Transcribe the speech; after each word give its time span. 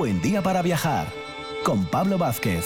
buen 0.00 0.22
día 0.22 0.40
para 0.40 0.62
viajar 0.62 1.08
con 1.62 1.84
Pablo 1.84 2.16
Vázquez. 2.16 2.64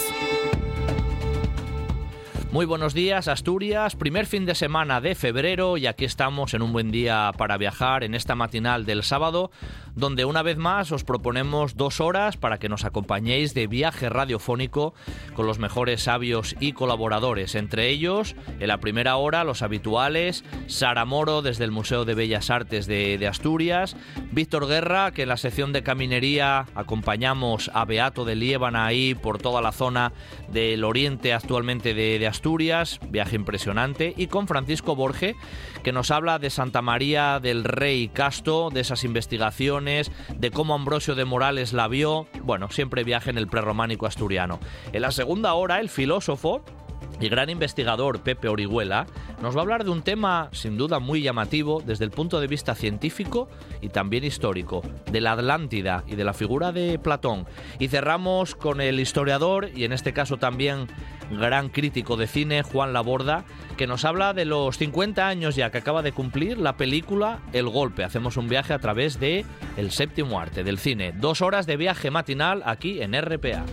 Muy 2.53 2.65
buenos 2.65 2.95
días, 2.95 3.27
Asturias. 3.27 3.97
Primer 3.97 4.27
fin 4.27 4.47
de 4.47 4.55
semana 4.55 5.01
de 5.01 5.17
febrero 5.17 5.77
y 5.77 5.89
aquí 5.89 6.05
estamos 6.05 6.55
en 6.55 6.63
un 6.63 6.73
buen 6.73 6.93
día 6.93 7.33
para 7.37 7.57
viajar 7.57 8.05
en 8.05 8.15
esta 8.15 8.37
matinal 8.37 8.87
del 8.87 9.03
sábado, 9.03 9.51
donde 9.95 10.25
una 10.25 10.43
vez 10.43 10.57
más 10.57 10.93
os 10.93 11.05
proponemos 11.05 11.77
dos 11.77 12.01
horas 12.01 12.37
para 12.37 12.59
que 12.59 12.69
nos 12.69 12.85
acompañéis 12.85 13.55
de 13.55 13.67
viaje 13.67 14.09
radiofónico 14.09 14.95
con 15.35 15.47
los 15.47 15.59
mejores 15.59 16.03
sabios 16.03 16.57
y 16.61 16.73
colaboradores. 16.73 17.55
Entre 17.55 17.89
ellos, 17.89 18.35
en 18.59 18.69
la 18.69 18.79
primera 18.79 19.17
hora, 19.17 19.45
los 19.45 19.63
habituales, 19.63 20.45
Sara 20.67 21.05
Moro 21.05 21.43
desde 21.43 21.65
el 21.65 21.71
Museo 21.71 22.05
de 22.05 22.15
Bellas 22.15 22.51
Artes 22.51 22.87
de, 22.87 23.25
Asturias, 23.25 23.97
Víctor 24.33 24.67
Guerra, 24.67 25.13
que 25.13 25.23
en 25.23 25.29
la 25.29 25.37
sección 25.37 25.73
de 25.73 25.83
caminería 25.83 26.67
acompañamos 26.75 27.71
a 27.73 27.85
Beato 27.85 28.25
de 28.25 28.35
Liébana 28.35 28.87
ahí 28.87 29.15
por 29.15 29.39
toda 29.39 29.63
la 29.63 29.73
zona 29.73 30.13
del 30.49 30.85
oriente 30.85 31.33
actualmente 31.33 31.95
de, 31.95 32.19
de 32.19 32.27
Asturias 32.27 33.01
viaje 33.09 33.37
impresionante, 33.37 34.15
y 34.17 34.27
con 34.27 34.47
Francisco 34.49 34.97
Borge, 34.97 35.37
que 35.83 35.93
nos 35.93 36.11
habla 36.11 36.39
de 36.39 36.51
Santa 36.51 36.83
María 36.83 37.41
del 37.41 37.65
Rey 37.65 38.09
Casto, 38.09 38.71
de 38.71 38.81
esas 38.81 39.05
investigaciones, 39.05 39.84
de 39.85 40.51
cómo 40.53 40.75
Ambrosio 40.75 41.15
de 41.15 41.25
Morales 41.25 41.73
la 41.73 41.89
vio, 41.89 42.27
bueno, 42.43 42.71
siempre 42.71 43.05
viaje 43.05 43.31
en 43.31 43.39
el 43.39 43.49
prerrománico 43.49 44.07
asturiano. 44.07 44.61
En 44.93 45.03
la 45.03 45.11
segunda 45.11 45.55
hora, 45.55 45.81
el 45.81 45.89
filósofo, 45.89 46.63
y 47.21 47.29
gran 47.29 47.51
investigador 47.51 48.21
Pepe 48.21 48.49
Orihuela 48.49 49.07
nos 49.41 49.55
va 49.55 49.61
a 49.61 49.63
hablar 49.63 49.85
de 49.85 49.91
un 49.91 50.03
tema 50.03 50.49
sin 50.53 50.77
duda 50.77 50.99
muy 50.99 51.23
llamativo 51.23 51.83
desde 51.85 52.05
el 52.05 52.11
punto 52.11 52.41
de 52.41 52.47
vista 52.47 52.75
científico 52.75 53.49
y 53.81 53.89
también 53.89 54.25
histórico, 54.25 54.83
de 55.11 55.21
la 55.21 55.33
Atlántida 55.33 56.05
y 56.07 56.17
de 56.17 56.25
la 56.25 56.33
figura 56.33 56.73
de 56.73 56.99
Platón. 56.99 57.47
Y 57.79 57.89
cerramos 57.89 58.55
con 58.55 58.81
el 58.81 58.99
historiador 59.01 59.71
y 59.75 59.85
en 59.85 59.93
este 59.93 60.13
caso 60.13 60.39
también 60.39 60.89
gran 61.31 61.69
crítico 61.69 62.17
de 62.17 62.27
cine 62.27 62.63
Juan 62.63 62.93
Laborda, 62.93 63.45
que 63.77 63.87
nos 63.87 64.05
habla 64.05 64.33
de 64.33 64.45
los 64.45 64.79
50 64.79 65.27
años 65.27 65.57
ya 65.57 65.71
que 65.71 65.79
acaba 65.79 66.03
de 66.03 66.13
cumplir 66.13 66.59
la 66.59 66.77
película 66.77 67.41
El 67.53 67.69
Golpe. 67.69 68.05
Hacemos 68.05 68.37
un 68.37 68.49
viaje 68.49 68.73
a 68.73 68.79
través 68.79 69.19
de 69.21 69.45
el 69.77 69.91
séptimo 69.91 70.41
arte 70.41 70.65
del 70.65 70.79
cine. 70.79 71.13
Dos 71.13 71.43
horas 71.43 71.67
de 71.67 71.77
viaje 71.77 72.11
matinal 72.11 72.63
aquí 72.65 73.01
en 73.03 73.21
RPA. 73.21 73.65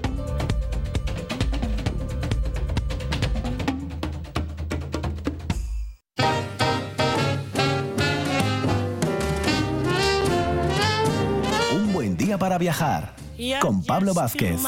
para 12.37 12.57
viajar 12.57 13.20
con 13.61 13.83
Pablo 13.83 14.13
Vázquez. 14.13 14.61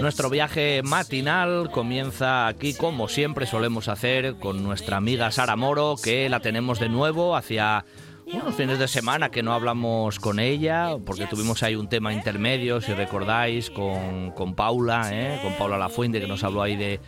Nuestro 0.00 0.30
viaje 0.30 0.82
matinal 0.82 1.70
comienza 1.70 2.46
aquí 2.46 2.72
como 2.72 3.08
siempre 3.08 3.46
solemos 3.46 3.88
hacer 3.88 4.36
con 4.36 4.62
nuestra 4.62 4.96
amiga 4.96 5.30
Sara 5.30 5.56
Moro 5.56 5.96
que 6.02 6.28
la 6.30 6.40
tenemos 6.40 6.78
de 6.80 6.88
nuevo 6.88 7.36
hacia 7.36 7.84
unos 8.32 8.54
fines 8.54 8.78
de 8.78 8.88
semana 8.88 9.30
que 9.30 9.42
no 9.42 9.52
hablamos 9.52 10.18
con 10.18 10.38
ella, 10.38 10.96
porque 11.04 11.26
tuvimos 11.26 11.62
ahí 11.62 11.74
un 11.74 11.88
tema 11.88 12.12
intermedio, 12.12 12.80
si 12.80 12.92
recordáis, 12.94 13.70
con, 13.70 14.30
con 14.32 14.54
Paula, 14.54 15.10
¿eh? 15.12 15.40
con 15.42 15.54
Paula 15.54 15.78
Lafuente, 15.78 16.20
que 16.20 16.26
nos 16.26 16.44
habló 16.44 16.62
ahí 16.62 16.76
de, 16.76 17.00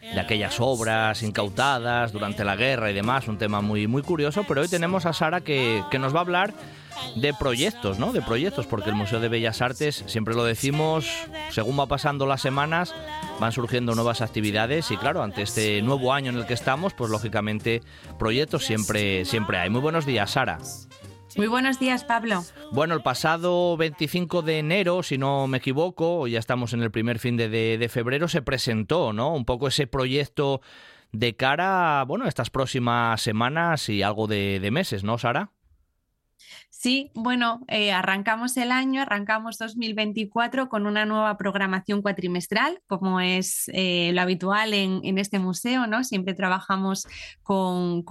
de 0.00 0.20
aquellas 0.20 0.60
obras 0.60 1.22
incautadas 1.22 2.12
durante 2.12 2.44
la 2.44 2.56
guerra 2.56 2.90
y 2.90 2.94
demás, 2.94 3.28
un 3.28 3.38
tema 3.38 3.60
muy, 3.60 3.86
muy 3.86 4.02
curioso, 4.02 4.44
pero 4.46 4.60
hoy 4.60 4.68
tenemos 4.68 5.06
a 5.06 5.12
Sara 5.12 5.40
que, 5.40 5.82
que 5.90 5.98
nos 5.98 6.14
va 6.14 6.18
a 6.18 6.22
hablar 6.22 6.54
de 7.16 7.34
proyectos, 7.34 7.98
¿no? 7.98 8.12
De 8.12 8.22
proyectos, 8.22 8.66
porque 8.66 8.90
el 8.90 8.96
Museo 8.96 9.20
de 9.20 9.28
Bellas 9.28 9.62
Artes, 9.62 10.04
siempre 10.06 10.34
lo 10.34 10.44
decimos, 10.44 11.06
según 11.50 11.78
va 11.78 11.86
pasando 11.86 12.26
las 12.26 12.42
semanas, 12.42 12.94
van 13.40 13.52
surgiendo 13.52 13.94
nuevas 13.94 14.20
actividades 14.20 14.90
y 14.90 14.96
claro, 14.96 15.22
ante 15.22 15.42
este 15.42 15.82
nuevo 15.82 16.12
año 16.12 16.30
en 16.30 16.38
el 16.38 16.46
que 16.46 16.54
estamos, 16.54 16.94
pues 16.94 17.10
lógicamente 17.10 17.82
proyectos 18.18 18.64
siempre, 18.64 19.24
siempre 19.24 19.58
hay. 19.58 19.70
Muy 19.70 19.80
buenos 19.80 20.06
días, 20.06 20.32
Sara. 20.32 20.58
Muy 21.36 21.48
buenos 21.48 21.80
días, 21.80 22.04
Pablo. 22.04 22.44
Bueno, 22.70 22.94
el 22.94 23.02
pasado 23.02 23.76
25 23.76 24.42
de 24.42 24.60
enero, 24.60 25.02
si 25.02 25.18
no 25.18 25.48
me 25.48 25.58
equivoco, 25.58 26.28
ya 26.28 26.38
estamos 26.38 26.72
en 26.74 26.82
el 26.82 26.92
primer 26.92 27.18
fin 27.18 27.36
de, 27.36 27.88
febrero, 27.90 28.28
se 28.28 28.40
presentó, 28.40 29.12
¿no? 29.12 29.34
Un 29.34 29.44
poco 29.44 29.66
ese 29.66 29.88
proyecto 29.88 30.60
de 31.10 31.34
cara, 31.34 32.04
bueno, 32.06 32.26
a 32.26 32.28
estas 32.28 32.50
próximas 32.50 33.20
semanas 33.20 33.88
y 33.88 34.02
algo 34.02 34.28
de, 34.28 34.60
de 34.60 34.70
meses, 34.70 35.02
¿no, 35.02 35.18
Sara? 35.18 35.50
Sí, 36.84 37.10
bueno, 37.14 37.64
eh, 37.68 37.92
arrancamos 37.92 38.58
el 38.58 38.70
año, 38.70 39.00
arrancamos 39.00 39.56
2024 39.56 40.68
con 40.68 40.86
una 40.86 41.06
nueva 41.06 41.38
programación 41.38 42.02
cuatrimestral, 42.02 42.78
como 42.86 43.20
es 43.20 43.70
eh, 43.72 44.10
lo 44.12 44.20
habitual 44.20 44.74
en, 44.74 45.16
este 45.16 45.38
museo, 45.38 45.86
¿no? 45.86 46.04
Siempre 46.04 46.34
trabajamos 46.34 47.06
con, 47.42 48.04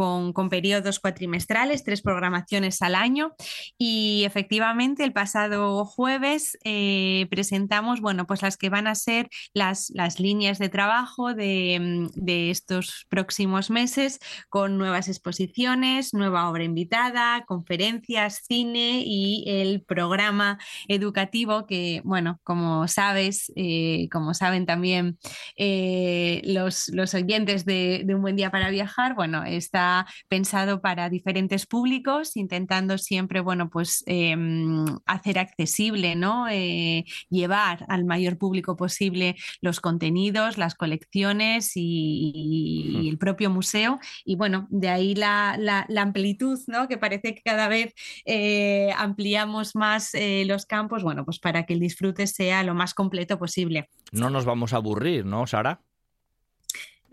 periodos 0.49 0.99
cuatrimestrales, 0.99 1.83
tres 1.83 2.01
programaciones 2.01 2.81
al 2.81 2.95
año. 2.95 3.35
Y 3.77 4.23
efectivamente, 4.25 5.03
el 5.03 5.13
pasado 5.13 5.85
jueves 5.85 6.57
eh, 6.63 7.27
presentamos, 7.29 8.01
bueno, 8.01 8.25
pues 8.25 8.41
las 8.41 8.57
que 8.57 8.69
van 8.69 8.87
a 8.87 8.95
ser 8.95 9.29
las, 9.53 9.91
líneas 10.17 10.57
de 10.57 10.69
trabajo 10.69 11.35
de, 11.35 12.09
de 12.15 12.49
estos 12.49 13.05
próximos 13.07 13.69
meses, 13.69 14.17
con 14.49 14.79
nuevas 14.79 15.09
exposiciones, 15.09 16.15
nueva 16.15 16.49
obra 16.49 16.63
invitada, 16.63 17.45
conferencias, 17.45 18.41
cine 18.47 18.62
y 18.73 19.43
el 19.47 19.81
programa 19.81 20.57
educativo 20.87 21.65
que, 21.65 22.01
bueno, 22.03 22.39
como 22.43 22.87
sabes, 22.87 23.51
eh, 23.55 24.07
como 24.11 24.33
saben 24.33 24.65
también 24.65 25.17
eh, 25.57 26.41
los, 26.45 26.89
los, 26.89 27.13
oyentes 27.13 27.65
de, 27.65 28.05
Un 28.07 28.21
Buen 28.21 28.35
Día 28.35 28.51
para 28.51 28.69
Viajar, 28.69 29.15
bueno, 29.15 29.43
está 29.43 30.05
pensado 30.27 30.81
para 30.81 31.09
diferentes 31.09 31.65
públicos, 31.65 32.37
intentando 32.37 32.97
siempre, 32.97 33.39
bueno, 33.41 33.69
pues 33.69 34.03
em, 34.07 34.85
hacer 35.05 35.39
accesible, 35.39 36.15
¿no? 36.15 36.47
Eh, 36.49 37.05
llevar 37.29 37.85
al 37.89 38.05
mayor 38.05 38.37
público 38.37 38.75
posible 38.75 39.35
los 39.61 39.79
contenidos, 39.79 40.57
las 40.57 40.75
colecciones 40.75 41.71
y, 41.75 43.09
el 43.09 43.17
propio 43.17 43.49
museo. 43.49 43.99
Y 44.25 44.35
bueno, 44.35 44.67
de 44.69 44.89
ahí 44.89 45.15
la, 45.15 45.55
la, 45.57 46.01
amplitud, 46.01 46.59
¿no? 46.67 46.87
Que 46.87 46.97
parece 46.97 47.33
que 47.35 47.41
cada 47.41 47.67
vez 47.67 47.93
eh, 48.25 48.52
ampliamos 48.97 49.75
más 49.75 50.13
eh, 50.13 50.43
los 50.45 50.65
campos, 50.65 51.03
bueno, 51.03 51.25
pues 51.25 51.39
para 51.39 51.65
que 51.65 51.73
el 51.73 51.79
disfrute 51.79 52.27
sea 52.27 52.63
lo 52.63 52.73
más 52.73 52.93
completo 52.93 53.37
posible. 53.37 53.89
No 54.11 54.29
nos 54.29 54.45
vamos 54.45 54.73
a 54.73 54.77
aburrir, 54.77 55.25
¿no, 55.25 55.47
Sara? 55.47 55.81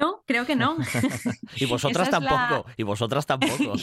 No, 0.00 0.22
creo 0.26 0.46
que 0.46 0.56
no. 0.56 0.78
y 1.56 1.66
vosotras 1.66 2.08
tampoco, 2.08 2.64
y 2.78 2.84
vosotras 2.84 3.26
tampoco. 3.26 3.74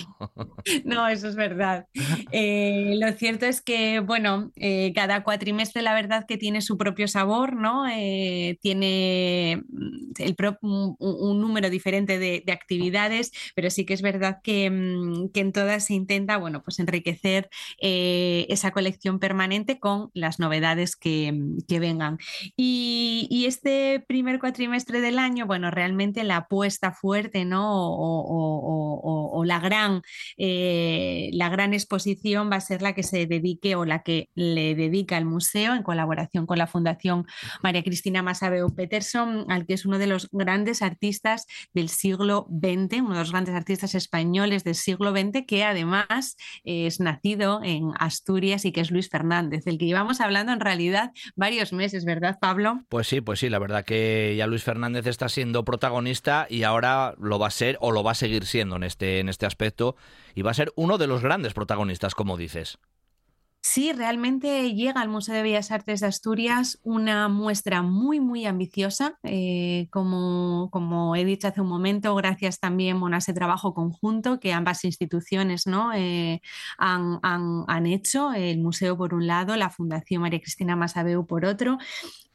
no, 0.83 1.07
eso 1.07 1.27
es 1.27 1.35
verdad. 1.35 1.85
Eh, 2.31 2.95
lo 2.99 3.11
cierto 3.13 3.45
es 3.45 3.61
que, 3.61 3.99
bueno, 3.99 4.51
eh, 4.55 4.93
cada 4.95 5.23
cuatrimestre 5.23 5.83
la 5.83 5.93
verdad 5.93 6.25
que 6.27 6.37
tiene 6.37 6.61
su 6.61 6.75
propio 6.75 7.07
sabor, 7.07 7.55
¿no? 7.55 7.87
Eh, 7.87 8.57
tiene 8.61 9.61
mm, 9.67 10.95
un, 10.97 11.39
número 11.39 11.69
diferente 11.69 12.17
de, 12.17 12.43
actividades, 12.51 13.31
pero 13.53 13.69
sí 13.69 13.85
que 13.85 13.93
es 13.93 14.01
verdad 14.01 14.39
que, 14.41 14.71
mm, 14.71 15.29
en 15.35 15.51
todas 15.51 15.85
se 15.85 15.93
intenta, 15.93 16.37
bueno, 16.37 16.63
pues 16.63 16.79
enriquecer 16.79 17.47
esa 17.79 18.71
colección 18.71 19.19
permanente 19.19 19.79
con 19.79 20.09
las 20.15 20.39
novedades 20.39 20.95
que, 20.95 21.31
mm, 21.31 21.57
vengan. 21.79 22.17
y 22.55 23.45
este 23.47 24.03
primer 24.07 24.39
cuatrimestre 24.39 24.99
del 24.99 25.19
año, 25.19 25.45
bueno, 25.45 25.69
realmente 25.69 26.06
la 26.23 26.37
apuesta 26.37 26.91
fuerte 26.91 27.45
¿no? 27.45 27.65
o, 27.69 29.43
la, 29.45 29.59
gran, 29.59 30.01
eh, 30.37 31.29
la 31.33 31.49
gran 31.49 31.73
exposición 31.73 32.49
va 32.51 32.57
a 32.57 32.61
ser 32.61 32.81
la 32.81 32.93
que 32.93 33.03
se 33.03 33.25
dedique 33.25 33.75
o 33.75 33.85
la 33.85 34.03
que 34.03 34.29
le 34.35 34.75
dedica 34.75 35.17
el 35.17 35.25
museo 35.25 35.73
en 35.73 35.83
colaboración 35.83 36.45
con 36.45 36.57
la 36.57 36.67
Fundación 36.67 37.25
María 37.63 37.83
Cristina 37.83 38.21
Masabeu 38.21 38.73
Peterson, 38.73 39.45
al 39.49 39.65
que 39.65 39.73
es 39.73 39.85
uno 39.85 39.97
de 39.97 40.07
los 40.07 40.29
grandes 40.31 40.81
artistas 40.81 41.45
del 41.73 41.89
siglo 41.89 42.47
XX, 42.49 43.01
uno 43.01 43.13
de 43.13 43.19
los 43.19 43.31
grandes 43.31 43.55
artistas 43.55 43.95
españoles 43.95 44.63
del 44.63 44.75
siglo 44.75 45.11
XX, 45.11 45.45
que 45.45 45.63
además 45.63 46.35
es 46.63 46.99
nacido 46.99 47.61
en 47.63 47.91
Asturias 47.99 48.65
y 48.65 48.71
que 48.71 48.81
es 48.81 48.91
Luis 48.91 49.09
Fernández, 49.09 49.65
del 49.65 49.77
que 49.77 49.85
llevamos 49.85 50.21
hablando 50.21 50.51
en 50.51 50.59
realidad 50.59 51.11
varios 51.35 51.73
meses, 51.73 52.05
¿verdad, 52.05 52.37
Pablo? 52.39 52.81
Pues 52.89 53.07
sí, 53.07 53.21
pues 53.21 53.39
sí, 53.39 53.49
la 53.49 53.59
verdad 53.59 53.85
que 53.85 54.35
ya 54.37 54.47
Luis 54.47 54.63
Fernández 54.63 55.07
está 55.07 55.29
siendo 55.29 55.63
protagonista 55.63 55.96
y 56.49 56.63
ahora 56.63 57.15
lo 57.19 57.39
va 57.39 57.47
a 57.47 57.51
ser 57.51 57.77
o 57.81 57.91
lo 57.91 58.03
va 58.03 58.11
a 58.11 58.15
seguir 58.15 58.45
siendo 58.45 58.75
en 58.75 58.83
este, 58.83 59.19
en 59.19 59.29
este 59.29 59.45
aspecto 59.45 59.95
y 60.35 60.41
va 60.41 60.51
a 60.51 60.53
ser 60.53 60.71
uno 60.75 60.97
de 60.97 61.07
los 61.07 61.21
grandes 61.21 61.53
protagonistas, 61.53 62.13
como 62.13 62.37
dices. 62.37 62.77
Sí, 63.61 63.91
realmente 63.91 64.73
llega 64.73 65.01
al 65.01 65.09
Museo 65.09 65.35
de 65.35 65.41
Bellas 65.41 65.71
Artes 65.71 65.99
de 65.99 66.07
Asturias 66.07 66.79
una 66.83 67.27
muestra 67.27 67.81
muy, 67.81 68.19
muy 68.19 68.45
ambiciosa, 68.45 69.17
eh, 69.23 69.87
como, 69.91 70.69
como, 70.71 71.15
he 71.15 71.25
dicho 71.25 71.47
hace 71.47 71.61
un 71.61 71.67
momento, 71.67 72.15
gracias 72.15 72.59
también 72.59 72.97
a 73.13 73.17
ese 73.17 73.33
trabajo 73.33 73.73
conjunto 73.73 74.39
que 74.39 74.53
ambas 74.53 74.85
instituciones 74.85 75.67
¿no? 75.67 75.91
Eh, 75.93 76.41
han, 76.77 77.19
han, 77.23 77.65
han, 77.67 77.85
hecho, 77.87 78.31
el 78.33 78.59
museo 78.59 78.97
por 78.97 79.13
un 79.13 79.27
lado, 79.27 79.55
la 79.57 79.69
Fundación 79.69 80.21
María 80.21 80.39
Cristina 80.39 80.75
Masabeu 80.75 81.25
por 81.25 81.45
otro, 81.45 81.77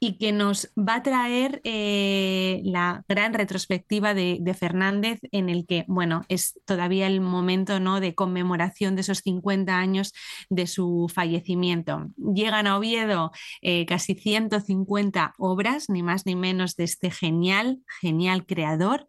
y 0.05 0.19
que 0.19 0.33
nos 0.33 0.69
va 0.77 0.97
a 0.97 1.03
traer 1.05 1.61
eh, 1.63 2.61
la 2.65 3.05
gran 3.09 3.35
retrospectiva 3.35 4.15
de, 4.15 4.39
de, 4.41 4.53
Fernández 4.53 5.21
en 5.31 5.49
el 5.49 5.65
que, 5.65 5.85
bueno, 5.87 6.23
es 6.29 6.59
todavía 6.65 7.07
el 7.07 7.21
momento 7.21 7.79
¿no? 7.79 8.01
de 8.01 8.17
conmemoración 8.17 8.97
de 8.97 9.03
esos 9.03 9.19
50 9.19 9.79
años 9.79 10.13
de 10.51 10.67
su 10.67 11.09
fallecimiento. 11.13 12.09
Llegan 12.17 12.67
a 12.67 12.77
Oviedo 12.77 13.33
eh, 13.61 13.87
casi 13.87 14.15
150 14.15 15.35
obras, 15.39 15.89
ni 15.89 16.03
más 16.03 16.27
ni 16.27 16.37
menos, 16.37 16.77
de 16.77 16.85
este 16.85 17.11
genial, 17.11 17.81
genial 18.01 18.47
creador. 18.47 19.07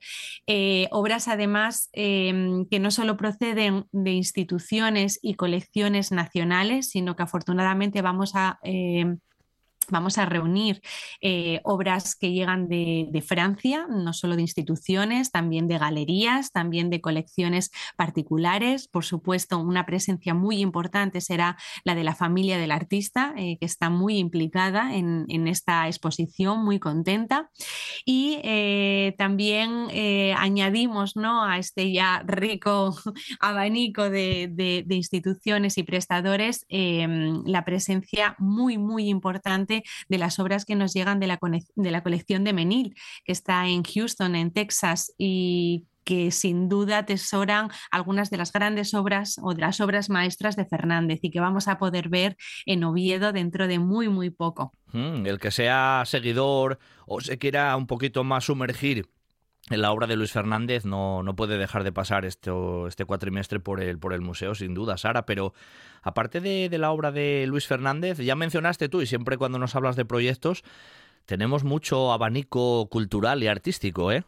Eh, 0.48 0.88
obras 0.92 1.28
además 1.28 1.90
em, 1.94 2.66
que 2.68 2.80
no 2.80 2.92
solo 2.92 3.18
proceden 3.18 3.86
de 3.92 4.12
instituciones 4.12 5.20
y 5.22 5.36
colecciones 5.36 6.12
nacionales, 6.12 6.90
sino 6.90 7.16
que 7.16 7.24
afortunadamente 7.24 8.02
vamos 8.02 8.36
a 8.36 8.60
em, 8.64 9.20
Vamos 9.90 10.18
a 10.18 10.26
reunir 10.26 10.82
eh, 11.22 11.60
obras 11.64 12.16
que 12.16 12.32
llegan 12.32 12.68
de, 12.68 13.24
Francia, 13.26 13.88
no 13.90 14.12
solo 14.14 14.36
de 14.36 14.42
instituciones, 14.42 15.32
también 15.32 15.68
de 15.68 15.78
galerías, 15.78 16.52
también 16.52 16.90
de 16.90 17.02
colecciones 17.02 17.72
particulares. 17.96 18.88
Por 18.88 19.06
supuesto, 19.06 19.60
una 19.60 19.86
presencia 19.86 20.34
muy 20.34 20.60
importante 20.60 21.22
será 21.22 21.58
la 21.84 21.96
de 21.96 22.04
la 22.04 22.16
familia 22.16 22.58
del 22.58 22.72
artista, 22.72 23.34
eh, 23.38 23.58
que 23.60 23.66
está 23.66 23.90
muy 23.90 24.18
implicada 24.18 24.94
en, 24.96 25.48
esta 25.48 25.88
exposición, 25.88 26.64
muy 26.64 26.80
contenta. 26.80 27.50
Y 28.06 28.40
eh, 28.44 29.16
también 29.18 29.88
añadimos 30.38 31.16
¿no? 31.16 31.44
a 31.44 31.58
este 31.58 31.92
ya 31.92 32.24
rico 32.26 32.96
abanico 33.40 34.10
de, 34.10 34.50
de 34.54 34.96
instituciones 34.96 35.78
y 35.78 35.84
prestadores 35.84 36.66
la 36.70 37.66
presencia 37.66 38.36
muy, 38.40 38.78
muy 38.78 39.10
importante 39.10 39.73
de 40.10 40.18
las 40.18 40.38
obras 40.38 40.66
que 40.66 40.76
nos 40.76 40.94
llegan 40.94 41.20
de 41.20 41.28
la, 41.28 41.40
de 41.76 41.92
la 41.92 42.04
colección 42.04 42.44
de 42.44 42.54
Menil, 42.54 42.96
que 43.26 43.32
está 43.32 43.68
en 43.68 43.84
Houston, 43.84 44.36
en 44.36 44.52
Texas, 44.52 45.14
y 45.18 45.86
que 46.04 46.32
sin 46.32 46.70
duda 46.70 47.00
atesoran 47.00 47.70
algunas 47.92 48.30
de 48.30 48.38
las 48.38 48.52
grandes 48.52 48.94
obras 48.94 49.40
o 49.42 49.54
de 49.54 49.62
las 49.62 49.80
obras 49.80 50.10
maestras 50.10 50.56
de 50.56 50.66
Fernández 50.66 51.20
y 51.22 51.32
que 51.32 51.40
vamos 51.40 51.68
a 51.68 51.78
poder 51.78 52.10
ver 52.10 52.36
en 52.66 52.84
Oviedo 52.84 53.32
dentro 53.32 53.68
de 53.68 53.80
muy, 53.80 54.10
muy 54.10 54.30
poco. 54.30 54.72
Mm, 54.92 55.26
el 55.26 55.40
que 55.40 55.52
sea 55.52 56.04
seguidor 56.06 56.80
o 57.06 57.22
se 57.22 57.38
quiera 57.38 57.76
un 57.76 57.88
poquito 57.88 58.24
más 58.24 58.46
sumergir 58.46 59.10
la 59.82 59.92
obra 59.92 60.08
de 60.08 60.16
Luis 60.16 60.32
Fernández 60.32 60.86
no, 60.86 61.24
no 61.24 61.36
puede 61.36 61.58
dejar 61.58 61.84
de 61.84 61.92
pasar 61.92 62.26
esto, 62.26 62.88
este 62.88 63.06
cuatrimestre 63.06 63.60
por 63.60 63.82
el, 63.82 63.98
por 63.98 64.14
el 64.14 64.22
museo, 64.22 64.56
sin 64.56 64.74
duda, 64.74 64.98
Sara. 64.98 65.26
Pero 65.26 65.54
aparte 66.02 66.40
de, 66.42 66.70
de 66.70 66.78
la 66.78 66.92
obra 66.92 67.12
de 67.12 67.46
Luis 67.48 67.68
Fernández, 67.68 68.18
ya 68.20 68.36
mencionaste 68.36 68.90
tú, 68.90 69.02
y 69.02 69.08
siempre 69.08 69.38
cuando 69.38 69.60
nos 69.60 69.76
hablas 69.76 69.96
de 69.96 70.06
proyectos, 70.06 70.64
tenemos 71.26 71.64
mucho 71.64 72.12
abanico 72.12 72.88
cultural 72.90 73.44
y 73.44 73.48
artístico, 73.48 74.12
¿eh? 74.12 74.26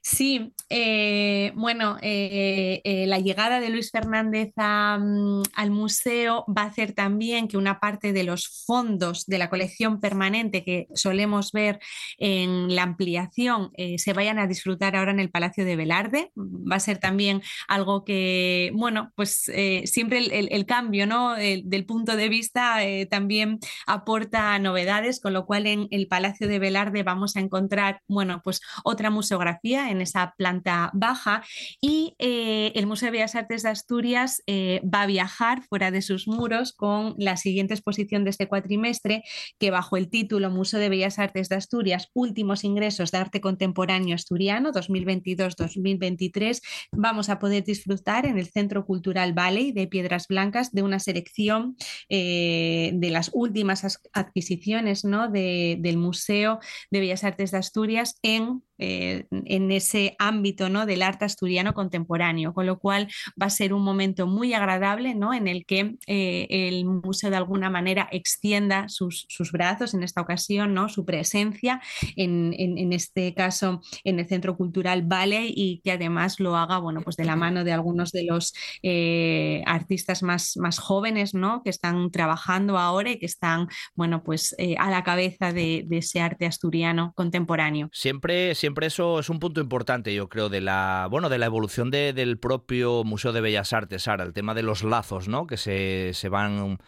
Sí, 0.00 0.54
eh, 0.70 1.52
bueno, 1.54 1.98
eh, 2.02 2.80
eh, 2.84 3.06
la 3.06 3.18
llegada 3.18 3.60
de 3.60 3.68
Luis 3.68 3.90
Fernández 3.90 4.52
mm, 4.56 5.42
al 5.54 5.70
museo 5.70 6.44
va 6.46 6.62
a 6.62 6.66
hacer 6.66 6.92
también 6.92 7.48
que 7.48 7.56
una 7.56 7.80
parte 7.80 8.12
de 8.12 8.22
los 8.22 8.64
fondos 8.66 9.26
de 9.26 9.38
la 9.38 9.50
colección 9.50 10.00
permanente 10.00 10.64
que 10.64 10.86
solemos 10.94 11.52
ver 11.52 11.80
en 12.16 12.74
la 12.74 12.84
ampliación 12.84 13.70
se 13.96 14.12
vayan 14.12 14.38
a 14.38 14.46
disfrutar 14.46 14.96
ahora 14.96 15.10
en 15.10 15.20
el 15.20 15.30
Palacio 15.30 15.64
de 15.64 15.76
Velarde. 15.76 16.30
Va 16.36 16.76
a 16.76 16.80
ser 16.80 16.98
también 16.98 17.42
algo 17.66 18.04
que, 18.04 18.70
bueno, 18.74 19.12
pues 19.14 19.50
siempre 19.84 20.18
el, 20.18 20.66
cambio 20.66 21.06
¿no? 21.06 21.34
del 21.34 21.84
punto 21.86 22.16
de 22.16 22.28
vista 22.28 22.78
también 23.10 23.58
aporta 23.86 24.58
novedades, 24.58 25.20
con 25.20 25.32
lo 25.32 25.46
cual 25.46 25.66
en 25.66 25.88
el 25.90 26.08
Palacio 26.08 26.48
de 26.48 26.58
Velarde 26.58 27.02
vamos 27.02 27.36
a 27.36 27.40
encontrar, 27.40 28.00
bueno, 28.08 28.40
pues 28.42 28.60
otra 28.84 29.10
museografía 29.10 29.47
en 29.62 30.00
esa 30.00 30.34
planta 30.36 30.90
baja 30.92 31.42
y 31.80 32.14
eh, 32.18 32.72
el 32.74 32.86
Museo 32.86 33.06
de 33.06 33.12
Bellas 33.12 33.34
Artes 33.34 33.62
de 33.62 33.70
Asturias 33.70 34.42
eh, 34.46 34.80
va 34.82 35.02
a 35.02 35.06
viajar 35.06 35.62
fuera 35.62 35.90
de 35.90 36.02
sus 36.02 36.28
muros 36.28 36.72
con 36.72 37.14
la 37.18 37.36
siguiente 37.36 37.74
exposición 37.74 38.24
de 38.24 38.30
este 38.30 38.48
cuatrimestre 38.48 39.22
que 39.58 39.70
bajo 39.70 39.96
el 39.96 40.10
título 40.10 40.50
Museo 40.50 40.80
de 40.80 40.88
Bellas 40.88 41.18
Artes 41.18 41.48
de 41.48 41.56
Asturias, 41.56 42.10
Últimos 42.14 42.64
Ingresos 42.64 43.10
de 43.10 43.18
Arte 43.18 43.40
Contemporáneo 43.40 44.14
Asturiano 44.14 44.72
2022-2023, 44.72 46.60
vamos 46.92 47.28
a 47.28 47.38
poder 47.38 47.64
disfrutar 47.64 48.26
en 48.26 48.38
el 48.38 48.46
Centro 48.46 48.84
Cultural 48.84 49.32
Valley 49.32 49.72
de 49.72 49.86
Piedras 49.86 50.26
Blancas 50.28 50.72
de 50.72 50.82
una 50.82 50.98
selección 50.98 51.76
eh, 52.08 52.92
de 52.94 53.10
las 53.10 53.30
últimas 53.32 54.00
adquisiciones 54.12 55.04
¿no? 55.04 55.28
del 55.28 55.96
Museo 55.96 56.60
de 56.90 57.00
Bellas 57.00 57.24
Artes 57.24 57.50
de 57.50 57.58
Asturias 57.58 58.18
en 58.22 58.62
eh, 58.78 59.26
en 59.30 59.72
ese 59.72 60.14
ámbito 60.18 60.68
¿no? 60.68 60.86
del 60.86 61.02
arte 61.02 61.24
asturiano 61.24 61.74
contemporáneo, 61.74 62.54
con 62.54 62.66
lo 62.66 62.78
cual 62.78 63.08
va 63.40 63.46
a 63.46 63.50
ser 63.50 63.72
un 63.72 63.82
momento 63.82 64.26
muy 64.26 64.54
agradable 64.54 65.14
¿no? 65.14 65.34
en 65.34 65.48
el 65.48 65.66
que 65.66 65.96
eh, 66.06 66.46
el 66.48 66.84
museo 66.84 67.30
de 67.30 67.36
alguna 67.36 67.70
manera 67.70 68.08
extienda 68.12 68.88
sus, 68.88 69.26
brazos, 69.52 69.94
en 69.94 70.02
esta 70.02 70.20
ocasión, 70.20 70.74
¿no? 70.74 70.88
su 70.88 71.04
presencia, 71.04 71.80
en, 72.16 72.92
este 72.92 73.34
caso 73.34 73.80
en 74.04 74.18
el 74.20 74.28
Centro 74.28 74.56
Cultural 74.56 75.02
Vale 75.02 75.46
y 75.48 75.80
que 75.82 75.92
además 75.92 76.38
lo 76.38 76.56
haga 76.56 76.78
bueno, 76.78 77.02
pues 77.02 77.16
de 77.16 77.24
la 77.24 77.36
mano 77.36 77.64
de 77.64 77.72
algunos 77.72 78.12
de 78.12 78.24
los 78.24 78.54
eh, 78.82 79.62
artistas 79.66 80.22
más, 80.22 80.56
más 80.56 80.78
jóvenes 80.78 81.34
¿no? 81.34 81.62
que 81.62 81.70
están 81.70 82.10
trabajando 82.10 82.78
ahora 82.78 83.10
y 83.10 83.18
que 83.18 83.26
están 83.26 83.68
bueno, 83.94 84.22
pues, 84.22 84.54
a 84.78 84.90
la 84.90 85.02
cabeza 85.02 85.52
de, 85.52 85.86
ese 85.90 86.20
arte 86.20 86.46
asturiano 86.46 87.12
contemporáneo. 87.16 87.88
Siempre 87.92 88.54
siempre 88.68 88.86
eso 88.86 89.18
es 89.18 89.30
un 89.30 89.38
punto 89.38 89.62
importante, 89.62 90.14
yo 90.14 90.28
creo, 90.28 90.50
de 90.50 90.60
la, 90.60 91.08
bueno, 91.10 91.30
de 91.30 91.38
la 91.38 91.46
evolución 91.46 91.90
del 91.90 92.36
propio 92.36 93.02
Museo 93.02 93.32
de 93.32 93.40
Bellas 93.40 93.72
Artes, 93.72 94.02
Sara, 94.02 94.24
el 94.24 94.34
tema 94.34 94.52
de 94.52 94.62
los 94.62 94.84
lazos, 94.84 95.26
¿no? 95.26 95.46
Que 95.46 95.56
se, 95.56 96.10
se 96.12 96.28
van 96.28 96.78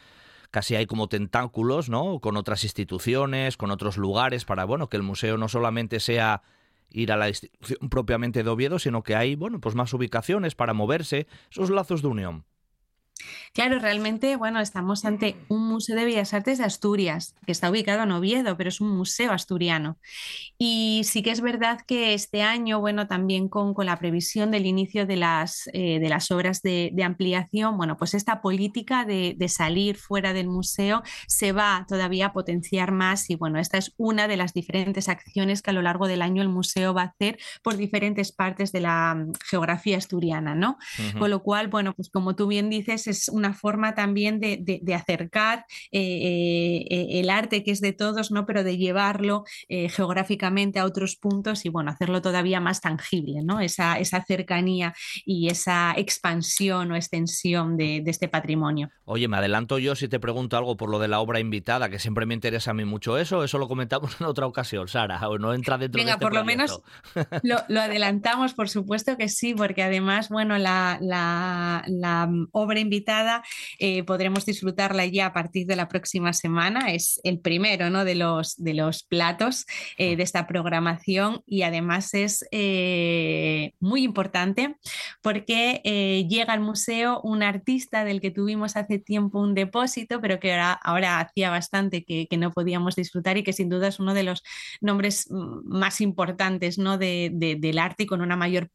casi 0.51 0.75
hay 0.77 0.85
como 0.85 1.09
tentáculos, 1.09 1.89
¿no? 1.89 2.21
Con 2.21 2.37
otras 2.37 2.65
instituciones, 2.65 3.57
con 3.57 3.71
otros 3.71 3.97
lugares, 3.97 4.45
para, 4.45 4.67
bueno, 4.67 4.91
que 4.91 4.99
el 4.99 5.03
museo 5.03 5.39
no 5.39 5.49
solamente 5.49 6.01
sea 6.01 6.43
ir 6.91 7.13
a 7.13 7.17
la 7.17 7.29
institución 7.31 7.89
propiamente 7.89 8.43
de 8.43 8.51
Oviedo, 8.51 8.79
sino 8.79 9.03
que 9.03 9.17
hay, 9.17 9.35
bueno, 9.35 9.59
pues 9.59 9.75
más 9.75 9.95
ubicaciones 9.95 10.55
para 10.55 10.75
moverse, 10.75 11.29
esos 11.51 11.71
lazos 11.71 12.03
de 12.03 12.09
unión. 12.09 12.45
Claro, 13.53 13.81
realmente, 13.81 14.37
bueno, 14.37 14.61
estamos 14.61 15.05
ante 15.05 15.37
un 15.49 15.67
Museo 15.67 15.97
de 15.97 16.05
Bellas 16.05 16.35
Artes 16.35 16.59
de 16.59 16.65
Asturias, 16.65 17.35
que 17.47 17.53
está 17.53 17.69
ubicado 17.69 18.05
en 18.05 18.13
Oviedo, 18.13 18.57
pero 18.57 18.69
es 18.69 18.81
un 18.81 18.97
museo 18.97 19.33
asturiano. 19.33 19.99
Y 20.57 21.03
sí 21.05 21.23
que 21.23 21.31
es 21.31 21.41
verdad 21.41 21.81
que 21.87 22.15
este 22.15 22.43
año, 22.43 22.81
bueno, 22.81 23.09
también 23.09 23.49
con, 23.49 23.75
la 23.81 23.99
previsión 23.99 24.51
del 24.51 24.67
inicio 24.67 25.07
de 25.07 25.17
las, 25.17 25.69
eh, 25.73 25.99
de 26.01 26.09
las 26.09 26.31
obras 26.31 26.63
de, 26.63 26.93
ampliación, 27.03 27.77
bueno, 27.77 27.97
pues 27.97 28.15
esta 28.15 28.41
política 28.41 29.05
de, 29.05 29.37
salir 29.49 29.97
fuera 29.97 30.33
del 30.33 30.49
museo 30.49 31.03
se 31.27 31.53
va 31.53 31.87
todavía 31.89 32.27
a 32.27 32.33
potenciar 32.33 32.93
más 32.93 33.31
y 33.31 33.35
bueno, 33.35 33.59
esta 33.59 33.79
es 33.79 33.95
una 33.97 34.29
de 34.29 34.37
las 34.37 34.53
diferentes 34.53 35.09
acciones 35.09 35.63
que 35.63 35.71
a 35.71 35.73
lo 35.73 35.83
largo 35.83 36.07
del 36.07 36.23
año 36.23 36.43
el 36.43 36.49
museo 36.49 36.95
va 36.95 37.03
a 37.03 37.07
hacer 37.07 37.39
por 37.65 37.77
diferentes 37.77 38.33
partes 38.33 38.71
de 38.71 38.81
la 38.81 39.15
mm, 39.15 39.33
geografía 39.49 39.97
asturiana, 39.97 40.55
¿no? 40.55 40.79
Con 41.19 41.31
lo 41.31 41.43
cual, 41.43 41.69
bueno, 41.69 41.95
pues 41.95 42.11
como 42.11 42.37
tú 42.37 42.47
bien 42.47 42.71
dices, 42.71 43.07
es 43.11 43.29
una 43.29 43.53
forma 43.53 43.95
también 43.95 44.41
de, 44.41 44.81
acercar 44.95 45.67
eh, 45.93 46.87
eh, 46.91 47.21
el 47.21 47.31
arte 47.31 47.63
que 47.63 47.71
es 47.71 47.81
de 47.81 47.93
todos, 47.93 48.31
¿no? 48.31 48.47
pero 48.47 48.65
de 48.65 48.77
llevarlo 48.77 49.45
eh, 49.69 49.89
geográficamente 49.89 50.79
a 50.79 50.85
otros 50.85 51.17
puntos 51.17 51.65
y 51.65 51.69
bueno, 51.69 51.91
hacerlo 51.91 52.23
todavía 52.23 52.61
más 52.61 52.81
tangible, 52.81 53.43
¿no? 53.43 53.61
esa, 53.61 53.99
esa 53.99 54.23
cercanía 54.25 54.95
y 55.25 55.49
esa 55.49 55.95
expansión 55.97 56.93
o 56.93 56.97
extensión 56.97 57.77
de, 57.77 58.03
este 58.11 58.29
patrimonio. 58.29 58.91
Oye, 59.05 59.29
me 59.29 59.37
adelanto 59.37 59.79
yo 59.79 59.95
si 59.95 60.09
te 60.09 60.19
pregunto 60.19 60.57
algo 60.57 60.77
por 60.77 60.91
lo 60.91 60.99
de 60.99 61.07
la 61.07 61.21
obra 61.21 61.39
invitada, 61.39 61.89
que 61.89 62.01
siempre 62.01 62.27
me 62.27 62.35
interesa 62.35 62.73
a 62.73 62.75
mí 62.75 62.85
mucho 62.85 63.19
eso, 63.19 63.45
eso 63.45 63.59
lo 63.59 63.69
comentamos 63.69 64.17
en 64.21 64.27
otra 64.27 64.47
ocasión, 64.47 64.89
Sara, 64.89 65.29
o 65.29 65.39
no 65.39 65.55
entra 65.55 65.79
dentro 65.79 66.01
Venga, 66.01 66.13
de 66.13 66.15
este 66.15 66.25
por 66.25 66.35
lo 66.35 66.45
menos 66.45 66.83
lo, 67.43 67.81
adelantamos, 67.81 68.55
por 68.55 68.69
supuesto 68.69 69.17
que 69.17 69.29
sí, 69.29 69.55
porque 69.55 69.83
además, 69.83 70.29
bueno, 70.29 70.59
la, 70.59 70.99
la 71.01 72.31
obra 72.53 72.81
invitada 72.81 73.00
invitada. 73.01 73.43
Eh, 73.79 74.03
podremos 74.05 74.45
disfrutarla 74.45 75.07
ya 75.07 75.27
a 75.27 75.33
partir 75.33 75.67
de 75.67 75.77
la 75.77 75.89
próxima 75.89 76.33
semana. 76.33 76.93
Es 76.93 77.21
el 77.25 77.41
primero 77.41 77.91
¿no? 77.91 78.05
de, 78.05 78.15
los, 78.15 78.57
de 78.57 78.75
los 78.75 79.03
platos 79.03 79.67
eh, 79.97 80.17
de 80.17 80.23
esta 80.23 80.47
programación 80.47 81.43
y 81.47 81.63
además 81.63 82.15
es 82.15 82.45
muy 83.81 84.03
importante 84.03 84.77
porque 85.23 85.81
llega 86.29 86.53
al 86.53 86.61
museo 86.61 87.21
un 87.23 87.43
artista 87.43 88.05
del 88.05 88.21
que 88.21 88.31
tuvimos 88.31 88.77
hace 88.77 88.99
tiempo 88.99 89.41
un 89.41 89.55
depósito, 89.55 90.21
pero 90.21 90.39
que 90.41 90.53
ahora, 90.53 90.73
ahora 90.73 91.21
hacía 91.21 91.51
bastante 91.51 92.05
que, 92.05 92.27
que, 92.29 92.37
no 92.37 92.51
podíamos 92.53 92.97
disfrutar 92.97 93.37
y 93.37 93.43
que 93.43 93.53
sin 93.53 93.69
duda 93.69 93.89
es 93.89 94.01
uno 94.01 94.15
de 94.15 94.23
los 94.23 94.43
nombres 94.81 95.27
mm, 95.31 95.61
más 95.65 96.01
importantes 96.01 96.79
¿no? 96.79 96.99
de, 96.99 97.31
del 97.33 97.79
arte 97.79 98.05
y 98.05 98.07
con 98.07 98.21
una 98.21 98.37
mayor 98.37 98.71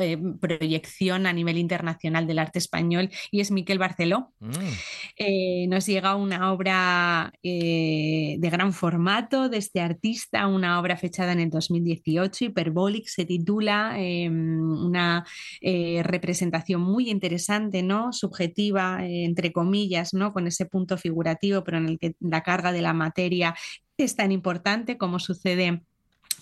eh, 0.00 0.18
proyección 0.40 1.26
a 1.26 1.32
nivel 1.32 1.58
internacional 1.58 2.26
del 2.26 2.38
arte 2.38 2.58
español 2.58 3.10
y 3.30 3.40
es 3.40 3.50
Miquel 3.50 3.78
Barceló. 3.78 4.32
Mm. 4.40 4.50
Eh, 5.16 5.66
nos 5.68 5.86
llega 5.86 6.16
una 6.16 6.52
obra 6.52 7.32
eh, 7.42 8.36
de 8.38 8.50
gran 8.50 8.72
formato 8.72 9.48
de 9.48 9.58
este 9.58 9.80
artista, 9.80 10.46
una 10.46 10.80
obra 10.80 10.96
fechada 10.96 11.32
en 11.32 11.40
el 11.40 11.50
2018, 11.50 12.46
Hyperbolic, 12.46 13.06
se 13.06 13.24
titula, 13.24 13.94
em, 13.98 14.60
una 14.60 15.24
representación 15.60 16.80
muy 16.80 17.10
interesante, 17.10 17.82
¿no? 17.82 18.12
subjetiva, 18.12 19.04
entre 19.06 19.52
comillas, 19.52 20.14
¿no? 20.14 20.32
con 20.32 20.46
ese 20.46 20.66
punto 20.66 20.96
figurativo, 20.98 21.64
pero 21.64 21.78
en 21.78 21.88
el 21.88 21.98
que 21.98 22.14
la 22.20 22.42
carga 22.42 22.72
de 22.72 22.82
la 22.82 22.92
materia 22.92 23.54
es 23.96 24.16
tan 24.16 24.32
importante 24.32 24.98
como 24.98 25.18
sucede 25.18 25.82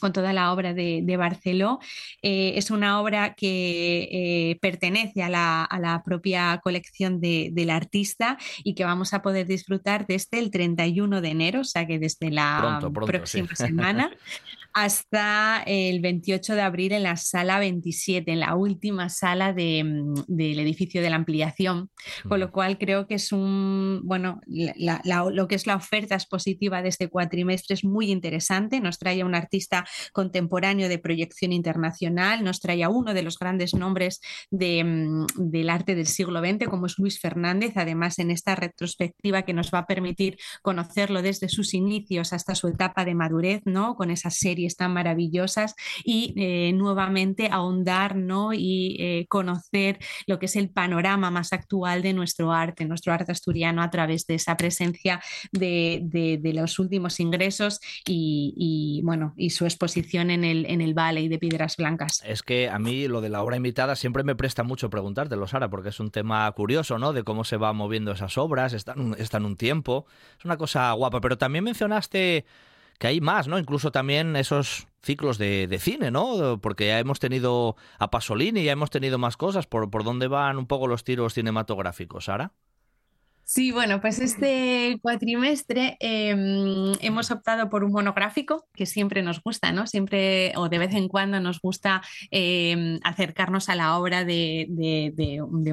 con 0.02 0.12
toda 0.12 0.32
la 0.32 0.52
obra 0.52 0.74
de, 0.74 1.16
Barceló. 1.16 1.78
Eh, 2.22 2.54
es 2.56 2.72
una 2.72 3.00
obra 3.00 3.34
que 3.34 4.08
eh, 4.10 4.58
pertenece 4.60 5.22
a 5.22 5.28
la, 5.28 6.02
propia 6.04 6.60
colección 6.60 7.20
del 7.20 7.70
artista 7.70 8.36
y 8.64 8.74
que 8.74 8.84
vamos 8.84 9.14
a 9.14 9.22
poder 9.22 9.46
disfrutar 9.46 10.04
desde 10.08 10.40
el 10.40 10.50
31 10.50 11.20
de 11.20 11.28
enero, 11.28 11.60
o 11.60 11.64
sea 11.64 11.86
que 11.86 12.00
desde 12.00 12.32
la 12.32 12.80
próxima 12.92 13.54
semana. 13.54 14.10
hasta 14.74 15.62
el 15.66 16.00
28 16.00 16.54
de 16.54 16.60
abril 16.62 16.92
en 16.92 17.02
la 17.02 17.16
sala 17.16 17.58
27, 17.58 18.30
en 18.30 18.40
la 18.40 18.54
última 18.54 19.08
sala 19.08 19.52
mm, 19.52 20.14
del 20.26 20.58
edificio 20.58 21.02
de 21.02 21.10
la 21.10 21.16
ampliación, 21.16 21.90
con 22.28 22.40
lo 22.40 22.50
cual 22.52 22.78
creo 22.78 23.06
que 23.06 23.14
es 23.14 23.32
un, 23.32 24.00
bueno, 24.04 24.40
lo 24.46 25.48
que 25.48 25.54
es 25.54 25.66
la 25.66 25.76
oferta 25.76 26.14
expositiva 26.14 26.82
de 26.82 26.88
este 26.88 27.08
cuatrimestre 27.08 27.74
es 27.74 27.84
muy 27.84 28.10
interesante, 28.10 28.80
nos 28.80 28.98
trae 28.98 29.20
a 29.20 29.26
un 29.26 29.34
artista 29.34 29.84
contemporáneo 30.12 30.88
de 30.88 30.98
proyección 30.98 31.52
internacional, 31.52 32.44
nos 32.44 32.60
trae 32.60 32.82
a 32.82 32.88
uno 32.88 33.14
de 33.14 33.22
los 33.22 33.38
grandes 33.38 33.74
nombres 33.74 34.20
mm, 34.50 35.24
del 35.36 35.70
arte 35.70 35.94
del 35.94 36.06
siglo 36.06 36.40
XX, 36.40 36.68
como 36.68 36.86
es 36.86 36.98
Luis 36.98 37.20
Fernández, 37.20 37.72
además 37.76 38.18
en 38.18 38.30
esta 38.30 38.54
retrospectiva 38.54 39.42
que 39.42 39.52
nos 39.52 39.70
va 39.72 39.80
a 39.80 39.86
permitir 39.86 40.38
conocerlo 40.62 41.22
desde 41.22 41.48
sus 41.48 41.74
inicios 41.74 42.32
hasta 42.32 42.54
su 42.54 42.68
etapa 42.68 43.04
de 43.04 43.14
madurez, 43.14 43.62
¿no? 43.64 43.94
Con 43.94 44.10
esa 44.10 44.30
serie 44.30 44.61
están 44.66 44.92
maravillosas 44.92 45.74
y 46.04 46.34
eh, 46.36 46.72
nuevamente 46.72 47.48
ahondar 47.50 48.16
¿no? 48.16 48.52
y 48.52 48.96
eh, 48.98 49.26
conocer 49.28 49.98
lo 50.26 50.38
que 50.38 50.46
es 50.46 50.56
el 50.56 50.70
panorama 50.70 51.30
más 51.30 51.52
actual 51.52 52.02
de 52.02 52.12
nuestro 52.12 52.52
arte, 52.52 52.84
nuestro 52.84 53.12
arte 53.12 53.32
asturiano 53.32 53.82
a 53.82 53.90
través 53.90 54.26
de 54.26 54.34
esa 54.34 54.56
presencia 54.56 55.20
de, 55.52 56.40
los 56.52 56.78
últimos 56.78 57.18
ingresos 57.18 57.80
y, 58.06 59.00
bueno, 59.04 59.32
y 59.36 59.50
su 59.50 59.64
exposición 59.64 60.30
en 60.30 60.44
el, 60.44 60.66
en 60.66 60.80
el 60.80 60.94
de 60.94 61.38
Piedras 61.38 61.76
Blancas. 61.76 62.22
Es 62.24 62.42
que 62.42 62.68
a 62.68 62.78
mí 62.78 63.08
lo 63.08 63.20
de 63.20 63.28
la 63.28 63.42
obra 63.42 63.56
invitada 63.56 63.96
siempre 63.96 64.22
me 64.22 64.36
presta 64.36 64.62
mucho 64.62 64.90
preguntártelo, 64.90 65.46
Sara, 65.46 65.68
porque 65.68 65.88
es 65.88 66.00
un 66.00 66.10
tema 66.10 66.50
curioso, 66.52 66.98
¿no? 66.98 67.12
De 67.12 67.24
cómo 67.24 67.44
se 67.44 67.56
va 67.56 67.72
moviendo 67.72 68.12
esas 68.12 68.38
obras, 68.38 68.72
están, 68.72 69.14
están 69.18 69.44
un 69.44 69.56
tiempo, 69.56 70.06
es 70.38 70.44
una 70.44 70.56
cosa 70.56 70.92
guapa, 70.92 71.20
pero 71.20 71.38
también 71.38 71.64
mencionaste 71.64 72.44
que 72.98 73.06
hay 73.06 73.20
más, 73.20 73.48
¿no? 73.48 73.58
Incluso 73.58 73.90
también 73.90 74.36
esos 74.36 74.86
ciclos 75.02 75.38
de, 75.38 75.78
cine, 75.80 76.10
¿no? 76.10 76.60
Porque 76.60 76.86
ya 76.86 76.98
hemos 76.98 77.18
tenido 77.18 77.76
a 77.98 78.10
Pasolini, 78.10 78.64
ya 78.64 78.72
hemos 78.72 78.90
tenido 78.90 79.18
más 79.18 79.36
cosas. 79.36 79.66
¿Por, 79.66 79.90
por 79.90 80.04
dónde 80.04 80.28
van 80.28 80.58
un 80.58 80.66
poco 80.66 80.86
los 80.86 81.04
tiros 81.04 81.34
cinematográficos, 81.34 82.26
Sara? 82.26 82.52
Sí, 83.44 83.70
bueno, 83.70 84.00
pues 84.00 84.18
este 84.20 84.98
cuatrimestre 85.02 85.96
em, 86.00 86.92
hemos 87.00 87.30
optado 87.30 87.68
por 87.68 87.84
un 87.84 87.92
monográfico 87.92 88.66
que 88.72 88.86
siempre 88.86 89.22
nos 89.22 89.42
gusta, 89.42 89.72
¿no? 89.72 89.86
Siempre 89.86 90.52
o 90.56 90.68
de 90.68 90.78
vez 90.78 90.94
en 90.94 91.08
cuando 91.08 91.38
nos 91.40 91.60
gusta 91.60 92.02
em, 92.30 92.98
acercarnos 93.02 93.68
a 93.68 93.74
la 93.74 93.98
obra 93.98 94.24
de, 94.24 95.12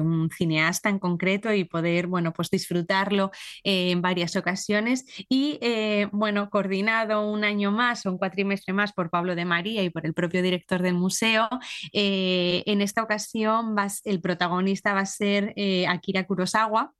un 0.02 0.30
cineasta 0.30 0.88
en 0.90 0.98
concreto 0.98 1.54
y 1.54 1.64
poder, 1.64 2.06
bueno, 2.06 2.32
pues 2.32 2.50
disfrutarlo 2.50 3.30
en 3.64 4.02
varias 4.02 4.36
ocasiones. 4.36 5.06
Y, 5.28 5.58
eh, 5.62 6.08
bueno, 6.12 6.50
coordinado 6.50 7.30
un 7.30 7.44
año 7.44 7.70
más 7.70 8.04
o 8.04 8.10
un 8.10 8.18
cuatrimestre 8.18 8.74
más 8.74 8.92
por 8.92 9.10
Pablo 9.10 9.34
de 9.34 9.44
María 9.44 9.82
y 9.82 9.90
por 9.90 10.04
el 10.04 10.12
propio 10.12 10.42
director 10.42 10.82
del 10.82 10.94
museo, 10.94 11.48
eh, 11.92 12.62
en 12.66 12.82
esta 12.82 13.02
ocasión 13.02 13.74
el 14.04 14.20
protagonista 14.20 14.92
va 14.92 15.00
a 15.00 15.06
ser 15.06 15.52
eh, 15.56 15.86
Akira 15.86 16.24
Kurosawa 16.26 16.92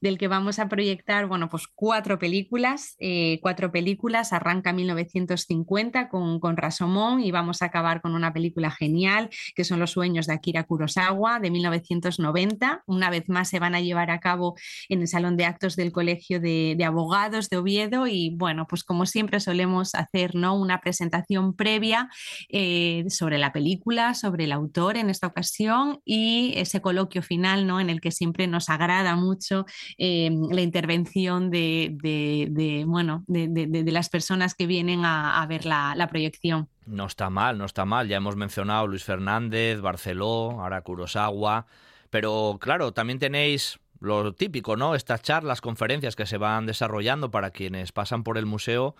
del 0.00 0.18
que 0.18 0.28
vamos 0.28 0.58
a 0.58 0.68
proyectar, 0.68 1.26
bueno, 1.26 1.48
pues 1.48 1.66
cuatro 1.66 2.18
películas, 2.18 2.96
eh, 2.98 3.38
cuatro 3.42 3.72
películas, 3.72 4.32
arranca 4.32 4.72
1950 4.72 6.08
con, 6.08 6.40
con 6.40 6.56
Rasomón 6.56 7.20
y 7.20 7.30
vamos 7.30 7.62
a 7.62 7.66
acabar 7.66 8.00
con 8.00 8.14
una 8.14 8.32
película 8.32 8.70
genial, 8.70 9.30
que 9.54 9.64
son 9.64 9.80
Los 9.80 9.92
sueños 9.92 10.26
de 10.26 10.34
Akira 10.34 10.64
Kurosawa, 10.64 11.40
de 11.40 11.50
1990. 11.50 12.82
Una 12.86 13.10
vez 13.10 13.28
más 13.28 13.48
se 13.48 13.58
van 13.58 13.74
a 13.74 13.80
llevar 13.80 14.10
a 14.10 14.20
cabo 14.20 14.54
en 14.88 15.00
el 15.00 15.08
Salón 15.08 15.36
de 15.36 15.44
Actos 15.44 15.76
del 15.76 15.92
Colegio 15.92 16.40
de, 16.40 16.76
Abogados 16.84 17.48
de 17.48 17.56
Oviedo 17.56 18.06
y, 18.06 18.34
bueno, 18.36 18.66
pues 18.68 18.84
como 18.84 19.06
siempre 19.06 19.40
solemos 19.40 19.94
hacer, 19.94 20.34
¿no? 20.34 20.54
Una 20.54 20.80
presentación 20.80 21.56
previa 21.56 22.10
eh, 22.50 23.04
sobre 23.08 23.38
la 23.38 23.52
película, 23.52 24.12
sobre 24.12 24.44
el 24.44 24.52
autor 24.52 24.98
en 24.98 25.08
esta 25.08 25.26
ocasión 25.26 26.00
y 26.04 26.52
ese 26.56 26.82
coloquio 26.82 27.22
final, 27.22 27.66
¿no? 27.66 27.80
En 27.80 27.88
el 27.88 28.02
que 28.02 28.10
siempre 28.10 28.46
nos 28.46 28.68
agrada 28.68 29.16
mucho 29.16 29.53
eh, 29.98 30.30
la 30.50 30.60
intervención 30.60 31.50
de, 31.50 32.84
bueno, 32.86 33.24
de, 33.26 33.92
las 33.92 34.08
personas 34.08 34.54
que 34.54 34.66
vienen 34.66 35.04
a, 35.04 35.44
ver 35.48 35.64
la, 35.66 36.08
proyección. 36.10 36.68
No 36.86 37.06
está 37.06 37.30
mal, 37.30 37.58
no 37.58 37.64
está 37.64 37.84
mal. 37.84 38.08
Ya 38.08 38.16
hemos 38.16 38.36
mencionado 38.36 38.86
Luis 38.86 39.04
Fernández, 39.04 39.80
Barceló, 39.80 40.60
ahora 40.60 40.82
Kurosawa. 40.82 41.66
Pero 42.10 42.58
claro, 42.60 42.92
también 42.92 43.18
tenéis 43.18 43.80
lo 44.00 44.34
típico, 44.34 44.76
¿no? 44.76 44.94
Estas 44.94 45.22
charlas, 45.22 45.60
conferencias 45.60 46.14
que 46.14 46.26
se 46.26 46.38
van 46.38 46.66
desarrollando 46.66 47.30
para 47.30 47.50
quienes 47.50 47.92
pasan 47.92 48.22
por 48.22 48.38
el 48.38 48.46
museo, 48.46 48.94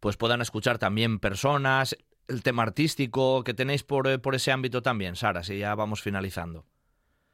pues 0.00 0.16
puedan 0.16 0.40
escuchar 0.40 0.78
también 0.78 1.20
personas, 1.20 1.96
el 2.28 2.42
tema 2.42 2.62
artístico 2.62 3.44
que 3.44 3.54
tenéis 3.54 3.82
por, 3.82 4.20
por 4.20 4.34
ese 4.34 4.52
ámbito 4.52 4.82
también, 4.82 5.16
Sara, 5.16 5.42
si 5.42 5.58
ya 5.58 5.74
vamos 5.74 6.02
finalizando. 6.02 6.64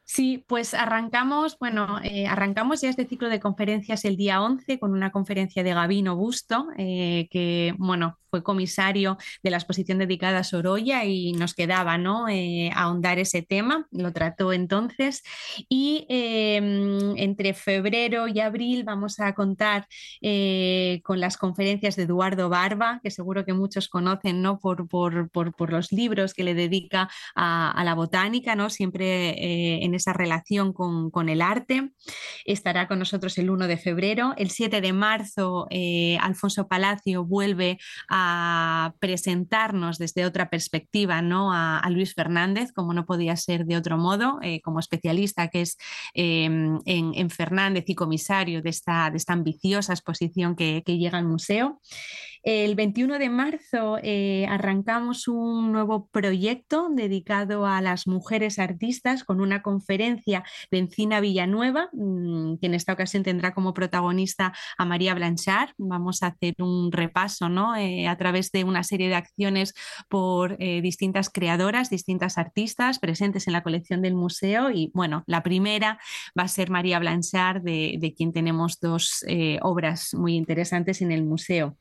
Sí, 0.08 0.44
pues 0.46 0.72
arrancamos, 0.72 1.58
bueno, 1.58 1.98
eh, 2.02 2.28
arrancamos 2.28 2.80
ya 2.80 2.88
este 2.88 3.06
ciclo 3.06 3.28
de 3.28 3.40
conferencias 3.40 4.04
el 4.04 4.16
día 4.16 4.40
11 4.40 4.78
con 4.78 4.92
una 4.92 5.10
conferencia 5.10 5.64
de 5.64 5.74
Gabino 5.74 6.14
Busto, 6.14 6.68
eh, 6.78 7.26
que, 7.28 7.74
bueno, 7.76 8.16
comisario 8.42 9.18
de 9.42 9.50
la 9.50 9.56
exposición 9.56 9.98
dedicada 9.98 10.40
a 10.40 10.44
Sorolla 10.44 11.04
y 11.04 11.32
nos 11.32 11.54
quedaba, 11.54 11.98
¿no?, 11.98 12.28
eh, 12.28 12.70
ahondar 12.74 13.18
ese 13.18 13.42
tema, 13.42 13.86
lo 13.90 14.12
trató 14.12 14.52
entonces. 14.52 15.22
Y 15.68 16.06
em, 16.08 17.16
entre 17.16 17.54
febrero 17.54 18.28
y 18.28 18.40
abril 18.40 18.84
vamos 18.84 19.20
a 19.20 19.34
contar 19.34 19.86
con 21.02 21.20
las 21.20 21.36
conferencias 21.36 21.96
de 21.96 22.04
Eduardo 22.04 22.48
Barba, 22.48 23.00
que 23.02 23.10
seguro 23.10 23.44
que 23.44 23.52
muchos 23.52 23.88
conocen, 23.88 24.42
¿no?, 24.42 24.58
por, 24.58 24.88
por, 24.88 25.72
los 25.72 25.92
libros 25.92 26.34
que 26.34 26.44
le 26.44 26.54
dedica 26.54 27.08
a, 27.34 27.82
la 27.84 27.94
botánica, 27.94 28.54
¿no?, 28.54 28.70
siempre 28.70 29.84
en 29.84 29.94
esa 29.94 30.12
relación 30.12 30.72
con, 30.72 31.28
el 31.28 31.42
arte. 31.42 31.90
Estará 32.44 32.86
con 32.86 32.98
nosotros 32.98 33.36
el 33.38 33.50
1 33.50 33.66
de 33.66 33.76
febrero. 33.76 34.34
El 34.36 34.50
7 34.50 34.80
de 34.80 34.92
marzo, 34.92 35.66
eh, 35.70 36.18
Alfonso 36.20 36.68
Palacio 36.68 37.24
vuelve 37.24 37.78
a 38.08 38.25
presentarnos 38.98 39.98
desde 39.98 40.24
otra 40.24 40.50
perspectiva 40.50 41.22
¿no? 41.22 41.52
a, 41.52 41.82
Luis 41.90 42.14
Fernández, 42.14 42.72
como 42.72 42.92
no 42.92 43.06
podía 43.06 43.36
ser 43.36 43.64
de 43.64 43.76
otro 43.76 43.96
modo, 43.98 44.38
eh, 44.42 44.60
como 44.60 44.80
especialista 44.80 45.48
que 45.48 45.62
es 45.62 45.76
em, 46.14 46.78
en, 46.84 47.30
Fernández 47.30 47.84
y 47.88 47.94
comisario 47.94 48.62
de 48.62 48.70
esta, 48.70 49.10
de 49.10 49.16
esta 49.16 49.32
ambiciosa 49.32 49.92
exposición 49.92 50.56
que, 50.56 50.82
que 50.84 50.98
llega 50.98 51.18
al 51.18 51.26
museo. 51.26 51.80
El 52.42 52.74
21 52.74 53.18
de 53.18 53.28
marzo 53.28 53.98
eh, 54.02 54.46
arrancamos 54.48 55.28
un 55.28 55.72
nuevo 55.72 56.08
proyecto 56.08 56.88
dedicado 56.90 57.66
a 57.66 57.80
las 57.80 58.06
mujeres 58.06 58.58
artistas 58.58 59.24
con 59.24 59.40
una 59.40 59.62
conferencia 59.62 60.44
de 60.70 60.78
Encina 60.78 61.20
Villanueva, 61.20 61.88
mm, 61.92 62.58
que 62.58 62.66
en 62.66 62.74
esta 62.74 62.92
ocasión 62.92 63.22
tendrá 63.22 63.54
como 63.54 63.74
protagonista 63.74 64.52
a 64.78 64.84
María 64.84 65.14
Blanchard. 65.14 65.70
Vamos 65.78 66.22
a 66.22 66.28
hacer 66.28 66.54
un 66.58 66.92
repaso 66.92 67.48
¿no? 67.48 67.76
Eh, 67.76 68.06
a 68.06 68.16
través 68.16 68.52
de 68.52 68.64
una 68.64 68.82
serie 68.84 69.08
de 69.08 69.14
acciones 69.14 69.74
por 70.08 70.56
eh, 70.58 70.80
distintas 70.82 71.30
creadoras, 71.30 71.90
distintas 71.90 72.38
artistas 72.38 72.98
presentes 72.98 73.46
en 73.46 73.54
la 73.54 73.62
colección 73.62 74.02
del 74.02 74.14
museo. 74.14 74.70
Y 74.70 74.90
bueno, 74.94 75.24
la 75.26 75.42
primera 75.42 75.98
va 76.38 76.44
a 76.44 76.48
ser 76.48 76.70
María 76.70 76.98
Blanchard, 76.98 77.62
de, 77.62 77.96
de 77.98 78.14
quien 78.14 78.32
tenemos 78.32 78.78
dos 78.80 79.24
obras 79.62 80.14
muy 80.14 80.34
interesantes 80.34 81.02
en 81.02 81.12
el 81.12 81.24
museo. 81.24 81.76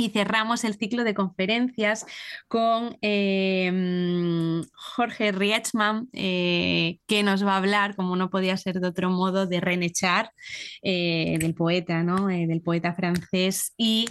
Y 0.00 0.10
cerramos 0.10 0.62
el 0.62 0.76
ciclo 0.76 1.02
de 1.02 1.12
conferencias 1.12 2.06
con 2.46 2.96
em, 3.02 4.62
Jorge 4.72 5.32
Rietzmann, 5.32 6.08
eh, 6.12 7.00
que 7.08 7.24
nos 7.24 7.44
va 7.44 7.54
a 7.54 7.56
hablar, 7.56 7.96
como 7.96 8.14
no 8.14 8.30
podía 8.30 8.56
ser 8.56 8.78
de 8.78 8.86
otro 8.86 9.10
modo, 9.10 9.48
de 9.48 9.60
René 9.60 9.90
Char, 9.90 10.30
eh, 10.82 11.36
del 11.40 11.52
poeta, 11.56 12.04
¿no? 12.04 12.30
Eh, 12.30 12.46
del 12.46 12.62
poeta 12.62 12.94
francés, 12.94 13.74
y 13.76 14.06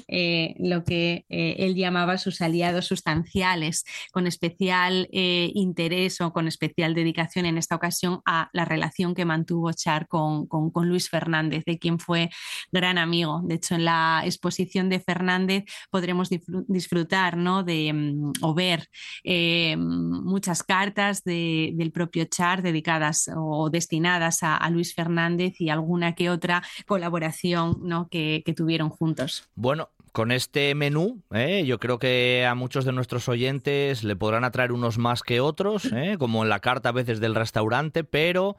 lo 0.60 0.84
que 0.84 1.24
él 1.30 1.76
llamaba 1.76 2.18
sus 2.18 2.42
aliados 2.42 2.88
sustanciales, 2.88 3.86
con 4.12 4.28
especial 4.28 5.08
interés 5.12 6.20
o 6.20 6.34
con 6.34 6.50
especial 6.50 6.96
dedicación 6.96 7.46
en 7.46 7.58
esta 7.58 7.76
ocasión 7.76 8.20
a 8.26 8.50
la 8.52 8.66
relación 8.66 9.16
que 9.16 9.24
mantuvo 9.24 9.72
Char 9.72 10.10
con, 10.10 10.48
con 10.48 10.90
Luis 10.90 11.10
Fernández, 11.10 11.64
de 11.66 11.80
quien 11.80 11.98
fue 11.98 12.30
gran 12.74 12.98
amigo. 12.98 13.42
De 13.46 13.56
hecho, 13.56 13.76
en 13.76 13.86
la 13.86 14.24
exposición 14.26 14.90
de 14.90 15.00
Fernández, 15.00 15.64
podremos 15.90 16.30
disfrutar 16.68 17.38
¿no? 17.38 17.64
de, 17.64 17.94
mm, 17.94 18.34
o 18.42 18.54
ver 18.54 18.88
eh, 19.24 19.76
muchas 19.78 20.64
cartas 20.64 21.24
del 21.24 21.92
propio 21.92 22.26
Char 22.26 22.62
dedicadas 22.62 23.30
o 23.36 23.70
destinadas 23.70 24.40
a, 24.42 24.68
Luis 24.70 24.94
Fernández 24.94 25.60
y 25.60 25.70
alguna 25.70 26.14
que 26.14 26.30
otra 26.30 26.62
colaboración 26.86 27.78
¿no? 27.84 28.08
que, 28.10 28.44
tuvieron 28.56 28.90
juntos. 28.90 29.48
Bueno, 29.56 29.90
con 30.12 30.32
este 30.32 30.74
menú, 30.74 31.22
¿eh? 31.32 31.64
yo 31.66 31.80
creo 31.80 32.00
que 32.00 32.46
a 32.46 32.56
muchos 32.56 32.86
de 32.86 32.92
nuestros 32.92 33.30
oyentes 33.30 34.04
le 34.04 34.16
podrán 34.16 34.44
atraer 34.44 34.72
unos 34.72 34.98
más 34.98 35.22
que 35.22 35.40
otros, 35.40 35.86
¿eh? 35.94 36.16
como 36.18 36.44
en 36.44 36.50
la 36.50 36.60
carta 36.60 36.90
a 36.90 36.94
veces 36.94 37.20
del 37.20 37.36
restaurante, 37.36 38.04
pero 38.04 38.58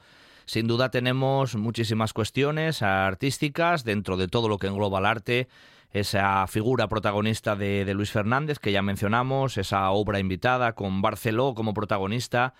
sin 0.48 0.66
duda 0.66 0.90
tenemos 0.90 1.56
muchísimas 1.56 2.12
cuestiones 2.14 2.80
artísticas 2.80 3.84
dentro 3.84 4.16
de 4.16 4.28
todo 4.28 4.48
lo 4.48 4.58
que 4.58 4.68
engloba 4.68 4.98
el 4.98 5.06
arte 5.06 5.48
esa 5.92 6.47
figura 6.47 6.88
protagonista 6.88 7.57
de, 7.57 7.92
Luis 7.95 8.11
Fernández 8.11 8.59
que 8.59 8.73
ya 8.73 8.83
mencionamos, 8.83 9.57
esa 9.59 9.90
obra 9.90 10.18
invitada 10.18 10.75
con 10.75 11.02
Barceló 11.02 11.54
como 11.54 11.75
protagonista, 11.75 12.54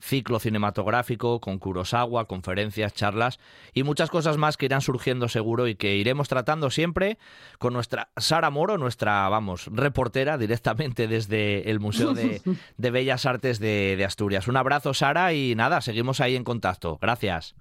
ciclo 0.00 0.40
cinematográfico 0.40 1.40
con 1.40 1.58
Kurosawa, 1.58 2.26
conferencias, 2.26 2.92
charlas 2.92 3.38
y 3.72 3.84
muchas 3.84 4.10
cosas 4.10 4.36
más 4.36 4.56
que 4.56 4.66
irán 4.66 4.80
surgiendo 4.80 5.28
seguro 5.28 5.68
y 5.68 5.76
que 5.76 5.94
iremos 5.94 6.28
tratando 6.28 6.70
siempre 6.70 7.18
con 7.58 7.72
nuestra 7.72 8.10
Sara 8.16 8.50
Moro, 8.50 8.78
nuestra, 8.78 9.28
vamos, 9.28 9.68
reportera 9.70 10.38
directamente 10.38 11.06
desde 11.06 11.70
el 11.70 11.78
Museo 11.78 12.14
de, 12.14 12.42
Bellas 12.76 13.26
Artes 13.26 13.60
de, 13.60 13.94
de 13.96 14.04
Asturias. 14.04 14.48
Un 14.48 14.56
abrazo, 14.56 14.92
Sara, 14.92 15.32
y 15.32 15.54
nada, 15.54 15.80
seguimos 15.80 16.20
ahí 16.20 16.34
en 16.34 16.44
contacto. 16.44 16.98
Gracias. 17.00 17.54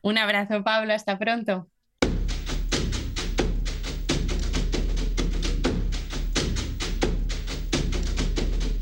Un 0.00 0.18
abrazo, 0.18 0.62
Pablo, 0.62 0.92
hasta 0.92 1.18
pronto. 1.18 1.68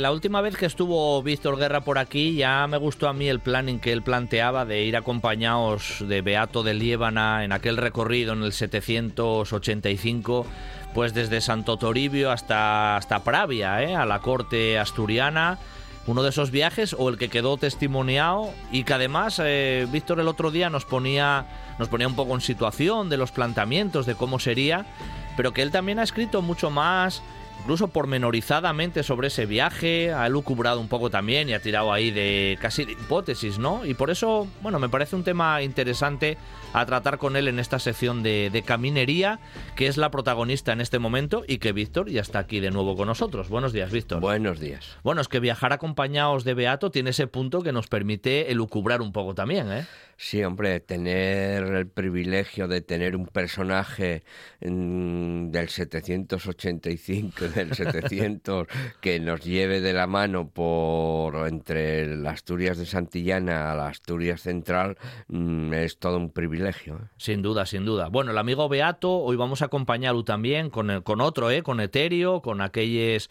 La 0.00 0.12
última 0.12 0.40
vez 0.40 0.56
que 0.56 0.64
estuvo 0.64 1.22
Víctor 1.22 1.58
Guerra 1.58 1.82
por 1.82 1.98
aquí 1.98 2.34
ya 2.34 2.66
me 2.66 2.78
gustó 2.78 3.06
a 3.06 3.12
mí 3.12 3.28
el 3.28 3.38
planning 3.38 3.80
que 3.80 3.92
él 3.92 4.02
planteaba 4.02 4.64
de 4.64 4.82
ir 4.84 4.96
acompañados 4.96 5.96
de 6.00 6.22
Beato 6.22 6.62
de 6.62 6.72
Liébana 6.72 7.44
en 7.44 7.52
aquel 7.52 7.76
recorrido 7.76 8.32
en 8.32 8.42
el 8.42 8.52
785 8.52 10.46
pues 10.94 11.12
desde 11.12 11.42
Santo 11.42 11.76
Toribio 11.76 12.30
hasta, 12.30 12.96
hasta 12.96 13.22
Pravia, 13.22 13.82
¿eh? 13.82 13.94
a 13.94 14.06
la 14.06 14.20
corte 14.20 14.78
asturiana 14.78 15.58
uno 16.06 16.22
de 16.22 16.30
esos 16.30 16.50
viajes 16.50 16.96
o 16.98 17.10
el 17.10 17.18
que 17.18 17.28
quedó 17.28 17.58
testimoniado 17.58 18.50
y 18.72 18.84
que 18.84 18.94
además 18.94 19.38
eh, 19.44 19.86
Víctor 19.92 20.18
el 20.18 20.28
otro 20.28 20.50
día 20.50 20.70
nos 20.70 20.86
ponía 20.86 21.44
nos 21.78 21.88
ponía 21.88 22.08
un 22.08 22.16
poco 22.16 22.34
en 22.34 22.40
situación 22.40 23.10
de 23.10 23.18
los 23.18 23.32
planteamientos 23.32 24.06
de 24.06 24.14
cómo 24.14 24.38
sería 24.38 24.86
pero 25.36 25.52
que 25.52 25.60
él 25.60 25.70
también 25.70 25.98
ha 25.98 26.04
escrito 26.04 26.40
mucho 26.40 26.70
más 26.70 27.22
incluso 27.60 27.88
pormenorizadamente 27.88 29.02
sobre 29.02 29.28
ese 29.28 29.46
viaje, 29.46 30.12
ha 30.12 30.28
lucubrado 30.28 30.80
un 30.80 30.88
poco 30.88 31.10
también 31.10 31.48
y 31.48 31.52
ha 31.52 31.60
tirado 31.60 31.92
ahí 31.92 32.10
de 32.10 32.58
casi 32.60 32.84
de 32.84 32.92
hipótesis, 32.92 33.58
¿no? 33.58 33.84
Y 33.84 33.94
por 33.94 34.10
eso, 34.10 34.48
bueno, 34.62 34.78
me 34.78 34.88
parece 34.88 35.14
un 35.14 35.24
tema 35.24 35.62
interesante 35.62 36.38
a 36.72 36.86
tratar 36.86 37.18
con 37.18 37.36
él 37.36 37.48
en 37.48 37.58
esta 37.58 37.78
sección 37.78 38.22
de, 38.22 38.50
de 38.50 38.62
caminería, 38.62 39.40
que 39.76 39.86
es 39.86 39.96
la 39.96 40.10
protagonista 40.10 40.72
en 40.72 40.80
este 40.80 40.98
momento 40.98 41.44
y 41.46 41.58
que 41.58 41.72
Víctor 41.72 42.08
ya 42.10 42.22
está 42.22 42.38
aquí 42.38 42.60
de 42.60 42.70
nuevo 42.70 42.96
con 42.96 43.08
nosotros. 43.08 43.48
Buenos 43.48 43.72
días, 43.72 43.90
Víctor. 43.90 44.20
Buenos 44.20 44.58
días. 44.58 44.96
Bueno, 45.02 45.20
es 45.20 45.28
que 45.28 45.40
viajar 45.40 45.72
acompañados 45.72 46.44
de 46.44 46.54
Beato 46.54 46.90
tiene 46.90 47.10
ese 47.10 47.26
punto 47.26 47.62
que 47.62 47.72
nos 47.72 47.88
permite 47.88 48.50
elucubrar 48.50 49.02
un 49.02 49.12
poco 49.12 49.34
también, 49.34 49.70
¿eh? 49.70 49.86
Sí, 50.22 50.44
hombre, 50.44 50.80
tener 50.80 51.64
el 51.64 51.88
privilegio 51.88 52.68
de 52.68 52.82
tener 52.82 53.16
un 53.16 53.26
personaje 53.26 54.22
mm, 54.60 55.48
del 55.48 55.70
785, 55.70 57.48
del 57.54 57.72
700, 57.72 58.66
que 59.00 59.18
nos 59.18 59.42
lleve 59.42 59.80
de 59.80 59.94
la 59.94 60.06
mano 60.06 60.50
por 60.50 61.48
entre 61.48 62.18
las 62.18 62.34
Asturias 62.34 62.76
de 62.76 62.84
Santillana 62.84 63.72
a 63.72 63.74
la 63.74 63.86
Asturias 63.86 64.42
Central, 64.42 64.98
mm, 65.28 65.72
es 65.72 65.96
todo 65.96 66.18
un 66.18 66.30
privilegio. 66.30 66.96
¿eh? 66.96 67.06
Sin 67.16 67.40
duda, 67.40 67.64
sin 67.64 67.86
duda. 67.86 68.08
Bueno, 68.08 68.32
el 68.32 68.38
amigo 68.38 68.68
Beato, 68.68 69.10
hoy 69.10 69.36
vamos 69.36 69.62
a 69.62 69.64
acompañarlo 69.64 70.22
también 70.22 70.68
con, 70.68 71.00
con 71.00 71.22
otro, 71.22 71.50
¿eh? 71.50 71.62
con 71.62 71.80
Eterio, 71.80 72.42
con 72.42 72.60
aquellos 72.60 73.30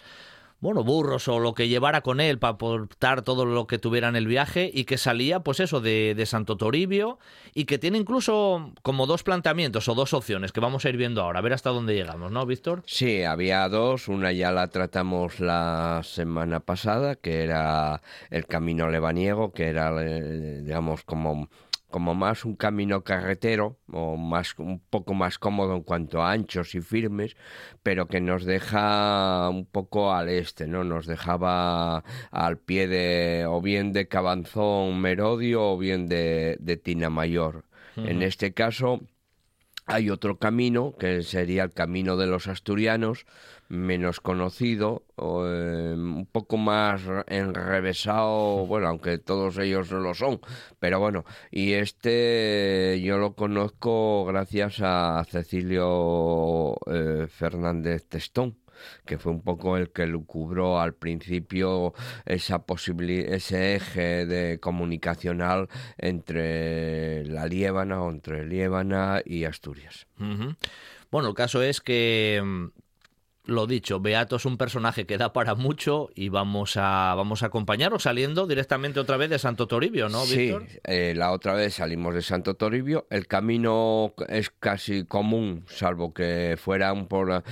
bueno, 0.61 0.83
burros 0.83 1.27
o 1.27 1.39
lo 1.39 1.53
que 1.53 1.67
llevara 1.67 2.01
con 2.01 2.19
él 2.19 2.37
para 2.37 2.53
aportar 2.53 3.21
todo 3.21 3.45
lo 3.45 3.67
que 3.67 3.77
tuviera 3.77 4.09
en 4.09 4.15
el 4.15 4.27
viaje 4.27 4.69
y 4.73 4.83
que 4.83 4.97
salía, 4.97 5.39
pues 5.39 5.59
eso, 5.59 5.79
de, 5.79 6.13
de, 6.15 6.25
Santo 6.25 6.57
Toribio 6.57 7.17
y 7.53 7.65
que 7.65 7.77
tiene 7.77 7.97
incluso 7.97 8.73
como 8.81 9.07
dos 9.07 9.23
planteamientos 9.23 9.87
o 9.87 9.95
dos 9.95 10.13
opciones 10.13 10.51
que 10.51 10.59
vamos 10.59 10.85
a 10.85 10.89
ir 10.89 10.97
viendo 10.97 11.21
ahora, 11.21 11.39
a 11.39 11.41
ver 11.41 11.53
hasta 11.53 11.69
dónde 11.69 11.95
llegamos, 11.95 12.31
¿no, 12.31 12.45
Víctor? 12.45 12.83
Sí, 12.85 13.23
había 13.23 13.67
dos, 13.69 14.07
una 14.07 14.31
ya 14.31 14.51
la 14.51 14.67
tratamos 14.67 15.39
la 15.39 16.01
semana 16.03 16.59
pasada, 16.59 17.15
que 17.15 17.43
era 17.43 18.01
el 18.29 18.45
camino 18.45 18.89
lebaniego, 18.89 19.53
que 19.53 19.67
era, 19.67 19.93
eh, 20.01 20.61
digamos, 20.61 21.03
como 21.03 21.49
como 21.89 22.15
más 22.15 22.45
un 22.45 22.55
camino 22.55 23.03
carretero 23.03 23.79
o 23.91 24.15
más 24.15 24.57
un 24.57 24.79
poco 24.79 25.13
más 25.13 25.39
cómodo 25.39 25.75
en 25.75 25.83
cuanto 25.83 26.21
a 26.21 26.31
anchos 26.31 26.75
y 26.75 26.81
firmes, 26.81 27.35
pero 27.83 28.07
que 28.07 28.21
nos 28.21 28.45
deja 28.45 29.49
un 29.49 29.65
poco 29.65 30.13
al 30.13 30.29
este, 30.29 30.67
¿no? 30.67 30.83
Nos 30.83 31.07
dejaba 31.07 32.03
al 32.31 32.57
pie 32.57 32.87
de 32.87 33.45
o 33.47 33.61
bien 33.61 33.91
de 33.93 34.07
Cabanzón 34.07 35.01
Merodio 35.01 35.71
o 35.71 35.77
bien 35.77 36.07
de, 36.07 36.57
de 36.59 36.77
Tina 36.77 37.09
Mayor. 37.09 37.65
En 37.97 38.21
este 38.21 38.53
caso 38.53 39.01
hay 39.89 40.11
otro 40.11 40.37
camino 40.37 40.93
que 40.97 41.23
sería 41.23 41.63
el 41.63 41.73
camino 41.73 42.15
de 42.15 42.27
los 42.27 42.47
asturianos, 42.47 43.25
menos 43.69 44.19
conocido, 44.19 45.03
eh, 45.17 45.93
un 45.95 46.27
poco 46.31 46.57
más 46.57 47.01
enrevesado, 47.27 48.67
bueno, 48.67 48.87
aunque 48.87 49.17
todos 49.17 49.57
ellos 49.57 49.91
no 49.91 49.99
lo 49.99 50.13
son, 50.13 50.41
pero 50.79 50.99
bueno, 50.99 51.25
y 51.49 51.73
este 51.73 53.01
yo 53.03 53.17
lo 53.17 53.33
conozco 53.33 54.25
gracias 54.25 54.79
a 54.81 55.25
Cecilio 55.27 56.77
eh, 56.85 57.27
Fernández 57.27 58.05
Testón 58.07 58.57
que 59.05 59.17
fue 59.17 59.31
un 59.31 59.41
poco 59.41 59.77
el 59.77 59.91
que 59.91 60.05
lucubró 60.05 60.79
al 60.79 60.93
principio 60.93 61.93
esa 62.25 62.63
ese 63.33 63.75
eje 63.75 64.25
de 64.25 64.59
comunicacional 64.59 65.69
entre 65.97 67.25
la 67.25 67.45
Liébana 67.45 68.01
o 68.01 68.11
entre 68.11 68.45
Liébana 68.45 69.21
y 69.25 69.45
Asturias. 69.45 70.07
Bueno, 71.11 71.29
el 71.29 71.33
caso 71.33 71.61
es 71.61 71.81
que 71.81 72.69
lo 73.49 73.67
dicho, 73.67 73.99
Beato 73.99 74.35
es 74.35 74.45
un 74.45 74.57
personaje 74.57 75.05
que 75.05 75.17
da 75.17 75.33
para 75.33 75.55
mucho 75.55 76.09
y 76.15 76.29
vamos 76.29 76.77
a 76.77 77.13
vamos 77.15 77.43
a 77.43 77.47
acompañarlo 77.47 77.99
saliendo 77.99 78.47
directamente 78.47 78.99
otra 78.99 79.17
vez 79.17 79.29
de 79.29 79.39
Santo 79.39 79.67
Toribio, 79.67 80.09
¿no, 80.09 80.25
Víctor? 80.25 80.65
Sí, 80.67 80.79
eh, 80.83 81.13
la 81.15 81.31
otra 81.31 81.53
vez 81.53 81.75
salimos 81.75 82.13
de 82.13 82.21
Santo 82.21 82.55
Toribio. 82.55 83.07
El 83.09 83.27
camino 83.27 84.13
es 84.27 84.49
casi 84.49 85.05
común, 85.05 85.65
salvo 85.67 86.13
que 86.13 86.57
fueran 86.59 87.07
por, 87.07 87.43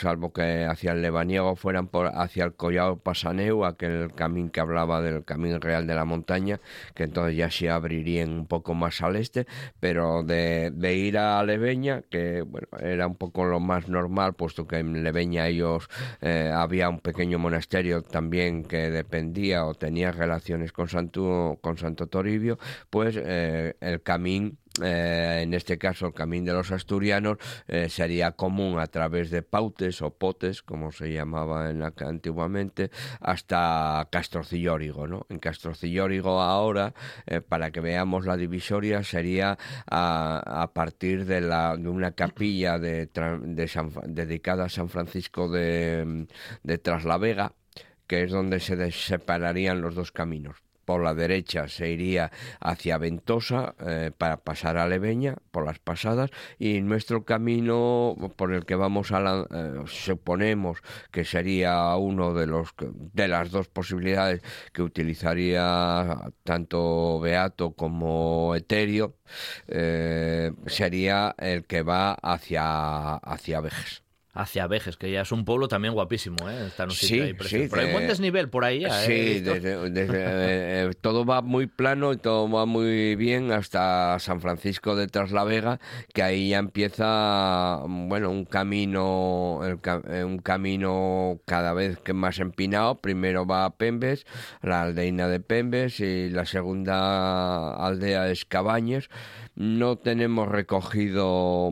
salvo 0.00 0.32
que 0.32 0.64
hacia 0.64 0.92
el 0.92 1.02
Lebaniego 1.02 1.56
fueran 1.56 1.88
por 1.88 2.06
hacia 2.06 2.44
el 2.44 2.54
Collado 2.54 2.96
Pasaneu, 2.96 3.64
aquel 3.64 4.12
camino 4.14 4.50
que 4.50 4.60
hablaba 4.60 5.02
del 5.02 5.24
camino 5.24 5.58
real 5.58 5.86
de 5.86 5.94
la 5.94 6.04
montaña, 6.04 6.60
que 6.94 7.04
entonces 7.04 7.36
ya 7.36 7.50
se 7.50 7.70
abrirían 7.70 8.32
un 8.32 8.46
poco 8.46 8.74
más 8.74 9.02
al 9.02 9.16
este, 9.16 9.46
pero 9.80 10.22
de, 10.22 10.70
de 10.72 10.94
ir 10.94 11.18
a 11.18 11.42
Leveña, 11.44 12.02
que 12.10 12.42
bueno, 12.42 12.68
era 12.80 13.06
un 13.06 13.16
poco 13.16 13.44
lo 13.44 13.60
más 13.60 13.88
normal, 13.88 14.34
puesto 14.34 14.66
que 14.66 14.78
en 14.78 15.02
Leveña 15.02 15.33
ellos 15.38 15.88
eh, 16.20 16.50
había 16.52 16.88
un 16.88 17.00
pequeño 17.00 17.38
monasterio 17.38 18.02
también 18.02 18.64
que 18.64 18.90
dependía 18.90 19.66
o 19.66 19.74
tenía 19.74 20.12
relaciones 20.12 20.72
con 20.72 20.88
Santo, 20.88 21.58
con 21.60 21.76
Santo 21.78 22.06
Toribio, 22.06 22.58
pues 22.90 23.16
eh, 23.18 23.76
el 23.80 24.02
camino 24.02 24.52
eh, 24.82 25.40
en 25.42 25.54
este 25.54 25.78
caso 25.78 26.06
el 26.06 26.14
camino 26.14 26.52
de 26.52 26.58
los 26.58 26.72
asturianos 26.72 27.38
sería 27.88 28.32
común 28.32 28.78
a 28.78 28.86
través 28.86 29.30
de 29.30 29.42
pautes 29.42 30.02
o 30.02 30.10
potes, 30.10 30.62
como 30.62 30.92
se 30.92 31.12
llamaba 31.12 31.70
en 31.70 31.80
la, 31.80 31.92
antiguamente, 31.98 32.90
hasta 33.20 34.08
Castrocillórigo. 34.10 35.06
¿no? 35.06 35.26
En 35.28 35.38
Castrocillórigo 35.38 36.40
ahora, 36.40 36.94
para 37.48 37.70
que 37.70 37.80
veamos 37.80 38.26
la 38.26 38.36
divisoria, 38.36 39.02
sería 39.02 39.58
a, 39.90 40.70
partir 40.74 41.24
de, 41.24 41.40
la, 41.40 41.76
de 41.76 41.88
una 41.88 42.12
capilla 42.12 42.78
de, 42.78 43.08
dedicada 44.06 44.64
a 44.64 44.68
San 44.68 44.88
Francisco 44.88 45.48
de, 45.48 46.26
de 46.62 46.78
Traslavega, 46.78 47.52
que 48.06 48.22
es 48.24 48.30
donde 48.30 48.60
se 48.60 48.90
separarían 48.92 49.80
los 49.80 49.94
dos 49.94 50.12
caminos. 50.12 50.56
Por 50.84 51.02
la 51.02 51.14
derecha 51.14 51.68
se 51.68 51.90
iría 51.90 52.30
hacia 52.60 52.98
Ventosa 52.98 53.74
eh, 53.80 54.10
para 54.16 54.38
pasar 54.38 54.76
a 54.76 54.88
Leveña 54.88 55.36
por 55.50 55.64
las 55.64 55.78
pasadas 55.78 56.30
y 56.58 56.80
nuestro 56.80 57.24
camino 57.24 58.16
por 58.36 58.52
el 58.52 58.64
que 58.64 58.74
vamos 58.74 59.12
a 59.12 59.20
la, 59.20 59.46
eh, 59.50 59.82
suponemos 59.86 60.78
que 61.10 61.24
sería 61.24 61.94
uno 61.96 62.34
de 62.34 62.46
los 62.46 62.74
de 63.12 63.28
las 63.28 63.50
dos 63.50 63.68
posibilidades 63.68 64.42
que 64.72 64.82
utilizaría 64.82 66.18
tanto 66.42 67.20
Beato 67.20 67.72
como 67.72 68.54
Eterio 68.54 69.16
eh, 69.68 70.52
sería 70.66 71.34
el 71.38 71.64
que 71.66 71.82
va 71.82 72.14
hacia 72.14 73.16
hacia 73.16 73.60
Vejes 73.60 74.03
hacia 74.34 74.66
Vejes, 74.66 74.96
que 74.96 75.10
ya 75.10 75.22
es 75.22 75.32
un 75.32 75.44
pueblo 75.44 75.68
también 75.68 75.94
guapísimo, 75.94 76.48
¿eh? 76.50 76.66
Está 76.66 76.82
en 76.82 76.90
un 76.90 76.94
sitio 76.94 77.24
ahí 77.24 77.36
sí, 77.44 77.68
Pero 77.70 77.82
hay 77.82 77.92
buen 77.92 78.08
desnivel 78.08 78.48
por 78.48 78.64
ahí. 78.64 78.84
¿eh? 78.84 78.90
Sí, 79.06 79.42
eh, 79.46 80.90
todo 81.00 81.24
va 81.24 81.40
muy 81.40 81.68
plano 81.68 82.12
y 82.12 82.16
todo 82.16 82.50
va 82.50 82.66
muy 82.66 83.14
bien 83.14 83.52
hasta 83.52 84.18
San 84.18 84.40
Francisco 84.40 84.96
de 84.96 85.06
Traslavega, 85.06 85.78
que 86.12 86.22
ahí 86.24 86.48
ya 86.50 86.58
empieza, 86.58 87.80
bueno, 87.86 88.30
un 88.30 88.44
camino, 88.44 89.60
eh, 89.62 90.24
un 90.24 90.38
camino 90.38 91.40
cada 91.46 91.72
vez 91.72 91.98
que 92.00 92.12
más 92.12 92.40
empinado. 92.40 93.00
Primero 93.00 93.46
va 93.46 93.64
a 93.64 93.76
Pembes, 93.76 94.26
la 94.62 94.82
aldeina 94.82 95.28
de 95.28 95.38
Pembes, 95.38 96.00
y 96.00 96.28
la 96.28 96.44
segunda 96.44 97.76
aldea 97.76 98.30
es 98.30 98.44
Cabañes. 98.44 99.08
No 99.54 99.96
tenemos 99.96 100.48
recogido, 100.48 101.68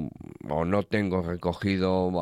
o 0.48 0.64
no 0.64 0.82
tengo 0.84 1.22
recogido 1.22 2.12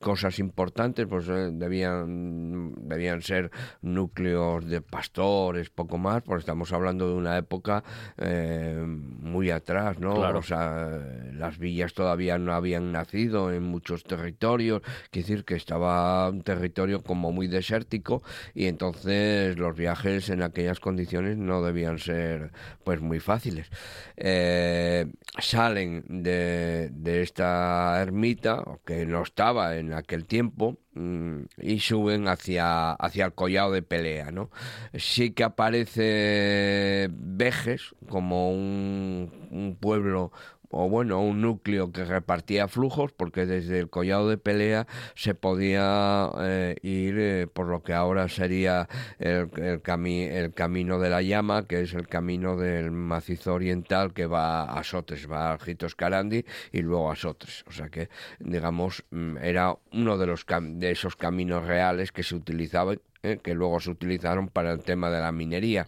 cosas 0.00 0.38
importantes, 0.38 1.06
pues 1.06 1.28
eh, 1.28 1.50
debían, 1.52 2.74
debían 2.88 3.22
ser 3.22 3.50
núcleos 3.82 4.66
de 4.66 4.80
pastores, 4.80 5.70
poco 5.70 5.98
más, 5.98 6.22
porque 6.22 6.40
estamos 6.40 6.72
hablando 6.72 7.08
de 7.08 7.14
una 7.14 7.36
época 7.36 7.84
eh, 8.18 8.82
muy 8.86 9.50
atrás, 9.50 9.98
¿no? 9.98 10.14
O 10.14 10.42
sea, 10.42 11.00
las 11.32 11.58
villas 11.58 11.94
todavía 11.94 12.38
no 12.38 12.52
habían 12.52 12.92
nacido 12.92 13.52
en 13.52 13.62
muchos 13.62 14.04
territorios, 14.04 14.82
quiere 15.10 15.28
decir 15.28 15.44
que 15.44 15.54
estaba 15.54 16.28
un 16.28 16.42
territorio 16.42 17.02
como 17.02 17.32
muy 17.32 17.46
desértico 17.46 18.22
y 18.54 18.66
entonces 18.66 19.58
los 19.58 19.76
viajes 19.76 20.28
en 20.30 20.42
aquellas 20.42 20.80
condiciones 20.80 21.36
no 21.36 21.62
debían 21.62 21.98
ser 21.98 22.52
pues 22.84 23.00
muy 23.00 23.20
fáciles. 23.20 23.70
Eh, 24.16 25.06
salen 25.38 26.04
de, 26.08 26.90
de 26.92 27.22
esta 27.22 28.00
ermita, 28.00 28.62
que 28.84 29.06
no 29.06 29.22
estaba 29.22 29.65
en 29.74 29.92
aquel 29.92 30.26
tiempo 30.26 30.78
mm, 30.94 31.40
y 31.58 31.80
suben 31.80 32.28
hacia, 32.28 32.92
hacia 32.92 33.26
el 33.26 33.32
collado 33.34 33.72
de 33.72 33.82
pelea, 33.82 34.30
¿no? 34.30 34.50
Sí 34.94 35.30
que 35.32 35.44
aparece 35.44 37.08
Vejes 37.10 37.94
como 38.08 38.50
un, 38.52 39.48
un 39.50 39.76
pueblo 39.80 40.32
o 40.70 40.88
bueno, 40.88 41.20
un 41.20 41.40
núcleo 41.40 41.92
que 41.92 42.04
repartía 42.04 42.68
flujos, 42.68 43.12
porque 43.12 43.46
desde 43.46 43.78
el 43.78 43.90
collado 43.90 44.28
de 44.28 44.38
pelea 44.38 44.86
se 45.14 45.34
podía 45.34 46.30
eh, 46.40 46.76
ir 46.82 47.18
eh, 47.18 47.46
por 47.46 47.66
lo 47.66 47.82
que 47.82 47.92
ahora 47.92 48.28
sería 48.28 48.88
el, 49.18 49.48
el, 49.56 49.80
el, 50.06 50.54
camino 50.54 50.98
de 50.98 51.10
la 51.10 51.22
llama, 51.22 51.66
que 51.66 51.82
es 51.82 51.94
el 51.94 52.08
camino 52.08 52.56
del 52.56 52.90
macizo 52.90 53.54
oriental 53.54 54.12
que 54.12 54.26
va 54.26 54.64
a 54.64 54.82
Sotres, 54.82 55.30
va 55.30 55.52
a 55.52 55.58
Jitos 55.58 55.94
Carandi 55.94 56.44
y 56.72 56.82
luego 56.82 57.10
a 57.10 57.16
Sotres. 57.16 57.64
O 57.66 57.72
sea 57.72 57.88
que, 57.88 58.08
digamos, 58.38 59.04
mm, 59.10 59.38
era 59.38 59.76
uno 59.92 60.18
de, 60.18 60.26
los 60.26 60.44
de 60.46 60.90
esos 60.90 61.16
caminos 61.16 61.64
reales 61.64 62.12
que 62.12 62.22
se 62.22 62.34
utilizaban, 62.34 63.00
eh, 63.22 63.38
que 63.42 63.54
luego 63.54 63.80
se 63.80 63.90
utilizaron 63.90 64.48
para 64.48 64.72
el 64.72 64.80
tema 64.80 65.10
de 65.10 65.20
la 65.20 65.32
minería. 65.32 65.86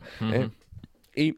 Y 1.15 1.37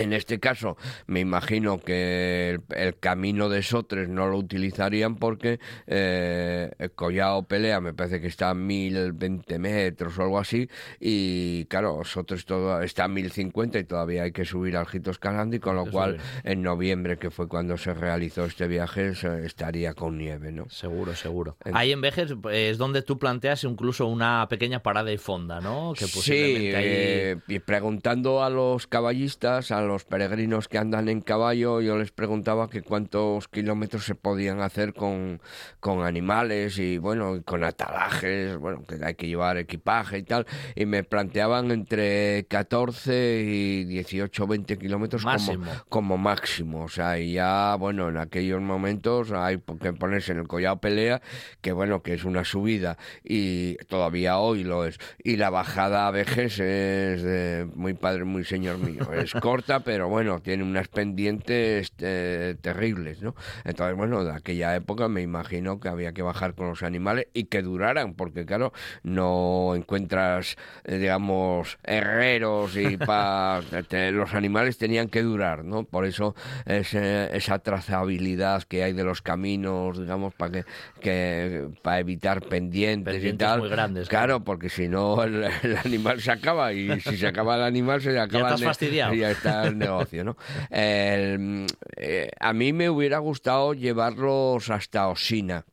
en 0.00 0.12
este 0.12 0.40
caso, 0.40 0.76
me 1.06 1.20
imagino 1.20 1.78
que 1.78 2.58
el, 2.70 2.98
camino 2.98 3.48
de 3.48 3.62
Sotres 3.62 4.08
no 4.08 4.26
lo 4.26 4.36
utilizarían 4.38 5.16
porque 5.16 5.60
eh, 5.86 6.70
Collao 6.94 7.42
Pelea 7.42 7.80
me 7.80 7.92
parece 7.92 8.20
que 8.20 8.26
está 8.26 8.50
a 8.50 8.54
1020 8.54 9.58
metros 9.58 10.18
o 10.18 10.22
algo 10.22 10.38
así, 10.38 10.68
y 10.98 11.66
claro, 11.66 12.02
Sotres 12.04 12.44
todo, 12.44 12.80
está 12.82 13.04
a 13.04 13.08
1050 13.08 13.78
y 13.78 13.84
todavía 13.84 14.22
hay 14.22 14.32
que 14.32 14.44
subir 14.44 14.76
al 14.76 14.86
Jitos 14.86 15.18
Calandi, 15.18 15.58
con 15.58 15.76
lo 15.76 15.86
cual 15.86 16.18
en 16.44 16.62
noviembre, 16.62 17.18
que 17.18 17.30
fue 17.30 17.48
cuando 17.48 17.76
se 17.76 17.92
realizó 17.92 18.44
este 18.44 18.66
viaje, 18.66 19.12
estaría 19.44 19.94
con 19.94 20.16
nieve, 20.16 20.52
¿no? 20.52 20.68
Seguro, 20.70 21.14
seguro. 21.14 21.56
Ahí 21.72 21.92
en 21.92 22.00
Vejes 22.00 22.34
es 22.50 22.78
donde 22.78 23.02
tú 23.02 23.18
planteas 23.18 23.64
incluso 23.64 24.06
una 24.06 24.46
pequeña 24.48 24.82
parada 24.82 25.12
y 25.12 25.18
fonda, 25.18 25.60
¿no? 25.60 25.92
Que 25.96 26.06
sí, 26.06 26.70
eh, 26.74 27.36
y 27.48 27.58
preguntando 27.58 28.42
a 28.42 28.50
los 28.50 28.86
caballistas, 28.86 29.70
a 29.70 29.82
los 29.82 29.89
peregrinos 30.04 30.68
que 30.68 30.78
andan 30.78 31.08
en 31.08 31.20
caballo, 31.20 31.80
yo 31.80 31.98
les 31.98 32.12
preguntaba 32.12 32.68
que 32.68 32.82
cuántos 32.82 33.48
kilómetros 33.48 34.04
se 34.04 34.14
podían 34.14 34.60
hacer 34.60 34.94
con, 34.94 35.40
con 35.80 36.02
animales 36.02 36.78
y 36.78 36.98
bueno, 36.98 37.42
con 37.44 37.64
atalajes, 37.64 38.56
bueno, 38.56 38.82
que 38.86 39.04
hay 39.04 39.14
que 39.14 39.26
llevar 39.26 39.56
equipaje 39.56 40.18
y 40.18 40.22
tal, 40.22 40.46
y 40.74 40.86
me 40.86 41.04
planteaban 41.04 41.70
entre 41.70 42.46
14 42.48 43.42
y 43.44 43.84
18 43.84 44.46
20 44.46 44.78
kilómetros 44.78 45.24
como, 45.24 45.64
como 45.88 46.18
máximo, 46.18 46.84
o 46.84 46.88
sea, 46.88 47.18
y 47.18 47.34
ya, 47.34 47.74
bueno, 47.76 48.08
en 48.08 48.18
aquellos 48.18 48.60
momentos 48.60 49.32
hay 49.32 49.58
que 49.80 49.92
ponerse 49.92 50.32
en 50.32 50.38
el 50.38 50.48
collado 50.48 50.80
pelea, 50.80 51.20
que 51.60 51.72
bueno, 51.72 52.02
que 52.02 52.14
es 52.14 52.24
una 52.24 52.44
subida. 52.44 52.98
Y 53.24 53.76
todavía 53.86 54.38
hoy 54.38 54.64
lo 54.64 54.84
es, 54.84 54.98
y 55.22 55.36
la 55.36 55.50
bajada 55.50 56.06
a 56.06 56.10
vejez 56.10 56.58
es 56.58 57.22
de 57.22 57.68
muy 57.74 57.94
padre, 57.94 58.24
muy 58.24 58.44
señor 58.44 58.78
mío, 58.78 59.12
es 59.12 59.32
corta, 59.40 59.79
pero 59.84 60.08
bueno, 60.08 60.40
tiene 60.40 60.62
unas 60.62 60.88
pendientes 60.88 61.92
eh, 61.98 62.56
terribles, 62.60 63.22
¿no? 63.22 63.34
Entonces, 63.64 63.96
bueno, 63.96 64.24
de 64.24 64.32
aquella 64.32 64.74
época 64.74 65.08
me 65.08 65.22
imagino 65.22 65.80
que 65.80 65.88
había 65.88 66.12
que 66.12 66.22
bajar 66.22 66.54
con 66.54 66.68
los 66.68 66.82
animales 66.82 67.26
y 67.34 67.44
que 67.44 67.62
duraran, 67.62 68.14
porque 68.14 68.46
claro, 68.46 68.72
no 69.02 69.74
encuentras, 69.74 70.56
eh, 70.84 70.98
digamos, 70.98 71.78
herreros 71.84 72.76
y 72.76 72.96
pa, 72.96 73.60
los 74.12 74.34
animales 74.34 74.78
tenían 74.78 75.08
que 75.08 75.22
durar, 75.22 75.64
¿no? 75.64 75.84
Por 75.84 76.06
eso 76.06 76.34
esa 76.66 77.58
trazabilidad 77.58 78.62
que 78.64 78.84
hay 78.84 78.92
de 78.92 79.04
los 79.04 79.22
caminos, 79.22 79.98
digamos, 79.98 80.34
para 80.34 80.52
que, 80.52 80.64
que 81.00 81.68
para 81.82 82.00
evitar 82.00 82.42
pendientes, 82.42 83.24
y 83.24 83.32
tal. 83.34 83.60
Muy 83.60 83.68
grandes, 83.68 84.08
claro, 84.08 84.44
porque 84.44 84.68
si 84.68 84.88
no 84.88 85.22
el, 85.22 85.44
animal 85.84 86.20
se 86.20 86.32
acaba 86.32 86.72
y 86.72 87.00
si 87.00 87.16
se 87.16 87.26
acaba 87.26 87.56
el 87.56 87.62
animal 87.62 88.00
se 88.00 88.18
acaba. 88.18 88.48
Ya 88.48 88.54
estás 88.54 88.62
fastidiado. 88.62 89.14
Ya 89.14 89.30
está 89.30 89.59
el 89.66 89.78
negocio, 89.78 90.24
¿no? 90.24 90.36
Eh, 90.70 92.30
a 92.38 92.52
mí 92.52 92.72
me 92.72 92.90
hubiera 92.90 93.18
gustado 93.18 93.74
llevarlos 93.74 94.70
hasta 94.70 95.08
Osina, 95.08 95.64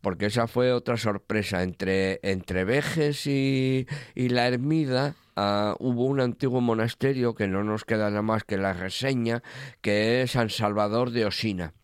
porque 0.00 0.26
esa 0.26 0.46
fue 0.46 0.72
otra 0.72 0.96
sorpresa. 0.96 1.62
Entre, 1.62 2.20
entre 2.22 2.64
Vejes 2.64 3.26
y, 3.26 3.86
la 4.14 4.48
Ermida 4.48 5.14
ah, 5.36 5.76
hubo 5.78 6.04
un 6.04 6.20
antiguo 6.20 6.60
monasterio 6.60 7.34
que 7.34 7.48
no 7.48 7.64
nos 7.64 7.84
queda 7.84 8.10
nada 8.10 8.22
más 8.22 8.44
que 8.44 8.56
la 8.56 8.72
reseña, 8.72 9.42
que 9.80 10.22
es 10.22 10.32
San 10.32 10.50
Salvador 10.50 11.10
de 11.10 11.26
Osina. 11.26 11.74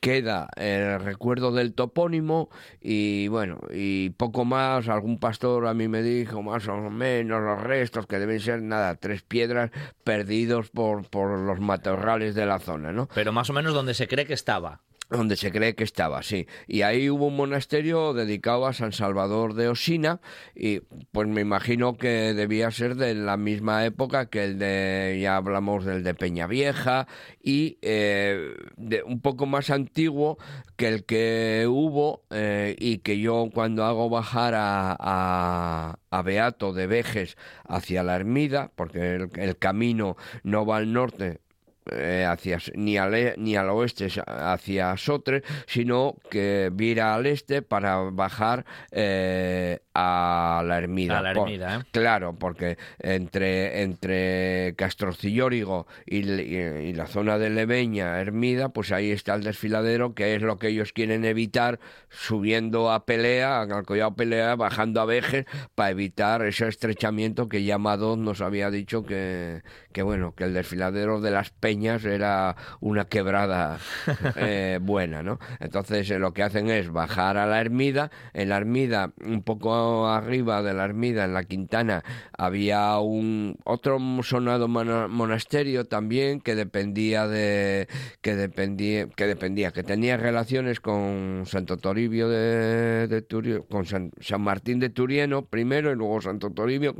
Queda 0.00 0.48
el 0.56 1.00
recuerdo 1.00 1.52
del 1.52 1.74
topónimo 1.74 2.50
y 2.80 3.28
bueno, 3.28 3.58
y 3.72 4.10
poco 4.10 4.44
más, 4.44 4.88
algún 4.88 5.18
pastor 5.18 5.66
a 5.66 5.74
mí 5.74 5.88
me 5.88 6.02
dijo 6.02 6.42
más 6.42 6.68
o 6.68 6.90
menos 6.90 7.42
los 7.42 7.60
restos 7.60 8.06
que 8.06 8.18
deben 8.18 8.40
ser 8.40 8.62
nada, 8.62 8.94
tres 8.96 9.22
piedras 9.22 9.70
perdidos 10.04 10.70
por, 10.70 11.08
por 11.08 11.38
los 11.38 11.60
matorrales 11.60 12.34
de 12.34 12.46
la 12.46 12.58
zona, 12.58 12.92
¿no? 12.92 13.08
Pero 13.14 13.32
más 13.32 13.50
o 13.50 13.52
menos 13.52 13.74
donde 13.74 13.94
se 13.94 14.08
cree 14.08 14.26
que 14.26 14.34
estaba 14.34 14.83
donde 15.10 15.36
se 15.36 15.52
cree 15.52 15.74
que 15.74 15.84
estaba, 15.84 16.22
sí. 16.22 16.46
Y 16.66 16.82
ahí 16.82 17.10
hubo 17.10 17.26
un 17.26 17.36
monasterio 17.36 18.12
dedicado 18.14 18.66
a 18.66 18.72
San 18.72 18.92
Salvador 18.92 19.54
de 19.54 19.68
Osina 19.68 20.20
y 20.54 20.80
pues 21.12 21.28
me 21.28 21.40
imagino 21.40 21.96
que 21.96 22.34
debía 22.34 22.70
ser 22.70 22.96
de 22.96 23.14
la 23.14 23.36
misma 23.36 23.84
época 23.84 24.26
que 24.26 24.44
el 24.44 24.58
de, 24.58 25.18
ya 25.20 25.36
hablamos 25.36 25.84
del 25.84 26.02
de 26.02 26.14
Peñavieja 26.14 27.06
y 27.42 27.78
eh, 27.82 28.54
de, 28.76 29.02
un 29.02 29.20
poco 29.20 29.46
más 29.46 29.70
antiguo 29.70 30.38
que 30.76 30.88
el 30.88 31.04
que 31.04 31.66
hubo 31.68 32.24
eh, 32.30 32.74
y 32.78 32.98
que 32.98 33.18
yo 33.18 33.48
cuando 33.52 33.84
hago 33.84 34.08
bajar 34.08 34.54
a, 34.54 34.96
a, 34.98 35.98
a 36.10 36.22
Beato 36.22 36.72
de 36.72 36.86
Vejes 36.86 37.36
hacia 37.66 38.02
la 38.02 38.16
Ermida, 38.16 38.72
porque 38.74 39.14
el, 39.14 39.30
el 39.36 39.58
camino 39.58 40.16
no 40.42 40.66
va 40.66 40.78
al 40.78 40.92
norte, 40.92 41.40
eh, 41.90 42.24
hacia, 42.26 42.58
ni, 42.74 42.96
al, 42.96 43.34
ni 43.36 43.56
al 43.56 43.68
oeste 43.68 44.08
hacia 44.26 44.96
Sotre, 44.96 45.42
sino 45.66 46.16
que 46.30 46.70
vira 46.72 47.14
al 47.14 47.26
este 47.26 47.60
para 47.60 47.98
bajar 48.10 48.64
eh, 48.90 49.80
a 49.92 50.62
la 50.64 50.78
Ermida. 50.78 51.20
¿eh? 51.76 51.84
Claro, 51.90 52.36
porque 52.38 52.78
entre, 52.98 53.82
entre 53.82 54.74
Castrocillórigo 54.76 55.86
y, 56.06 56.20
y, 56.20 56.94
la 56.94 57.06
zona 57.06 57.36
de 57.36 57.50
Leveña, 57.50 58.18
Ermida, 58.18 58.70
pues 58.70 58.90
ahí 58.90 59.10
está 59.10 59.34
el 59.34 59.44
desfiladero, 59.44 60.14
que 60.14 60.34
es 60.34 60.42
lo 60.42 60.58
que 60.58 60.68
ellos 60.68 60.92
quieren 60.94 61.26
evitar 61.26 61.80
subiendo 62.08 62.90
a 62.90 63.04
Pelea, 63.04 63.60
al 63.60 63.84
collado 63.84 64.14
Pelea, 64.14 64.56
bajando 64.56 65.02
a 65.02 65.04
Vejes, 65.04 65.44
para 65.74 65.90
evitar 65.90 66.42
ese 66.46 66.66
estrechamiento 66.66 67.50
que 67.50 67.62
ya 67.62 67.76
Madón 67.76 68.24
nos 68.24 68.40
había 68.40 68.70
dicho 68.70 69.04
que, 69.04 69.62
que, 69.92 70.02
bueno, 70.02 70.34
que 70.34 70.44
el 70.44 70.54
desfiladero 70.54 71.20
de 71.20 71.30
las 71.30 71.50
Peñas 71.50 71.73
era 71.82 72.56
una 72.80 73.06
quebrada 73.06 73.78
eh, 74.36 74.78
buena, 74.82 75.22
¿no? 75.22 75.38
Entonces 75.60 76.10
eh, 76.10 76.18
lo 76.18 76.32
que 76.32 76.42
hacen 76.42 76.70
es 76.70 76.90
bajar 76.90 77.36
a 77.36 77.46
la 77.46 77.60
Ermida, 77.60 78.10
en 78.32 78.48
la 78.48 78.56
Ermida 78.56 79.12
un 79.24 79.42
poco 79.42 80.08
arriba 80.08 80.62
de 80.62 80.74
la 80.74 80.84
ermida, 80.84 81.24
en 81.24 81.34
la 81.34 81.44
Quintana, 81.44 82.02
había 82.36 82.98
un 82.98 83.56
otro 83.64 83.98
sonado 84.22 84.68
monasterio 84.68 85.86
también 85.86 86.40
que 86.40 86.54
dependía 86.54 87.26
de 87.26 87.88
que 88.20 88.34
dependía 88.34 89.08
que 89.08 89.26
dependía 89.26 89.70
que 89.72 89.82
tenía 89.82 90.16
relaciones 90.16 90.80
con 90.80 91.44
Santo 91.46 91.76
Toribio 91.76 92.28
de, 92.28 93.08
de 93.08 93.62
con 93.68 93.86
San, 93.86 94.12
Martín 94.38 94.78
de 94.80 94.90
Turieno 94.90 95.46
primero 95.46 95.90
y 95.90 95.96
luego 95.96 96.20
Santo 96.20 96.50
Toribio 96.50 96.94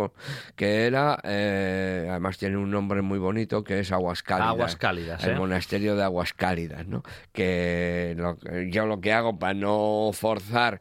que 0.56 0.86
era 0.86 1.18
eh, 1.24 2.08
además 2.10 2.38
tiene 2.38 2.56
un 2.56 2.70
nombre 2.70 3.02
muy 3.02 3.18
bonito 3.18 3.62
que 3.62 3.80
es 3.80 3.92
Aguas 3.92 4.22
Cálidas. 4.22 4.63
Aguas 4.64 4.76
Cálidas, 4.76 5.24
el 5.24 5.32
¿eh? 5.32 5.36
monasterio 5.36 5.96
de 5.96 6.02
Aguas 6.02 6.32
Cálidas, 6.32 6.86
¿no? 6.86 7.02
Que 7.32 8.16
yo 8.70 8.86
lo 8.86 9.00
que 9.00 9.12
hago 9.12 9.38
para 9.38 9.54
no 9.54 10.10
forzar 10.12 10.80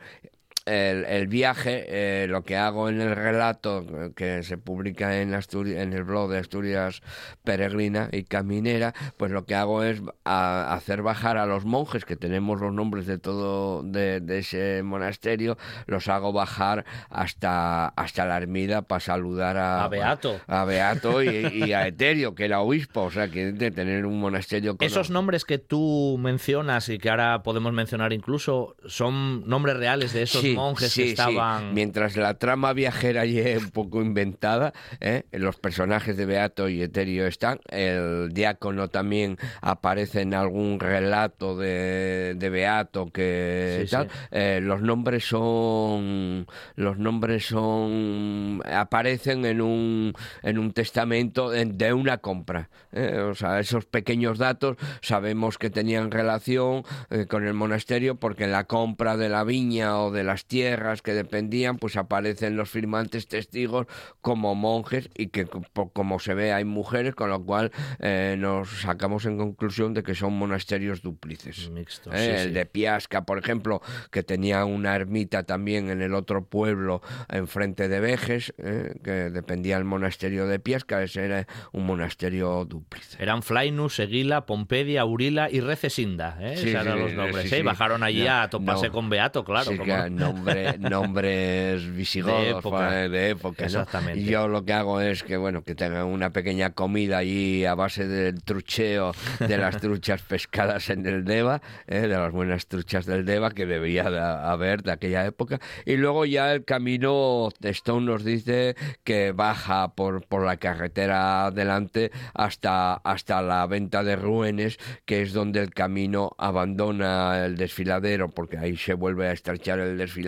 el, 0.66 1.28
viaje, 1.28 1.86
eh, 1.88 2.28
lo 2.28 2.44
que 2.44 2.56
hago 2.56 2.90
en 2.90 3.02
el 3.02 3.16
relato 3.16 3.86
que 4.16 4.44
se 4.44 4.58
publica 4.58 5.20
en, 5.20 5.34
en 5.34 5.94
el 5.94 6.04
blog 6.04 6.32
de 6.32 6.40
Asturias 6.40 7.02
Peregrina 7.44 8.10
y 8.12 8.24
Caminera, 8.24 8.94
pues 9.18 9.32
lo 9.32 9.46
que 9.46 9.56
hago 9.56 9.84
es 9.84 10.02
hacer 10.24 11.02
bajar 11.02 11.38
a 11.38 11.46
los 11.46 11.66
monjes, 11.66 12.06
que 12.06 12.16
tenemos 12.16 12.62
los 12.62 12.74
nombres 12.74 13.06
de 13.06 13.18
todo 13.18 13.84
de, 13.84 14.22
ese 14.30 14.84
monasterio, 14.84 15.58
los 15.86 16.08
hago 16.08 16.32
bajar 16.32 16.86
hasta, 17.10 17.88
hasta 17.88 18.26
la 18.26 18.38
ermida 18.38 18.84
para 18.84 19.00
saludar 19.00 19.58
a, 19.58 19.88
Beato, 19.90 20.40
a 20.48 20.64
Beato 20.66 21.22
y, 21.24 21.74
a 21.74 21.88
Eterio, 21.88 22.36
que 22.36 22.46
era 22.46 22.62
obispo, 22.62 23.04
o 23.04 23.12
sea, 23.12 23.28
que 23.28 23.52
de 23.52 23.72
tener 23.72 24.06
un 24.06 24.20
monasterio. 24.20 24.78
Esos 24.80 25.10
nombres 25.10 25.44
que 25.46 25.58
tú 25.58 26.18
mencionas 26.20 26.88
y 26.90 26.98
que 26.98 27.10
ahora 27.10 27.44
podemos 27.44 27.74
mencionar 27.74 28.14
incluso, 28.14 28.76
¿son 28.86 29.48
nombres 29.48 29.78
reales 29.78 30.14
de 30.14 30.24
esos 30.24 30.53
monjes 30.56 30.94
que 30.94 31.10
estaban. 31.10 31.74
Mientras 31.74 32.16
la 32.18 32.36
trama 32.36 32.74
viajera 32.74 33.26
es 33.26 33.64
un 33.64 33.72
poco 33.72 34.02
inventada, 34.02 34.74
¿eh? 35.00 35.24
los 35.32 35.58
personajes 35.58 36.18
de 36.18 36.26
Beato 36.26 36.70
y 36.70 36.82
Eterio 36.82 37.28
están. 37.28 37.60
El 37.70 38.30
diácono 38.34 38.90
también 38.90 39.38
aparece 39.62 40.22
en 40.22 40.34
algún 40.34 40.80
relato 40.80 41.58
de, 41.58 42.36
de 42.38 42.50
Beato 42.50 43.12
que 43.12 43.86
tal. 43.90 44.10
Eh, 44.32 44.60
los 44.62 44.82
nombres 44.82 45.26
son. 45.26 46.48
Los 46.76 46.98
nombres 46.98 47.46
son. 47.46 48.62
aparecen 48.66 49.46
en 49.46 49.62
un, 49.62 50.14
en 50.42 50.58
un 50.58 50.74
testamento 50.74 51.50
de 51.50 51.94
una 51.94 52.18
compra. 52.18 52.70
¿eh? 52.92 53.18
O 53.20 53.36
sea, 53.36 53.60
esos 53.60 53.86
pequeños 53.86 54.38
datos 54.38 54.78
sabemos 55.02 55.58
que 55.58 55.70
tenían 55.70 56.12
relación 56.12 56.84
con 57.30 57.46
el 57.46 57.54
monasterio 57.54 58.16
porque 58.16 58.46
en 58.46 58.52
la 58.52 58.66
compra 58.66 59.18
de 59.18 59.30
la 59.30 59.44
viña 59.44 60.00
o 60.00 60.12
de 60.12 60.24
las 60.24 60.43
tierras 60.48 61.02
que 61.02 61.14
dependían, 61.14 61.78
pues 61.78 61.98
aparecen 61.98 62.56
los 62.56 62.70
firmantes 62.70 63.28
testigos 63.28 63.88
como 64.22 64.56
monjes 64.56 65.10
y 65.16 65.28
que 65.28 65.46
como 65.46 66.20
se 66.20 66.34
ve 66.34 66.54
hay 66.54 66.66
mujeres, 66.66 67.16
con 67.16 67.30
lo 67.30 67.44
cual 67.44 67.72
eh, 68.00 68.36
nos 68.38 68.82
sacamos 68.82 69.26
en 69.26 69.38
conclusión 69.38 69.94
de 69.94 70.04
que 70.04 70.16
son 70.16 70.34
monasterios 70.34 71.02
dúplices. 71.02 71.72
Eh, 72.12 72.44
el 72.44 72.54
de 72.54 72.66
Piasca, 72.66 73.26
por 73.26 73.38
ejemplo, 73.38 73.82
que 74.12 74.24
tenía 74.24 74.66
una 74.66 74.96
ermita 74.96 75.44
también 75.44 75.90
en 75.90 76.02
el 76.02 76.14
otro 76.14 76.46
pueblo 76.46 77.02
enfrente 77.30 77.88
de 77.88 78.00
Vejes, 78.00 78.54
eh, 78.58 78.96
que 79.04 79.12
dependía 79.30 79.76
del 79.76 79.86
monasterio 79.86 80.48
de 80.48 80.60
Piasca, 80.60 81.04
ese 81.04 81.26
era 81.26 81.48
un 81.72 81.86
monasterio 81.86 82.66
dúplice. 82.66 83.22
Eran 83.22 83.44
Flainus, 83.44 83.96
Seguila, 83.96 84.46
Pompedia, 84.46 85.02
Aurila 85.02 85.50
y 85.50 85.60
Recesinda, 85.62 86.38
esos 86.42 86.66
eran 86.66 87.00
los 87.00 87.14
nombres. 87.14 87.52
y 87.52 87.62
bajaron 87.62 88.04
allí 88.04 88.28
a 88.28 88.50
toparse 88.50 88.90
con 88.90 89.10
Beato, 89.10 89.44
claro. 89.44 89.72
Como 89.76 90.33
nombres 90.80 91.90
visigodos 91.96 92.64
de 93.12 93.30
época. 93.30 93.66
Exactamente. 93.66 94.20
Y 94.20 94.26
yo 94.26 94.48
lo 94.48 94.66
que 94.66 94.74
hago 94.74 95.02
es 95.02 95.24
que, 95.24 95.38
bueno, 95.38 95.64
que 95.64 95.76
tengan 95.76 96.06
una 96.06 96.32
pequeña 96.32 96.72
comida 96.72 97.20
allí 97.20 97.66
a 97.66 97.76
base 97.76 98.08
del 98.08 98.44
trucheo 98.44 99.14
de 99.40 99.58
las 99.58 99.78
truchas 99.82 100.22
pescadas 100.22 100.90
en 100.90 101.06
el 101.06 101.26
Deva, 101.26 101.62
¿eh? 101.88 102.02
de 102.02 102.08
las 102.08 102.32
buenas 102.32 102.68
truchas 102.68 103.06
del 103.06 103.26
Deva 103.26 103.52
que 103.52 103.66
debía 103.66 104.06
haber 104.52 104.84
de 104.84 104.92
aquella 104.92 105.26
época. 105.26 105.60
Y 105.86 105.98
luego 105.98 106.26
ya 106.26 106.54
el 106.54 106.66
camino, 106.66 107.50
Stone 107.62 108.06
nos 108.06 108.24
dice 108.24 108.76
que 109.04 109.32
baja 109.32 109.94
por, 109.96 110.26
por 110.26 110.46
la 110.46 110.58
carretera 110.58 111.46
adelante 111.48 112.12
hasta, 112.34 112.96
hasta 112.96 113.42
la 113.42 113.66
venta 113.68 114.04
de 114.04 114.16
Ruenes, 114.16 114.78
que 115.06 115.22
es 115.22 115.34
donde 115.34 115.62
el 115.62 115.74
camino 115.74 116.32
abandona 116.38 117.46
el 117.46 117.56
desfiladero, 117.56 118.30
porque 118.30 118.58
ahí 118.58 118.78
se 118.78 118.94
vuelve 118.94 119.28
a 119.28 119.32
estrechar 119.32 119.80
el 119.80 119.98
desfiladero 119.98 120.23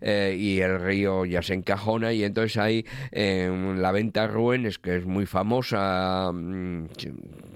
eh, 0.00 0.36
y 0.38 0.60
el 0.60 0.80
río 0.80 1.24
ya 1.24 1.42
se 1.42 1.54
encajona 1.54 2.12
y 2.12 2.24
entonces 2.24 2.56
ahí 2.56 2.86
en 3.10 3.80
la 3.82 3.92
venta 3.92 4.26
Ruenes, 4.26 4.78
que 4.78 4.96
es 4.96 5.06
muy 5.06 5.26
famosa 5.26 6.30
mm, 6.32 6.86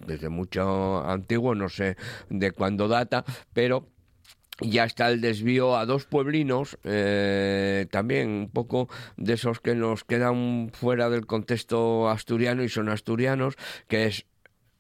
desde 0.07 0.29
mucho 0.29 1.05
antiguo, 1.05 1.55
no 1.55 1.68
sé 1.68 1.96
de 2.29 2.53
cuándo 2.53 2.88
data, 2.88 3.25
pero 3.53 3.88
ya 4.61 4.85
está 4.85 5.09
el 5.09 5.20
desvío 5.20 5.77
a 5.77 5.87
dos 5.87 6.05
pueblinos, 6.05 6.79
eh, 6.85 7.87
también 7.90 8.29
un 8.29 8.51
poco 8.51 8.88
de 9.16 9.35
esos 9.35 9.61
que 9.61 9.75
nos 9.75 10.05
quedan 10.05 10.70
fuera 10.72 11.11
del 11.11 11.27
contexto 11.27 12.09
asturiano 12.09 12.62
y 12.62 12.68
son 12.68 12.88
asturianos, 12.88 13.57
que 13.88 14.07
es 14.07 14.27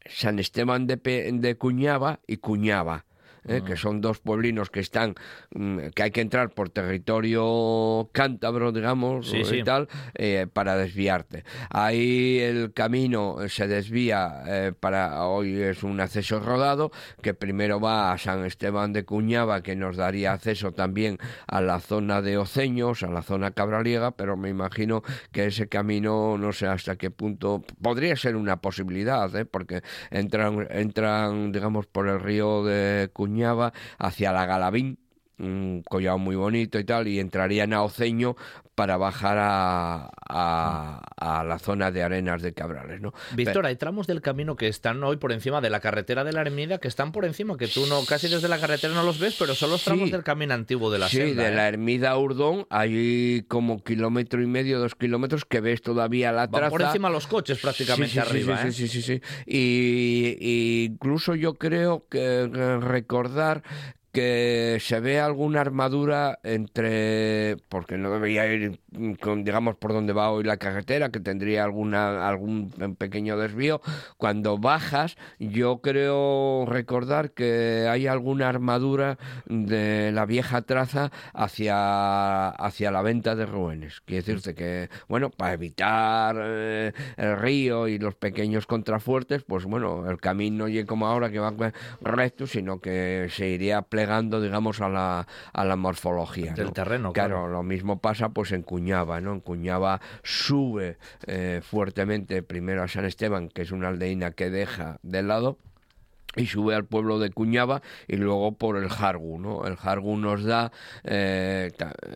San 0.06 0.38
Esteban 0.38 0.86
de, 0.86 0.96
de 0.96 1.56
Cuñaba 1.56 2.20
y 2.26 2.38
Cuñaba. 2.38 3.04
¿Eh? 3.46 3.62
que 3.64 3.76
son 3.76 4.00
dos 4.00 4.18
pueblinos 4.20 4.70
que 4.70 4.80
están, 4.80 5.14
mm, 5.54 5.88
que 5.94 6.02
hay 6.02 6.10
que 6.10 6.20
entrar 6.20 6.50
por 6.50 6.70
territorio 6.70 8.08
cántabro, 8.12 8.72
digamos, 8.72 9.32
y 9.32 9.62
tal, 9.62 9.88
eh, 10.14 10.46
para 10.52 10.76
desviarte. 10.76 11.44
Ahí 11.70 12.38
el 12.38 12.72
camino 12.72 13.36
se 13.48 13.66
desvía 13.66 14.42
eh, 14.46 14.72
para, 14.78 15.26
hoy 15.26 15.60
es 15.60 15.82
un 15.82 16.00
acceso 16.00 16.40
rodado, 16.40 16.90
que 17.20 17.34
primero 17.34 17.80
va 17.80 18.12
a 18.12 18.18
San 18.18 18.44
Esteban 18.44 18.92
de 18.92 19.04
Cuñaba, 19.04 19.62
que 19.62 19.76
nos 19.76 19.96
daría 19.96 20.32
acceso 20.32 20.72
también 20.72 21.18
a 21.46 21.60
la 21.60 21.80
zona 21.80 22.22
de 22.22 22.38
Oceños, 22.38 23.02
a 23.02 23.08
la 23.08 23.22
zona 23.22 23.50
cabraliega, 23.50 24.12
pero 24.12 24.36
me 24.36 24.48
imagino 24.48 25.02
que 25.32 25.46
ese 25.46 25.68
camino, 25.68 26.36
no 26.38 26.52
sé 26.52 26.66
hasta 26.66 26.96
qué 26.96 27.10
punto, 27.10 27.64
podría 27.80 28.16
ser 28.16 28.36
una 28.36 28.60
posibilidad, 28.60 29.30
porque 29.50 29.82
entran, 30.10 30.66
entran, 30.70 31.52
digamos, 31.52 31.86
por 31.86 32.08
el 32.08 32.20
río 32.20 32.64
de 32.64 33.10
Cuñaba 33.12 33.31
hacia 33.98 34.32
la 34.32 34.46
Galavín, 34.46 34.98
un 35.42 35.82
collado 35.88 36.18
muy 36.18 36.36
bonito 36.36 36.78
y 36.78 36.84
tal, 36.84 37.08
y 37.08 37.18
entrarían 37.18 37.72
a 37.72 37.82
Oceño 37.82 38.36
para 38.74 38.96
bajar 38.96 39.36
a, 39.38 40.10
a, 40.28 41.44
la 41.44 41.58
zona 41.58 41.90
de 41.90 42.02
arenas 42.02 42.40
de 42.40 42.54
Cabrales, 42.54 43.00
¿no? 43.00 43.12
Víctor, 43.34 43.66
hay 43.66 43.76
tramos 43.76 44.06
del 44.06 44.22
camino 44.22 44.56
que 44.56 44.66
están 44.68 45.02
hoy 45.04 45.18
por 45.18 45.32
encima 45.32 45.60
de 45.60 45.68
la 45.68 45.80
carretera 45.80 46.24
de 46.24 46.32
la 46.32 46.40
Ermida 46.40 46.78
que 46.78 46.88
están 46.88 47.12
por 47.12 47.24
encima, 47.24 47.56
que 47.58 47.68
tú 47.68 47.86
no 47.86 48.04
casi 48.06 48.28
desde 48.28 48.48
la 48.48 48.58
carretera 48.58 48.94
no 48.94 49.02
los 49.02 49.18
ves, 49.18 49.36
pero 49.38 49.54
son 49.54 49.70
los 49.70 49.84
tramos 49.84 50.10
del 50.10 50.22
camino 50.22 50.54
antiguo 50.54 50.90
de 50.90 50.98
la 50.98 51.08
sí, 51.08 51.18
Sí, 51.18 51.34
de 51.34 51.50
la 51.50 51.66
¿eh? 51.66 51.68
Ermida 51.68 52.10
a 52.10 52.18
Urdón 52.18 52.66
hay 52.70 53.44
como 53.48 53.82
kilómetro 53.82 54.42
y 54.42 54.46
medio, 54.46 54.78
dos 54.78 54.94
kilómetros 54.94 55.44
que 55.44 55.60
ves 55.60 55.82
todavía 55.82 56.32
la 56.32 56.48
traza. 56.48 56.70
Por 56.70 56.82
encima 56.82 57.10
los 57.10 57.26
coches 57.26 57.58
prácticamente 57.58 58.20
arriba, 58.20 58.62
sí, 58.62 58.68
¿eh? 58.68 58.72
sí, 58.72 58.88
sí, 58.88 59.02
sí, 59.02 59.20
sí. 59.20 59.22
Y, 59.46 60.36
y 60.40 60.84
incluso 60.84 61.34
yo 61.34 61.54
creo 61.54 62.06
que 62.08 62.48
recordar 62.80 63.62
que 64.12 64.78
se 64.80 65.00
ve 65.00 65.18
alguna 65.20 65.60
armadura 65.62 66.38
entre 66.42 67.56
porque 67.68 67.96
no 67.96 68.10
debería 68.10 68.46
ir 68.52 68.80
con, 69.20 69.42
digamos 69.42 69.76
por 69.76 69.92
donde 69.92 70.12
va 70.12 70.30
hoy 70.30 70.44
la 70.44 70.58
carretera 70.58 71.10
que 71.10 71.20
tendría 71.20 71.64
alguna 71.64 72.28
algún 72.28 72.70
pequeño 72.98 73.38
desvío. 73.38 73.80
Cuando 74.18 74.58
bajas 74.58 75.16
yo 75.38 75.80
creo 75.80 76.66
recordar 76.66 77.32
que 77.32 77.86
hay 77.88 78.06
alguna 78.06 78.48
armadura 78.48 79.18
de 79.46 80.12
la 80.12 80.26
vieja 80.26 80.62
traza 80.62 81.10
hacia 81.32 82.50
hacia 82.50 82.90
la 82.90 83.02
venta 83.02 83.34
de 83.34 83.46
ruenes 83.46 84.00
quiere 84.00 84.22
decirte 84.22 84.54
que 84.54 84.88
bueno 85.08 85.30
para 85.30 85.54
evitar 85.54 86.36
eh, 86.38 86.92
el 87.16 87.38
río 87.38 87.88
y 87.88 87.98
los 87.98 88.14
pequeños 88.14 88.66
contrafuertes 88.66 89.42
pues 89.44 89.64
bueno 89.64 90.08
el 90.10 90.18
camino 90.18 90.68
no 90.68 90.86
como 90.86 91.06
ahora 91.06 91.30
que 91.30 91.38
va 91.38 91.52
recto 92.00 92.46
sino 92.46 92.80
que 92.80 93.28
se 93.30 93.48
iría 93.48 93.82
digamos, 94.40 94.80
a 94.80 94.88
la, 94.88 95.26
a 95.52 95.64
la 95.64 95.76
morfología. 95.76 96.52
Del 96.54 96.72
terreno, 96.72 97.12
claro. 97.12 97.48
lo 97.48 97.62
mismo 97.62 97.98
pasa 98.00 98.30
pues 98.30 98.52
en 98.52 98.62
Cuñaba, 98.62 99.20
¿no? 99.20 99.32
En 99.32 99.40
Cuñaba 99.40 100.00
sube 100.22 100.98
eh, 101.26 101.60
fuertemente 101.62 102.42
primero 102.42 102.82
a 102.82 102.88
San 102.88 103.04
Esteban, 103.04 103.48
que 103.48 103.62
es 103.62 103.72
una 103.72 103.88
aldeína 103.88 104.32
que 104.32 104.50
deja 104.50 104.98
de 105.02 105.22
lado, 105.22 105.58
y 106.36 106.46
sube 106.46 106.74
al 106.74 106.84
pueblo 106.84 107.18
de 107.18 107.30
Cuñaba 107.30 107.82
y 108.08 108.16
luego 108.16 108.52
por 108.52 108.76
el 108.76 108.88
Jargu, 108.88 109.38
¿no? 109.38 109.66
El 109.66 109.76
Jargu 109.76 110.16
nos 110.16 110.44
da, 110.44 110.72
eh, 111.04 111.70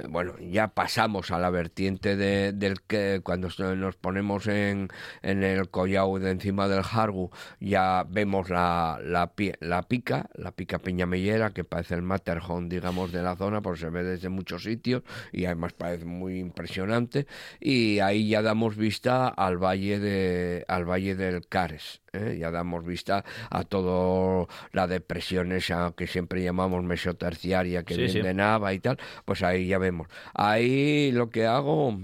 bueno, 0.09 0.35
ya 0.39 0.69
pasamos 0.69 1.31
a 1.31 1.39
la 1.39 1.51
vertiente 1.51 2.17
de, 2.17 2.53
del 2.53 2.81
que 2.83 3.21
cuando 3.23 3.49
nos 3.77 3.97
ponemos 3.97 4.47
en, 4.47 4.89
en 5.23 5.43
el 5.43 5.69
collao 5.71 6.19
de 6.19 6.31
encima 6.31 6.69
del 6.69 6.83
Jargu 6.83 7.31
ya 7.61 8.05
vemos 8.09 8.51
la, 8.51 8.99
la, 9.03 9.33
la 9.61 9.83
pica, 9.83 10.29
la 10.35 10.53
pica 10.53 10.79
peñamellera 10.79 11.51
que 11.51 11.65
parece 11.65 11.95
el 11.95 12.03
Matterhorn, 12.03 12.69
digamos, 12.69 13.13
de 13.13 13.23
la 13.23 13.37
zona, 13.37 13.61
porque 13.63 13.81
se 13.81 13.91
ve 13.91 14.03
desde 14.03 14.29
muchos 14.29 14.63
sitios 14.63 15.03
y 15.33 15.45
además 15.45 15.73
parece 15.73 16.05
muy 16.05 16.39
impresionante 16.39 17.27
y 17.61 17.99
ahí 18.01 18.29
ya 18.29 18.43
damos 18.43 18.77
vista 18.77 19.29
al 19.29 19.59
valle 19.59 19.99
de 19.99 20.65
al 20.69 20.85
valle 20.85 21.15
del 21.15 21.47
Cares, 21.49 22.03
¿eh? 22.17 22.39
ya 22.39 22.51
damos 22.51 22.85
vista 22.85 23.25
a 23.51 23.65
todo 23.65 24.49
la 24.73 24.87
depresión 24.87 25.53
esa 25.53 25.93
que 25.97 26.07
siempre 26.07 26.43
llamamos 26.43 26.83
mesoterciaria 26.85 27.85
que 27.85 27.97
viene 27.97 28.23
de 28.23 28.35
Nava 28.35 28.73
y 28.73 28.81
tal, 28.81 28.99
pues 29.25 29.43
ahí 29.43 29.69
ya 29.69 29.79
vemos. 29.79 30.09
Ahí 30.35 31.13
lo 31.13 31.31
que 31.31 31.47
hago 31.47 31.99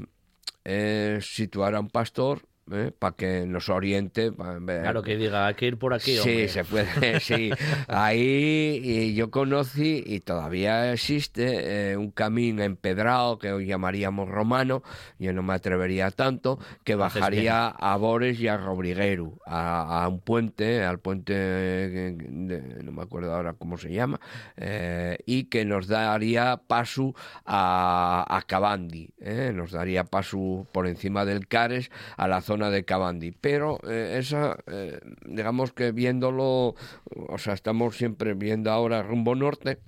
es 0.64 1.26
situar 1.26 1.74
a 1.74 1.80
un 1.80 1.90
pastor 1.90 2.42
¿eh? 2.70 2.92
para 2.96 3.16
que 3.16 3.46
nos 3.46 3.68
oriente. 3.68 4.32
Claro, 4.32 5.02
que 5.02 5.16
diga, 5.16 5.46
hay 5.46 5.54
que 5.54 5.66
ir 5.66 5.78
por 5.78 5.94
aquí. 5.94 6.16
Sí, 6.16 6.48
se 6.48 6.64
puede, 6.64 7.20
sí. 7.20 7.50
Ahí 7.88 9.14
yo 9.14 9.30
conocí, 9.30 10.02
y 10.06 10.20
todavía 10.20 10.92
existe, 10.92 11.92
eh, 11.92 11.96
un 11.96 12.10
camino 12.10 12.62
empedrado 12.62 13.38
que 13.38 13.52
hoy 13.52 13.66
llamaríamos 13.66 14.28
romano, 14.28 14.82
yo 15.18 15.32
no 15.32 15.42
me 15.42 15.54
atrevería 15.54 16.10
tanto, 16.10 16.58
que 16.84 16.94
bajaría 16.94 17.68
a 17.68 17.96
Bores 17.96 18.38
y 18.40 18.48
a 18.48 18.56
Robrigueru, 18.56 19.38
a, 19.46 20.06
un 20.08 20.20
puente, 20.20 20.84
al 20.84 20.98
puente, 20.98 22.16
no 22.18 22.92
me 22.92 23.02
acuerdo 23.02 23.34
ahora 23.34 23.54
cómo 23.54 23.78
se 23.78 23.92
llama, 23.92 24.20
eh, 24.56 25.18
y 25.26 25.44
que 25.44 25.64
nos 25.64 25.86
daría 25.88 26.60
paso 26.66 27.14
a, 27.44 28.24
a 28.28 28.42
Cabandi, 28.42 29.10
nos 29.54 29.72
daría 29.72 30.04
paso 30.04 30.66
por 30.72 30.86
encima 30.86 31.24
del 31.24 31.48
Cares 31.48 31.90
a 32.16 32.28
la 32.28 32.40
zona 32.40 32.51
de 32.56 32.84
Cabandi, 32.84 33.32
pero 33.32 33.78
eh, 33.88 34.16
esa, 34.18 34.58
eh, 34.66 35.00
digamos 35.24 35.72
que 35.72 35.92
viéndolo, 35.92 36.74
o 37.14 37.38
sea, 37.38 37.54
estamos 37.54 37.96
siempre 37.96 38.34
viendo 38.34 38.70
ahora 38.70 39.02
rumbo 39.02 39.34
norte, 39.34 39.78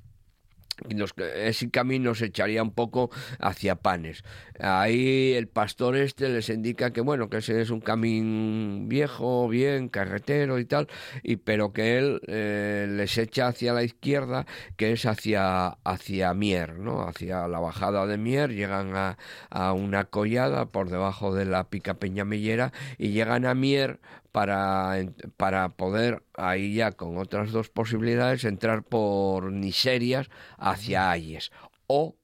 ese 1.34 1.70
camino 1.70 2.14
se 2.14 2.26
echaría 2.26 2.62
un 2.62 2.72
poco 2.72 3.10
hacia 3.38 3.76
Panes. 3.76 4.24
Ahí 4.58 5.32
el 5.34 5.48
pastor 5.48 5.96
este 5.96 6.28
les 6.28 6.48
indica 6.48 6.92
que 6.92 7.00
bueno, 7.00 7.28
que 7.28 7.38
ese 7.38 7.60
es 7.60 7.70
un 7.70 7.80
camino 7.80 8.86
viejo, 8.86 9.48
bien, 9.48 9.88
carretero 9.88 10.58
y 10.58 10.64
tal, 10.64 10.88
y 11.22 11.36
pero 11.36 11.72
que 11.72 11.98
él 11.98 12.20
eh, 12.26 12.86
les 12.88 13.18
echa 13.18 13.48
hacia 13.48 13.72
la 13.72 13.82
izquierda, 13.82 14.46
que 14.76 14.92
es 14.92 15.06
hacia, 15.06 15.68
hacia 15.84 16.34
Mier, 16.34 16.78
¿no? 16.78 17.02
Hacia 17.02 17.48
la 17.48 17.60
bajada 17.60 18.06
de 18.06 18.18
Mier, 18.18 18.50
llegan 18.50 18.96
a, 18.96 19.18
a 19.50 19.72
una 19.72 20.04
collada 20.04 20.66
por 20.66 20.90
debajo 20.90 21.34
de 21.34 21.44
la 21.44 21.64
pica 21.64 21.94
peñamellera 21.94 22.72
y 22.98 23.10
llegan 23.10 23.46
a 23.46 23.54
Mier 23.54 24.00
para, 24.34 24.96
para 25.36 25.68
poder 25.76 26.24
ahí 26.36 26.74
ya 26.74 26.90
con 26.90 27.18
otras 27.18 27.52
dos 27.52 27.68
posibilidades 27.68 28.42
entrar 28.42 28.82
por 28.82 29.52
Niserias 29.52 30.28
hacia 30.58 31.12
Ayes. 31.12 31.52
O 31.86 32.16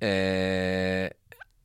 eh, 0.00 1.12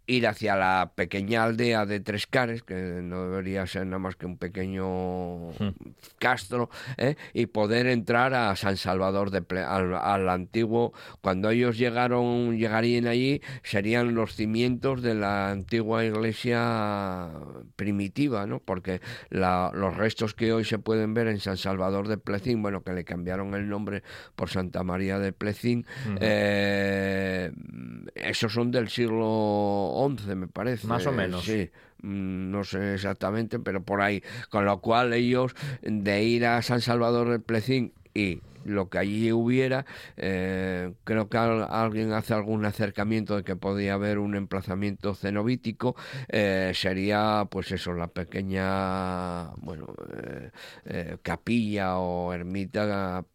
ir 0.07 0.25
hacia 0.25 0.55
la 0.55 0.93
pequeña 0.95 1.43
aldea 1.43 1.85
de 1.85 1.99
Tres 1.99 2.27
Cares, 2.27 2.63
que 2.63 2.73
no 2.75 3.29
debería 3.29 3.67
ser 3.67 3.85
nada 3.85 3.99
más 3.99 4.15
que 4.15 4.25
un 4.25 4.37
pequeño 4.37 5.49
hmm. 5.51 5.75
castro, 6.17 6.69
¿eh? 6.97 7.15
y 7.33 7.47
poder 7.47 7.87
entrar 7.87 8.33
a 8.33 8.55
San 8.55 8.77
Salvador 8.77 9.31
de 9.31 9.43
al, 9.63 10.29
antiguo. 10.29 10.93
Cuando 11.21 11.49
ellos 11.49 11.77
llegaron, 11.77 12.57
llegarían 12.57 13.05
allí, 13.05 13.41
serían 13.63 14.15
los 14.15 14.35
cimientos 14.35 15.01
de 15.01 15.13
la 15.13 15.51
antigua 15.51 16.05
iglesia 16.05 17.29
primitiva, 17.75 18.47
¿no? 18.47 18.59
Porque 18.59 19.01
los 19.29 19.97
restos 19.97 20.33
que 20.33 20.53
hoy 20.53 20.63
se 20.63 20.79
pueden 20.79 21.13
ver 21.13 21.27
en 21.27 21.39
San 21.39 21.57
Salvador 21.57 22.07
de 22.07 22.17
Plecín, 22.17 22.61
bueno, 22.61 22.81
que 22.81 22.93
le 22.93 23.03
cambiaron 23.03 23.53
el 23.55 23.67
nombre 23.67 24.03
por 24.37 24.49
Santa 24.49 24.83
María 24.83 25.19
de 25.19 25.33
Plecín, 25.33 25.85
eh, 26.21 27.51
esos 28.15 28.53
son 28.53 28.71
del 28.71 28.87
siglo 28.87 29.96
11, 29.97 30.35
me 30.35 30.47
parece. 30.47 30.87
Más 30.87 31.05
o 31.05 31.11
menos. 31.11 31.43
Sí, 31.43 31.69
mm, 32.01 32.51
no 32.51 32.63
sé 32.63 32.93
exactamente, 32.93 33.59
pero 33.59 33.83
por 33.83 34.01
ahí. 34.01 34.23
Con 34.49 34.65
lo 34.65 34.79
cual 34.79 35.13
ellos, 35.13 35.55
de 35.81 36.23
ir 36.23 36.45
a 36.45 36.61
San 36.61 36.81
Salvador 36.81 37.29
del 37.29 37.41
Plecín 37.41 37.93
y 38.13 38.41
lo 38.67 38.89
que 38.89 38.97
allí 38.97 39.31
hubiera, 39.31 39.85
eh, 40.17 40.93
creo 41.03 41.29
que 41.29 41.37
alguien 41.37 42.11
hace 42.11 42.33
algún 42.33 42.65
acercamiento 42.65 43.37
de 43.37 43.43
que 43.43 43.55
podía 43.55 43.93
haber 43.93 44.19
un 44.19 44.35
emplazamiento 44.35 45.15
cenobítico, 45.15 45.95
eh, 46.27 46.71
sería 46.75 47.47
pues 47.49 47.71
eso, 47.71 47.93
la 47.93 48.07
pequeña, 48.07 49.51
bueno, 49.57 49.87
eh, 50.85 51.17
capilla 51.21 51.97
o 51.97 52.33
ermita 52.33 53.25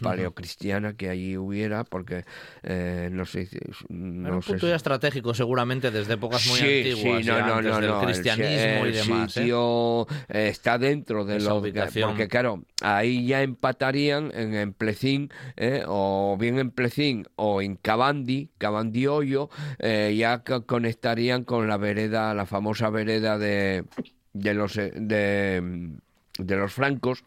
paleocristiana 0.00 0.94
que 0.94 1.08
allí 1.08 1.36
hubiera, 1.36 1.84
porque 1.84 2.24
eh, 2.62 3.08
no 3.12 3.24
sé. 3.24 3.48
No 3.88 4.36
un 4.36 4.40
punto 4.40 4.68
ya 4.68 4.76
estratégico, 4.76 5.34
seguramente 5.34 5.90
desde 5.90 6.14
épocas 6.14 6.46
muy 6.46 6.60
antiguas, 6.60 7.24
no, 7.26 7.62
no, 7.62 7.80
del 7.80 8.06
cristianismo 8.06 8.86
y 8.86 8.92
demás. 8.92 9.36
El 9.36 9.42
¿eh? 9.42 9.44
sitio 9.46 10.06
eh, 10.28 10.48
está 10.48 10.78
dentro 10.78 11.24
de 11.24 11.40
lo 11.40 11.60
porque 11.60 12.28
claro, 12.28 12.64
ahí 12.82 13.26
ya 13.26 13.42
empatarían 13.42 14.30
en, 14.34 14.54
en 14.54 14.72
Plecín, 14.72 15.30
o 15.86 16.36
bien 16.38 16.58
en 16.58 16.70
Plecín 16.70 17.26
o 17.36 17.62
en 17.62 17.76
Cabandi, 17.76 18.50
Cabandi 18.58 19.06
Hoyo, 19.06 19.50
ya 19.80 20.42
conectarían 20.66 21.44
con 21.44 21.68
la 21.68 21.76
vereda, 21.76 22.34
la 22.34 22.46
famosa 22.46 22.90
vereda 22.90 23.38
de 23.38 23.84
de 24.34 24.52
los 24.52 24.74
de, 24.74 25.92
de 26.38 26.56
los 26.56 26.72
francos 26.72 27.24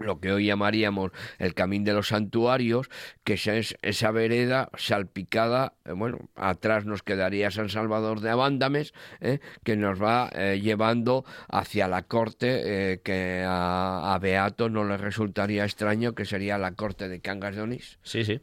lo 0.00 0.20
que 0.20 0.32
hoy 0.32 0.46
llamaríamos 0.46 1.12
el 1.38 1.54
camino 1.54 1.84
de 1.86 1.92
los 1.92 2.08
santuarios, 2.08 2.88
que 3.24 3.34
es 3.34 3.76
esa 3.82 4.10
vereda 4.10 4.70
salpicada, 4.76 5.74
eh, 5.84 5.92
bueno, 5.92 6.18
atrás 6.34 6.86
nos 6.86 7.02
quedaría 7.02 7.50
San 7.50 7.68
Salvador 7.68 8.20
de 8.20 8.30
Abándames, 8.30 8.92
eh, 9.20 9.40
que 9.64 9.76
nos 9.76 10.02
va 10.02 10.30
eh, 10.32 10.60
llevando 10.62 11.24
hacia 11.48 11.88
la 11.88 12.02
corte 12.02 13.00
que 13.04 13.44
a, 13.46 14.18
Beato 14.20 14.68
no 14.68 14.84
le 14.84 14.96
resultaría 14.96 15.64
extraño, 15.64 16.14
que 16.14 16.24
sería 16.24 16.58
la 16.58 16.72
corte 16.72 17.08
de 17.08 17.20
Cangas 17.20 17.56
de 17.56 17.62
Onís. 17.62 17.98
Sí, 18.02 18.24
sí. 18.24 18.40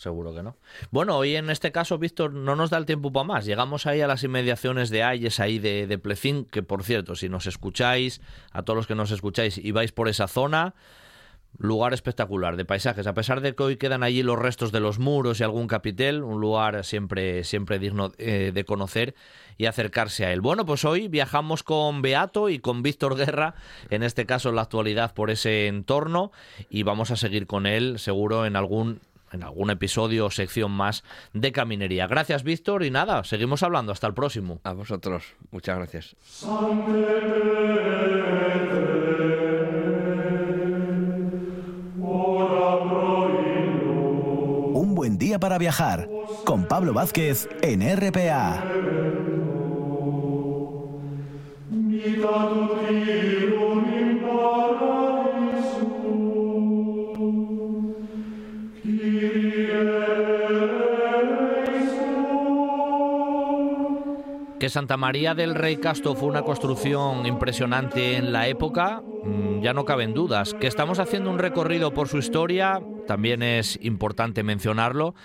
Seguro 0.00 0.34
que 0.34 0.42
no. 0.42 0.56
Bueno, 0.90 1.18
hoy 1.18 1.36
en 1.36 1.50
este 1.50 1.72
caso, 1.72 1.98
Víctor, 1.98 2.32
no 2.32 2.56
nos 2.56 2.70
da 2.70 2.78
el 2.78 2.86
tiempo 2.86 3.12
para 3.12 3.24
más. 3.24 3.44
Llegamos 3.44 3.86
ahí 3.86 4.00
a 4.00 4.06
las 4.06 4.24
inmediaciones 4.24 4.88
de 4.88 5.02
Ayes, 5.02 5.40
ahí 5.40 5.58
de, 5.58 5.86
de 5.86 5.98
Plecín, 5.98 6.46
que 6.46 6.62
por 6.62 6.84
cierto, 6.84 7.16
si 7.16 7.28
nos 7.28 7.46
escucháis, 7.46 8.22
a 8.50 8.62
todos 8.62 8.78
los 8.78 8.86
que 8.86 8.94
nos 8.94 9.10
escucháis 9.10 9.58
y 9.58 9.72
vais 9.72 9.92
por 9.92 10.08
esa 10.08 10.26
zona, 10.26 10.74
lugar 11.58 11.92
espectacular 11.92 12.56
de 12.56 12.64
paisajes, 12.64 13.06
a 13.06 13.14
pesar 13.14 13.40
de 13.40 13.54
que 13.54 13.62
hoy 13.62 13.76
quedan 13.76 14.02
allí 14.02 14.22
los 14.22 14.38
restos 14.38 14.72
de 14.72 14.80
los 14.80 14.98
muros 14.98 15.40
y 15.40 15.42
algún 15.42 15.66
capitel, 15.66 16.22
un 16.22 16.40
lugar 16.40 16.84
siempre, 16.84 17.44
siempre 17.44 17.78
digno 17.78 18.12
eh, 18.18 18.50
de 18.54 18.64
conocer 18.64 19.14
y 19.58 19.66
acercarse 19.66 20.24
a 20.24 20.32
él. 20.32 20.40
Bueno, 20.40 20.64
pues 20.64 20.84
hoy 20.84 21.08
viajamos 21.08 21.62
con 21.62 22.00
Beato 22.00 22.48
y 22.48 22.60
con 22.60 22.82
Víctor 22.82 23.16
Guerra, 23.16 23.54
en 23.90 24.02
este 24.02 24.24
caso 24.24 24.48
en 24.48 24.56
la 24.56 24.62
actualidad 24.62 25.12
por 25.12 25.30
ese 25.30 25.66
entorno, 25.66 26.32
y 26.70 26.82
vamos 26.82 27.10
a 27.10 27.16
seguir 27.16 27.46
con 27.46 27.66
él 27.66 27.98
seguro 27.98 28.46
en 28.46 28.56
algún 28.56 29.00
en 29.32 29.44
algún 29.44 29.70
episodio 29.70 30.26
o 30.26 30.30
sección 30.30 30.72
más 30.72 31.04
de 31.32 31.52
Caminería. 31.52 32.06
Gracias, 32.06 32.42
Víctor, 32.42 32.82
y 32.82 32.90
nada, 32.90 33.22
seguimos 33.24 33.62
hablando. 33.62 33.92
Hasta 33.92 34.06
el 34.08 34.14
próximo. 34.14 34.60
A 34.64 34.72
vosotros. 34.72 35.34
Muchas 35.52 35.76
gracias. 35.76 36.16
Día 45.20 45.38
para 45.38 45.58
viajar 45.58 46.08
con 46.46 46.64
Pablo 46.64 46.94
Vázquez 46.94 47.46
en 47.60 47.82
RPA. 47.82 48.64
Que 64.58 64.68
Santa 64.68 64.96
María 64.96 65.34
del 65.34 65.54
Rey 65.54 65.76
Casto 65.76 66.14
fue 66.14 66.28
una 66.28 66.42
construcción 66.42 67.26
impresionante 67.26 68.16
en 68.16 68.32
la 68.32 68.48
época, 68.48 69.02
mm, 69.24 69.60
ya 69.60 69.74
no 69.74 69.84
caben 69.84 70.14
dudas. 70.14 70.54
Que 70.54 70.66
estamos 70.66 70.98
haciendo 70.98 71.30
un 71.30 71.38
recorrido 71.38 71.92
por 71.92 72.08
su 72.08 72.18
historia, 72.18 72.80
también 73.10 73.42
es 73.42 73.76
importante 73.82 74.44
mencionarlo. 74.44 75.16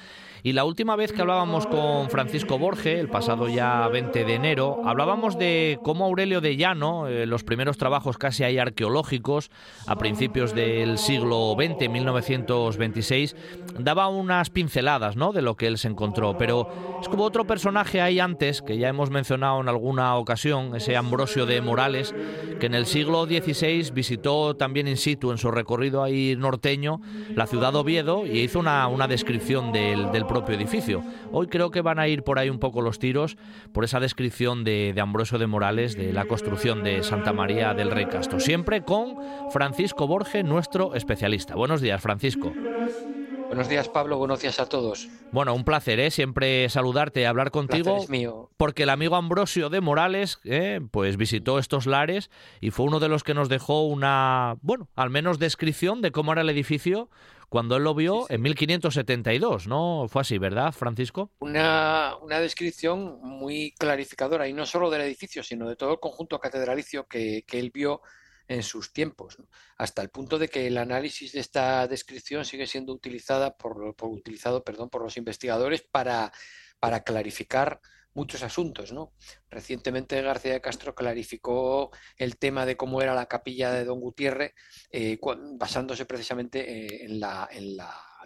Y 0.46 0.54
la 0.54 0.64
última 0.64 0.96
vez 0.96 1.12
que 1.12 1.22
hablábamos 1.22 1.66
con 1.66 2.08
Francisco 2.12 2.60
Borge, 2.60 3.00
el 3.00 3.10
pasado 3.10 3.50
ya 3.50 3.88
20 3.88 4.26
de 4.26 4.36
enero, 4.36 4.80
hablábamos 4.86 5.40
de 5.40 5.80
cómo 5.82 6.06
Aurelio 6.06 6.40
de 6.40 6.56
Llano, 6.56 7.08
eh, 7.08 7.26
los 7.26 7.44
primeros 7.44 7.80
trabajos 7.80 8.20
casi 8.20 8.44
ahí 8.44 8.60
arqueológicos, 8.60 9.50
a 9.88 9.96
principios 9.96 10.54
del 10.54 11.00
siglo 11.00 11.56
XX, 11.58 11.90
1926, 11.90 13.36
daba 13.80 14.08
unas 14.08 14.52
pinceladas 14.52 15.16
¿no? 15.16 15.34
de 15.34 15.42
lo 15.42 15.56
que 15.56 15.66
él 15.66 15.80
se 15.80 15.88
encontró. 15.88 16.38
Pero 16.38 16.70
es 17.02 17.10
como 17.10 17.24
otro 17.24 17.48
personaje 17.48 18.00
ahí 18.00 18.20
antes, 18.20 18.62
que 18.62 18.78
ya 18.78 18.90
hemos 18.90 19.10
mencionado 19.10 19.60
en 19.62 19.68
alguna 19.68 20.16
ocasión, 20.16 20.76
ese 20.76 20.96
Ambrosio 20.96 21.48
de 21.48 21.60
Morales, 21.62 22.14
que 22.60 22.68
en 22.68 22.76
el 22.76 22.86
siglo 22.86 23.26
XVI 23.26 23.90
visitó 23.92 24.56
también 24.56 24.88
in 24.88 24.98
situ, 24.98 25.32
en 25.32 25.40
su 25.40 25.50
recorrido 25.50 26.04
ahí 26.04 26.36
norteño, 26.38 27.02
la 27.34 27.48
ciudad 27.48 27.75
de 27.76 27.82
Oviedo 27.82 28.26
y 28.26 28.40
hizo 28.40 28.60
una, 28.60 28.88
una 28.88 29.08
descripción 29.08 29.72
del, 29.72 30.12
del 30.12 30.26
propio 30.26 30.56
edificio. 30.56 31.04
Hoy 31.32 31.48
creo 31.48 31.72
que 31.72 31.82
van 31.82 32.00
a 32.00 32.08
ir 32.08 32.24
por 32.24 32.40
ahí 32.40 32.50
un 32.50 32.60
poco 32.60 32.82
los 32.82 33.00
tiros 33.00 33.38
por 33.74 33.84
esa 33.84 34.00
descripción 34.00 34.64
de, 34.64 34.94
de 34.94 35.02
Ambrosio 35.02 35.38
de 35.38 35.48
Morales 35.48 35.96
de 35.96 36.14
la 36.14 36.26
construcción 36.26 36.84
de 36.84 37.04
Santa 37.04 37.34
María 37.34 37.74
del 37.74 37.92
Rey 37.92 38.06
Castro. 38.06 38.40
Siempre 38.40 38.84
con 38.84 39.16
Francisco 39.52 40.08
Borge, 40.08 40.44
nuestro 40.44 40.96
especialista. 40.96 41.56
Buenos 41.56 41.82
días, 41.82 42.02
Francisco. 42.02 42.54
Buenos 43.48 43.70
días, 43.70 43.90
Pablo. 43.90 44.18
Buenos 44.18 44.42
días 44.42 44.60
a 44.60 44.68
todos. 44.68 45.08
Bueno, 45.32 45.54
un 45.54 45.64
placer, 45.64 46.00
¿eh? 46.00 46.12
Siempre 46.12 46.68
saludarte 46.70 47.22
y 47.22 47.24
hablar 47.26 47.52
contigo. 47.52 47.98
Es 47.98 48.10
mío. 48.10 48.50
Porque 48.58 48.84
el 48.84 48.90
amigo 48.90 49.16
Ambrosio 49.16 49.70
de 49.70 49.82
Morales, 49.82 50.40
¿eh? 50.44 50.82
pues 50.92 51.16
visitó 51.16 51.60
estos 51.60 51.86
lares 51.86 52.32
y 52.60 52.72
fue 52.72 52.86
uno 52.86 53.00
de 53.00 53.08
los 53.08 53.24
que 53.24 53.34
nos 53.34 53.48
dejó 53.48 53.86
una, 53.86 54.58
bueno, 54.62 54.90
al 54.96 55.10
menos 55.10 55.40
descripción 55.40 56.02
de 56.02 56.12
cómo 56.12 56.32
era 56.32 56.42
el 56.42 56.50
edificio 56.50 57.10
cuando 57.50 57.78
él 57.78 57.84
lo 57.84 57.96
vio 57.96 58.22
sí, 58.22 58.26
sí. 58.28 58.34
en 58.36 58.42
1572, 58.42 59.68
¿no? 59.68 60.08
Fue 60.10 60.22
así, 60.22 60.38
¿verdad, 60.38 60.72
Francisco? 60.72 61.32
Una, 61.40 62.16
una, 62.22 62.40
descripción 62.40 63.20
muy 63.22 63.74
clarificadora, 63.78 64.48
y 64.48 64.54
no 64.54 64.66
solo 64.66 64.90
del 64.90 65.02
edificio, 65.02 65.44
sino 65.44 65.68
de 65.68 65.76
todo 65.76 65.94
el 65.94 66.00
conjunto 66.00 66.40
catedralicio 66.40 67.08
que, 67.08 67.44
que 67.48 67.60
él 67.60 67.72
vio 67.74 68.02
en 68.48 68.64
sus 68.64 68.94
tiempos, 68.94 69.40
¿no? 69.40 69.48
hasta 69.78 70.02
el 70.02 70.10
punto 70.10 70.38
de 70.38 70.48
que 70.48 70.68
el 70.68 70.78
análisis 70.78 71.32
de 71.32 71.40
esta 71.40 71.88
descripción 71.88 72.46
sigue 72.46 72.68
siendo 72.68 72.94
utilizada 72.94 73.58
por, 73.58 73.96
por 73.96 74.10
utilizado 74.10 74.64
perdón, 74.64 74.90
por 74.90 75.02
los 75.02 75.18
investigadores 75.18 75.82
para, 75.82 76.32
para 76.80 77.04
clarificar 77.04 77.82
muchos 78.16 78.42
asuntos. 78.42 78.92
¿no? 78.92 79.14
Recientemente 79.50 80.22
García 80.22 80.54
de 80.54 80.62
Castro 80.62 80.96
clarificó 80.96 81.92
el 82.18 82.38
tema 82.38 82.66
de 82.66 82.76
cómo 82.76 83.02
era 83.02 83.14
la 83.14 83.28
capilla 83.28 83.72
de 83.72 83.86
Don 83.86 84.00
Gutiérrez, 84.00 84.54
eh, 84.90 85.20
basándose 85.58 86.06
precisamente 86.06 86.60
eh, 86.60 87.06
en, 87.06 87.20
la, 87.20 87.48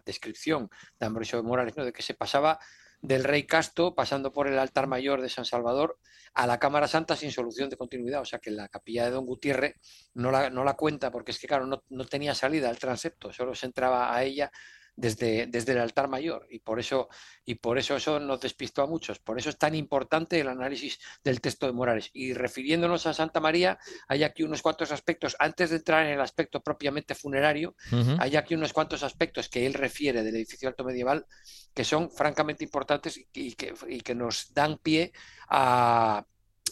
descripción 0.05 0.69
de 0.97 1.05
Ambrosio 1.05 1.37
de 1.37 1.43
Morales, 1.43 1.75
¿no? 1.75 1.83
de 1.83 1.91
que 1.91 2.01
se 2.01 2.13
pasaba 2.13 2.57
del 3.01 3.25
rey 3.25 3.45
Casto, 3.45 3.95
pasando 3.95 4.31
por 4.31 4.47
el 4.47 4.57
altar 4.57 4.87
mayor 4.87 5.21
de 5.21 5.29
San 5.29 5.45
Salvador, 5.45 5.99
a 6.33 6.47
la 6.47 6.57
Cámara 6.57 6.87
Santa 6.87 7.15
sin 7.15 7.31
solución 7.31 7.69
de 7.69 7.77
continuidad. 7.77 8.21
O 8.21 8.25
sea 8.25 8.39
que 8.39 8.49
la 8.49 8.69
capilla 8.69 9.05
de 9.05 9.11
Don 9.11 9.25
Gutiérrez 9.25 9.75
no 10.13 10.31
la, 10.31 10.49
no 10.49 10.63
la 10.63 10.75
cuenta, 10.75 11.11
porque 11.11 11.31
es 11.31 11.39
que, 11.39 11.47
claro, 11.47 11.65
no, 11.65 11.83
no 11.89 12.05
tenía 12.05 12.33
salida 12.33 12.69
al 12.69 12.79
transepto, 12.79 13.31
solo 13.33 13.53
se 13.55 13.65
entraba 13.65 14.15
a 14.15 14.23
ella 14.23 14.51
desde, 14.99 15.47
desde, 15.47 15.71
el 15.71 15.79
altar 15.79 16.09
mayor 16.09 16.45
y 16.49 16.59
por 16.59 16.79
eso 16.79 17.07
y 17.45 17.55
por 17.55 17.77
eso 17.77 17.95
eso 17.95 18.19
nos 18.19 18.41
despistó 18.41 18.81
a 18.83 18.87
muchos. 18.87 19.19
Por 19.19 19.39
eso 19.39 19.49
es 19.49 19.57
tan 19.57 19.73
importante 19.73 20.39
el 20.39 20.49
análisis 20.49 20.99
del 21.23 21.39
texto 21.39 21.65
de 21.65 21.71
Morales. 21.71 22.09
Y 22.13 22.33
refiriéndonos 22.33 23.07
a 23.07 23.13
Santa 23.13 23.39
María, 23.39 23.79
hay 24.07 24.23
aquí 24.23 24.43
unos 24.43 24.61
cuantos 24.61 24.91
aspectos, 24.91 25.35
antes 25.39 25.69
de 25.69 25.77
entrar 25.77 26.05
en 26.05 26.13
el 26.13 26.21
aspecto 26.21 26.61
propiamente 26.61 27.15
funerario, 27.15 27.75
uh 27.91 27.95
-huh. 27.95 28.17
hay 28.19 28.35
aquí 28.35 28.55
unos 28.55 28.73
cuantos 28.73 29.01
aspectos 29.03 29.47
que 29.47 29.65
él 29.65 29.73
refiere 29.73 30.21
del 30.21 30.35
edificio 30.35 30.67
alto 30.67 30.83
medieval 30.83 31.25
que 31.73 31.85
son 31.85 32.11
francamente 32.11 32.63
importantes 32.63 33.17
y, 33.17 33.27
y, 33.33 33.53
que, 33.53 33.73
y 33.87 34.01
que, 34.01 34.15
nos 34.15 34.53
dan 34.53 34.77
pie 34.79 35.13
a, 35.47 36.25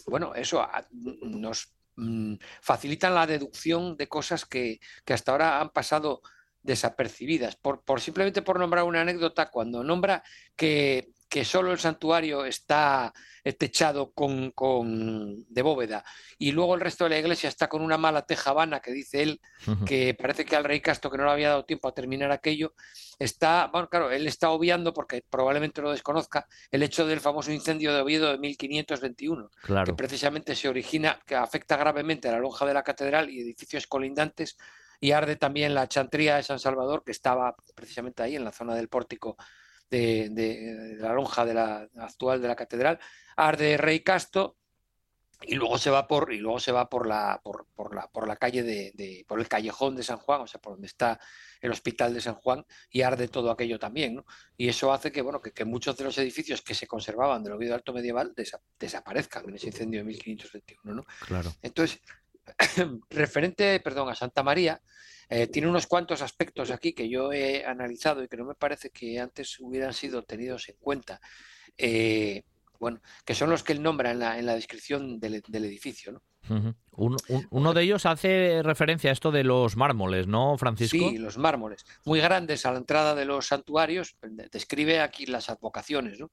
bueno, 0.06 0.34
eso, 0.34 0.60
a, 0.60 0.86
nos 0.90 1.72
mm, 1.96 2.34
facilitan 2.60 3.14
la 3.14 3.26
deducción 3.26 3.96
de 3.96 4.06
cosas 4.06 4.44
que, 4.44 4.80
que 5.04 5.14
hasta 5.14 5.32
ahora 5.32 5.60
han 5.60 5.70
pasado 5.70 6.20
desapercibidas. 6.62 7.56
Por, 7.56 7.82
por, 7.82 8.00
simplemente 8.00 8.42
por 8.42 8.58
nombrar 8.58 8.84
una 8.84 9.00
anécdota, 9.00 9.50
cuando 9.50 9.82
nombra 9.82 10.22
que, 10.56 11.10
que 11.28 11.44
solo 11.44 11.72
el 11.72 11.78
santuario 11.78 12.44
está 12.44 13.12
techado 13.56 14.12
con, 14.12 14.50
con, 14.50 15.44
de 15.48 15.62
bóveda 15.62 16.04
y 16.38 16.52
luego 16.52 16.74
el 16.74 16.80
resto 16.80 17.04
de 17.04 17.10
la 17.10 17.18
iglesia 17.18 17.48
está 17.48 17.68
con 17.68 17.82
una 17.82 17.96
mala 17.96 18.22
tejabana 18.22 18.80
que 18.80 18.92
dice 18.92 19.22
él 19.22 19.40
uh 19.66 19.70
-huh. 19.70 19.84
que 19.84 20.14
parece 20.14 20.44
que 20.44 20.56
al 20.56 20.64
rey 20.64 20.80
Castro 20.80 21.10
que 21.10 21.18
no 21.18 21.24
le 21.24 21.30
había 21.30 21.50
dado 21.50 21.64
tiempo 21.64 21.88
a 21.88 21.94
terminar 21.94 22.30
aquello 22.30 22.74
está, 23.18 23.68
bueno 23.72 23.88
claro, 23.88 24.10
él 24.10 24.26
está 24.26 24.50
obviando 24.50 24.92
porque 24.92 25.22
probablemente 25.28 25.82
lo 25.82 25.90
desconozca 25.90 26.46
el 26.70 26.82
hecho 26.82 27.06
del 27.06 27.20
famoso 27.20 27.52
incendio 27.52 27.94
de 27.94 28.00
Oviedo 28.00 28.30
de 28.30 28.38
1521 28.38 29.50
claro. 29.62 29.86
que 29.86 29.94
precisamente 29.94 30.54
se 30.54 30.68
origina, 30.68 31.20
que 31.26 31.34
afecta 31.34 31.76
gravemente 31.76 32.28
a 32.28 32.32
la 32.32 32.38
lonja 32.38 32.66
de 32.66 32.74
la 32.74 32.82
catedral 32.82 33.30
y 33.30 33.40
edificios 33.40 33.86
colindantes 33.86 34.56
y 35.00 35.12
arde 35.12 35.36
también 35.36 35.74
la 35.74 35.88
chantría 35.88 36.36
de 36.36 36.42
San 36.42 36.58
Salvador, 36.58 37.02
que 37.04 37.12
estaba 37.12 37.54
precisamente 37.74 38.22
ahí 38.22 38.36
en 38.36 38.44
la 38.44 38.52
zona 38.52 38.74
del 38.74 38.88
pórtico 38.88 39.36
de, 39.90 40.28
de, 40.30 40.74
de 40.74 40.96
la 40.96 41.12
lonja 41.12 41.44
de 41.44 41.54
la 41.54 41.88
actual 41.96 42.42
de 42.42 42.48
la 42.48 42.56
catedral, 42.56 42.98
arde 43.36 43.76
Rey 43.76 44.00
Casto 44.00 44.56
y 45.42 45.54
luego 45.54 45.78
se 45.78 45.90
va 45.90 46.08
por 46.08 46.32
y 46.32 46.38
luego 46.38 46.58
se 46.58 46.72
va 46.72 46.88
por 46.88 47.06
la 47.06 47.40
por, 47.42 47.66
por 47.74 47.94
la 47.94 48.08
por 48.08 48.26
la 48.26 48.36
calle 48.36 48.62
de, 48.64 48.92
de, 48.94 49.24
por 49.26 49.38
el 49.38 49.48
callejón 49.48 49.94
de 49.94 50.02
San 50.02 50.18
Juan, 50.18 50.40
o 50.40 50.46
sea, 50.46 50.60
por 50.60 50.72
donde 50.72 50.88
está 50.88 51.20
el 51.60 51.70
hospital 51.70 52.12
de 52.12 52.20
San 52.20 52.34
Juan 52.34 52.64
y 52.90 53.02
arde 53.02 53.28
todo 53.28 53.50
aquello 53.50 53.78
también, 53.78 54.16
¿no? 54.16 54.26
Y 54.56 54.68
eso 54.68 54.92
hace 54.92 55.12
que 55.12 55.22
bueno 55.22 55.40
que, 55.40 55.52
que 55.52 55.64
muchos 55.64 55.96
de 55.96 56.04
los 56.04 56.18
edificios 56.18 56.62
que 56.62 56.74
se 56.74 56.88
conservaban 56.88 57.44
del 57.44 57.52
Oviedo 57.52 57.74
Alto 57.74 57.92
medieval 57.92 58.32
desa, 58.34 58.60
desaparezcan 58.78 59.48
en 59.48 59.54
ese 59.54 59.68
incendio 59.68 60.00
de 60.00 60.04
1521, 60.04 60.94
¿no? 60.94 61.06
Claro. 61.24 61.52
Entonces, 61.62 62.00
referente, 63.10 63.80
perdón, 63.80 64.08
a 64.08 64.14
Santa 64.14 64.42
María, 64.42 64.80
eh, 65.28 65.46
tiene 65.46 65.68
unos 65.68 65.86
cuantos 65.86 66.22
aspectos 66.22 66.70
aquí 66.70 66.94
que 66.94 67.08
yo 67.08 67.32
he 67.32 67.64
analizado 67.64 68.22
y 68.22 68.28
que 68.28 68.36
no 68.36 68.44
me 68.44 68.54
parece 68.54 68.90
que 68.90 69.20
antes 69.20 69.58
hubieran 69.60 69.92
sido 69.92 70.22
tenidos 70.24 70.68
en 70.68 70.76
cuenta. 70.80 71.20
Eh, 71.76 72.42
bueno, 72.80 73.00
que 73.24 73.34
son 73.34 73.50
los 73.50 73.62
que 73.62 73.72
él 73.72 73.82
nombra 73.82 74.10
en 74.10 74.20
la, 74.20 74.38
en 74.38 74.46
la 74.46 74.54
descripción 74.54 75.18
del, 75.20 75.42
del 75.46 75.64
edificio, 75.64 76.12
¿no? 76.12 76.22
Uh 76.48 76.54
-huh. 76.54 76.74
un, 76.92 77.16
un, 77.28 77.46
uno 77.50 77.74
de 77.74 77.82
ellos 77.82 78.06
hace 78.06 78.62
referencia 78.62 79.10
a 79.10 79.12
esto 79.12 79.30
de 79.30 79.44
los 79.44 79.76
mármoles, 79.76 80.26
¿no, 80.26 80.56
Francisco? 80.56 80.96
Sí, 80.96 81.18
los 81.18 81.36
mármoles, 81.36 81.84
muy 82.04 82.20
grandes 82.20 82.64
a 82.64 82.72
la 82.72 82.78
entrada 82.78 83.14
de 83.14 83.24
los 83.24 83.46
santuarios. 83.46 84.16
Describe 84.50 85.00
aquí 85.00 85.26
las 85.26 85.50
advocaciones, 85.50 86.18
¿no? 86.18 86.30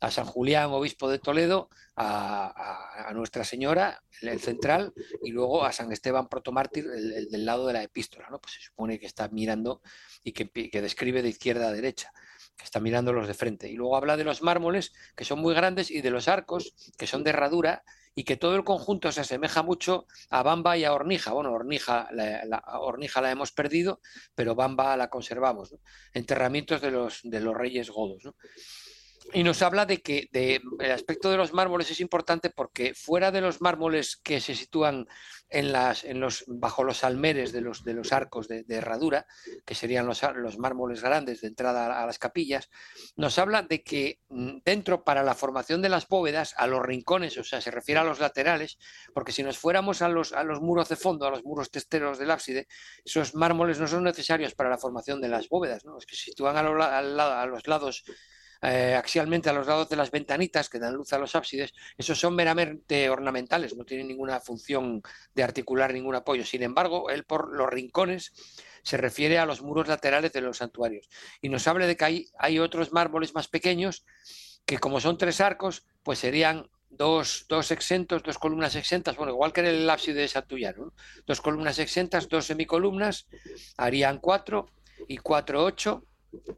A 0.00 0.10
San 0.10 0.26
Julián, 0.26 0.70
obispo 0.70 1.08
de 1.08 1.18
Toledo, 1.18 1.68
a, 1.96 2.46
a, 2.46 3.08
a 3.08 3.12
Nuestra 3.14 3.44
Señora, 3.44 4.02
el, 4.20 4.28
el, 4.28 4.40
central, 4.40 4.92
y 5.22 5.30
luego 5.30 5.64
a 5.64 5.72
San 5.72 5.90
Esteban 5.90 6.28
protomártir, 6.28 6.84
el, 6.94 7.12
el, 7.12 7.28
del 7.30 7.44
lado 7.46 7.66
de 7.66 7.72
la 7.72 7.82
epístola, 7.82 8.28
¿no? 8.30 8.38
Pues 8.38 8.54
se 8.54 8.60
supone 8.60 8.98
que 9.00 9.06
está 9.06 9.28
mirando 9.28 9.80
y 10.22 10.32
que, 10.32 10.50
que 10.50 10.82
describe 10.82 11.22
de 11.22 11.30
izquierda 11.30 11.68
a 11.68 11.72
derecha. 11.72 12.12
que 12.56 12.64
está 12.64 12.80
mirándolos 12.80 13.26
de 13.26 13.34
frente. 13.34 13.68
Y 13.70 13.74
luego 13.74 13.96
habla 13.96 14.16
de 14.16 14.24
los 14.24 14.42
mármoles, 14.42 14.92
que 15.14 15.24
son 15.24 15.40
muy 15.40 15.54
grandes, 15.54 15.90
y 15.90 16.00
de 16.00 16.10
los 16.10 16.28
arcos, 16.28 16.74
que 16.98 17.06
son 17.06 17.22
de 17.24 17.30
herradura, 17.30 17.82
y 18.18 18.24
que 18.24 18.38
todo 18.38 18.56
el 18.56 18.64
conjunto 18.64 19.12
se 19.12 19.20
asemeja 19.20 19.62
mucho 19.62 20.06
a 20.30 20.42
Bamba 20.42 20.76
y 20.78 20.84
a 20.84 20.94
Hornija. 20.94 21.32
Bueno, 21.32 21.52
Hornija 21.52 22.08
la, 22.12 22.62
Hornija 22.80 23.20
la 23.20 23.30
hemos 23.30 23.52
perdido, 23.52 24.00
pero 24.34 24.54
Bamba 24.54 24.96
la 24.96 25.10
conservamos. 25.10 25.76
Enterramientos 26.14 26.80
de 26.80 26.90
los, 26.90 27.20
de 27.22 27.40
los 27.40 27.54
reyes 27.54 27.90
godos. 27.90 28.22
Y 29.32 29.42
nos 29.42 29.62
habla 29.62 29.86
de 29.86 30.02
que 30.02 30.28
el 30.32 30.90
aspecto 30.90 31.30
de 31.30 31.36
los 31.36 31.52
mármoles 31.52 31.90
es 31.90 32.00
importante 32.00 32.50
porque 32.50 32.94
fuera 32.94 33.30
de 33.30 33.40
los 33.40 33.60
mármoles 33.60 34.16
que 34.16 34.40
se 34.40 34.54
sitúan 34.54 35.06
en 35.48 35.72
las, 35.72 36.04
en 36.04 36.20
los, 36.20 36.44
bajo 36.46 36.84
los 36.84 37.04
almeres 37.04 37.52
de 37.52 37.60
los, 37.60 37.84
de 37.84 37.94
los 37.94 38.12
arcos 38.12 38.48
de, 38.48 38.64
herradura, 38.68 39.26
que 39.64 39.74
serían 39.74 40.06
los, 40.06 40.22
los, 40.34 40.58
mármoles 40.58 41.02
grandes 41.02 41.40
de 41.40 41.48
entrada 41.48 42.02
a, 42.02 42.06
las 42.06 42.18
capillas, 42.18 42.68
nos 43.16 43.38
habla 43.38 43.62
de 43.62 43.82
que 43.82 44.20
mm, 44.28 44.58
dentro 44.64 45.04
para 45.04 45.22
la 45.22 45.34
formación 45.34 45.82
de 45.82 45.88
las 45.88 46.08
bóvedas, 46.08 46.54
a 46.56 46.66
los 46.66 46.82
rincones, 46.82 47.38
o 47.38 47.44
sea, 47.44 47.60
se 47.60 47.70
refiere 47.70 48.00
a 48.00 48.04
los 48.04 48.20
laterales, 48.20 48.78
porque 49.14 49.32
si 49.32 49.42
nos 49.42 49.58
fuéramos 49.58 50.02
a 50.02 50.08
los, 50.08 50.32
a 50.32 50.42
los 50.42 50.60
muros 50.60 50.88
de 50.88 50.96
fondo, 50.96 51.26
a 51.26 51.30
los 51.30 51.44
muros 51.44 51.70
testeros 51.70 52.18
del 52.18 52.30
ábside, 52.30 52.66
esos 53.04 53.34
mármoles 53.34 53.78
no 53.78 53.86
son 53.86 54.04
necesarios 54.04 54.54
para 54.54 54.70
la 54.70 54.78
formación 54.78 55.20
de 55.20 55.28
las 55.28 55.48
bóvedas, 55.48 55.84
¿no? 55.84 55.94
los 55.94 56.06
que 56.06 56.16
se 56.16 56.24
sitúan 56.24 56.56
a, 56.56 56.60
a 56.60 57.46
los 57.46 57.66
lados 57.66 58.04
eh, 58.62 58.94
axialmente 58.96 59.50
a 59.50 59.52
los 59.52 59.66
lados 59.66 59.88
de 59.88 59.96
las 59.96 60.10
ventanitas 60.10 60.68
que 60.68 60.78
dan 60.78 60.94
luz 60.94 61.12
a 61.12 61.18
los 61.18 61.34
ábsides, 61.34 61.72
esos 61.96 62.18
son 62.18 62.34
meramente 62.34 63.08
ornamentales, 63.10 63.76
no 63.76 63.84
tienen 63.84 64.08
ninguna 64.08 64.40
función 64.40 65.02
de 65.34 65.42
articular 65.42 65.92
ningún 65.92 66.14
apoyo. 66.14 66.44
Sin 66.44 66.62
embargo, 66.62 67.10
él 67.10 67.24
por 67.24 67.54
los 67.54 67.68
rincones 67.68 68.32
se 68.86 68.96
refiere 68.96 69.38
a 69.38 69.46
los 69.46 69.62
muros 69.62 69.88
laterales 69.88 70.32
de 70.32 70.40
los 70.40 70.58
santuarios. 70.58 71.08
Y 71.40 71.48
nos 71.48 71.66
habla 71.66 71.86
de 71.86 71.96
que 71.96 72.28
hay, 72.38 72.58
otros 72.60 72.92
mármoles 72.92 73.34
más 73.34 73.48
pequeños 73.48 74.04
que 74.64 74.78
como 74.78 75.00
son 75.00 75.18
tres 75.18 75.40
arcos, 75.40 75.84
pues 76.04 76.20
serían 76.20 76.70
dos, 76.88 77.46
dos, 77.48 77.72
exentos, 77.72 78.22
dos 78.22 78.38
columnas 78.38 78.76
exentas, 78.76 79.16
bueno, 79.16 79.32
igual 79.32 79.52
que 79.52 79.60
en 79.60 79.66
el 79.66 79.90
ábside 79.90 80.14
de 80.14 80.28
Santullano, 80.28 80.92
dos 81.26 81.40
columnas 81.40 81.80
exentas, 81.80 82.28
dos 82.28 82.46
semicolumnas, 82.46 83.26
harían 83.76 84.18
cuatro 84.18 84.70
y 85.08 85.18
cuatro, 85.18 85.64
ocho, 85.64 86.04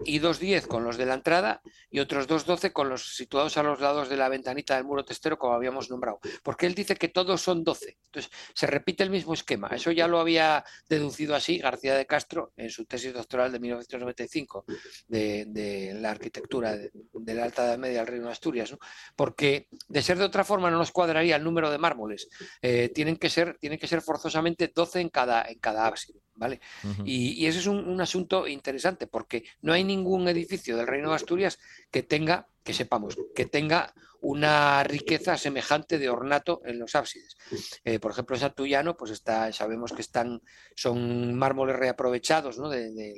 y 0.04 0.20
2.10 0.20 0.66
con 0.66 0.84
los 0.84 0.96
de 0.96 1.06
la 1.06 1.14
entrada 1.14 1.60
y 1.90 2.00
otros 2.00 2.28
2.12 2.28 2.72
con 2.72 2.88
los 2.88 3.14
situados 3.16 3.56
a 3.56 3.62
los 3.62 3.80
lados 3.80 4.08
de 4.08 4.16
la 4.16 4.28
ventanita 4.28 4.76
del 4.76 4.84
muro 4.84 5.04
testero 5.04 5.38
como 5.38 5.54
habíamos 5.54 5.90
nombrado. 5.90 6.20
Porque 6.42 6.66
él 6.66 6.74
dice 6.74 6.96
que 6.96 7.08
todos 7.08 7.40
son 7.40 7.64
12. 7.64 7.98
Entonces, 8.06 8.30
se 8.54 8.66
repite 8.66 9.02
el 9.02 9.10
mismo 9.10 9.34
esquema. 9.34 9.68
Eso 9.68 9.92
ya 9.92 10.08
lo 10.08 10.18
había 10.18 10.64
deducido 10.88 11.34
así 11.34 11.58
García 11.58 11.94
de 11.94 12.06
Castro 12.06 12.52
en 12.56 12.70
su 12.70 12.84
tesis 12.84 13.12
doctoral 13.12 13.52
de 13.52 13.60
1995 13.60 14.64
de, 15.08 15.96
la 16.00 16.10
arquitectura 16.10 16.76
de, 16.76 17.34
la 17.34 17.44
Alta 17.44 17.64
Edad 17.66 17.78
Media 17.78 17.98
del 17.98 18.06
Reino 18.06 18.26
de 18.26 18.32
Asturias. 18.32 18.74
Porque 19.16 19.68
de 19.88 20.02
ser 20.02 20.18
de 20.18 20.24
otra 20.24 20.44
forma 20.44 20.70
no 20.70 20.78
nos 20.78 20.92
cuadraría 20.92 21.36
el 21.36 21.44
número 21.44 21.70
de 21.70 21.78
mármoles. 21.78 22.28
Eh, 22.62 22.90
tienen, 22.94 23.16
que 23.16 23.30
ser, 23.30 23.56
tienen 23.58 23.78
que 23.78 23.86
ser 23.86 24.00
forzosamente 24.00 24.72
12 24.74 25.00
en 25.00 25.08
cada, 25.08 25.42
en 25.42 25.58
cada 25.58 25.86
ábside. 25.86 26.20
¿vale? 26.38 26.60
y, 27.04 27.46
ese 27.46 27.58
es 27.58 27.66
un, 27.66 28.00
asunto 28.00 28.46
interesante 28.46 29.06
porque 29.06 29.44
no 29.62 29.72
hay 29.72 29.84
ningún 29.84 30.28
edificio 30.28 30.76
del 30.76 30.86
Reino 30.86 31.10
de 31.10 31.16
Asturias 31.16 31.58
que 31.90 32.02
tenga, 32.02 32.48
que 32.62 32.74
sepamos, 32.74 33.16
que 33.34 33.46
tenga 33.46 33.94
una 34.20 34.82
riqueza 34.82 35.36
semejante 35.36 35.98
de 35.98 36.08
ornato 36.08 36.60
en 36.64 36.78
los 36.78 36.94
ábsides. 36.94 37.36
Eh, 37.84 37.98
por 37.98 38.10
ejemplo, 38.10 38.36
Santullano, 38.36 38.96
pues 38.96 39.12
está, 39.12 39.52
sabemos 39.52 39.92
que 39.92 40.02
están, 40.02 40.42
son 40.74 41.34
mármoles 41.34 41.76
reaprovechados 41.76 42.58
¿no? 42.58 42.68
de, 42.68 42.92
de, 42.92 43.14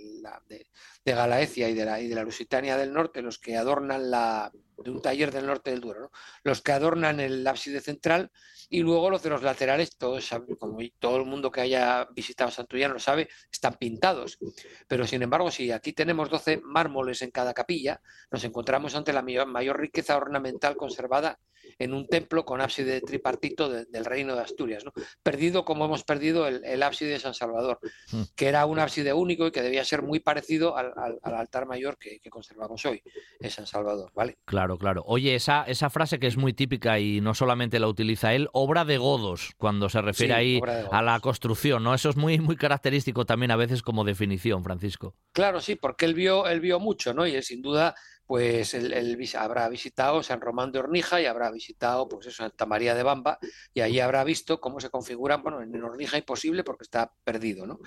de, 1.04 1.12
Galaecia 1.12 1.68
y 1.68 1.74
de, 1.74 1.84
la, 1.84 2.00
y 2.00 2.08
de 2.08 2.14
la 2.14 2.22
Lusitania 2.22 2.76
del 2.76 2.92
Norte, 2.92 3.22
los 3.22 3.38
que 3.38 3.56
adornan 3.56 4.10
la, 4.10 4.52
de 4.82 4.90
un 4.90 5.02
taller 5.02 5.30
del 5.30 5.46
norte 5.46 5.70
del 5.70 5.80
Duero, 5.80 6.10
los 6.42 6.62
que 6.62 6.72
adornan 6.72 7.20
el 7.20 7.46
ábside 7.46 7.80
central 7.80 8.30
y 8.68 8.80
luego 8.80 9.10
los 9.10 9.22
de 9.22 9.30
los 9.30 9.42
laterales, 9.42 9.96
todos, 9.96 10.28
como 10.58 10.78
todo 10.98 11.16
el 11.16 11.24
mundo 11.24 11.50
que 11.50 11.60
haya 11.60 12.06
visitado 12.14 12.50
Santullán 12.50 12.92
lo 12.92 12.98
sabe, 12.98 13.28
están 13.52 13.74
pintados. 13.74 14.38
Pero 14.86 15.06
sin 15.06 15.22
embargo, 15.22 15.50
si 15.50 15.70
aquí 15.72 15.92
tenemos 15.92 16.30
12 16.30 16.60
mármoles 16.62 17.22
en 17.22 17.30
cada 17.30 17.52
capilla, 17.52 18.00
nos 18.30 18.44
encontramos 18.44 18.94
ante 18.94 19.12
la 19.12 19.22
mayor 19.22 19.80
riqueza 19.80 20.16
ornamental 20.16 20.76
conservada 20.76 21.38
en 21.78 21.94
un 21.94 22.06
templo 22.06 22.44
con 22.44 22.60
ábside 22.60 23.00
tripartito 23.00 23.68
del 23.68 24.04
reino 24.04 24.34
de 24.34 24.42
Asturias, 24.42 24.84
¿no? 24.84 24.92
perdido 25.22 25.64
como 25.64 25.84
hemos 25.84 26.04
perdido 26.04 26.46
el, 26.46 26.82
ábside 26.82 27.10
de 27.10 27.18
San 27.18 27.34
Salvador, 27.34 27.78
hmm. 28.12 28.22
que 28.34 28.48
era 28.48 28.66
un 28.66 28.78
ábside 28.78 29.12
único 29.12 29.46
y 29.46 29.50
que 29.50 29.62
debía 29.62 29.84
ser 29.84 30.02
muy 30.02 30.20
parecido 30.20 30.76
al, 30.76 30.92
altar 31.22 31.66
mayor 31.66 31.98
que, 31.98 32.20
conservamos 32.30 32.84
hoy 32.86 33.02
en 33.40 33.50
San 33.50 33.66
Salvador. 33.66 34.12
¿vale? 34.14 34.38
Claro, 34.44 34.69
claro. 34.78 35.02
Oye, 35.06 35.34
esa, 35.34 35.64
esa 35.64 35.90
frase 35.90 36.18
que 36.18 36.26
es 36.26 36.36
muy 36.36 36.52
típica 36.52 36.98
y 36.98 37.20
no 37.20 37.34
solamente 37.34 37.78
la 37.78 37.88
utiliza 37.88 38.34
él, 38.34 38.48
obra 38.52 38.84
de 38.84 38.98
godos, 38.98 39.52
cuando 39.56 39.88
se 39.88 40.00
refiere 40.00 40.34
ahí 40.34 40.60
a 40.90 41.02
la 41.02 41.20
construcción, 41.20 41.82
¿no? 41.82 41.94
Eso 41.94 42.10
es 42.10 42.16
muy, 42.16 42.38
muy 42.38 42.56
característico 42.56 43.24
también 43.26 43.50
a 43.50 43.56
veces 43.56 43.82
como 43.82 44.04
definición, 44.04 44.62
Francisco. 44.64 45.14
Claro, 45.32 45.60
sí, 45.60 45.76
porque 45.76 46.06
él 46.06 46.14
vio, 46.14 46.46
él 46.46 46.60
vio 46.60 46.80
mucho, 46.80 47.14
¿no? 47.14 47.26
Y 47.26 47.34
él 47.34 47.42
sin 47.42 47.62
duda 47.62 47.94
pues 48.30 48.74
él, 48.74 49.18
habrá 49.36 49.68
visitado 49.68 50.22
San 50.22 50.40
Román 50.40 50.70
de 50.70 50.78
Hornija 50.78 51.20
y 51.20 51.26
habrá 51.26 51.50
visitado 51.50 52.08
pues 52.08 52.28
eso, 52.28 52.44
Santa 52.44 52.64
María 52.64 52.94
de 52.94 53.02
Bamba 53.02 53.40
y 53.74 53.80
allí 53.80 53.98
habrá 53.98 54.22
visto 54.22 54.60
cómo 54.60 54.78
se 54.78 54.88
configuran, 54.88 55.42
bueno, 55.42 55.60
en 55.62 55.82
Hornija 55.82 56.16
imposible 56.16 56.62
porque 56.62 56.84
está 56.84 57.12
perdido, 57.24 57.66
¿no? 57.66 57.80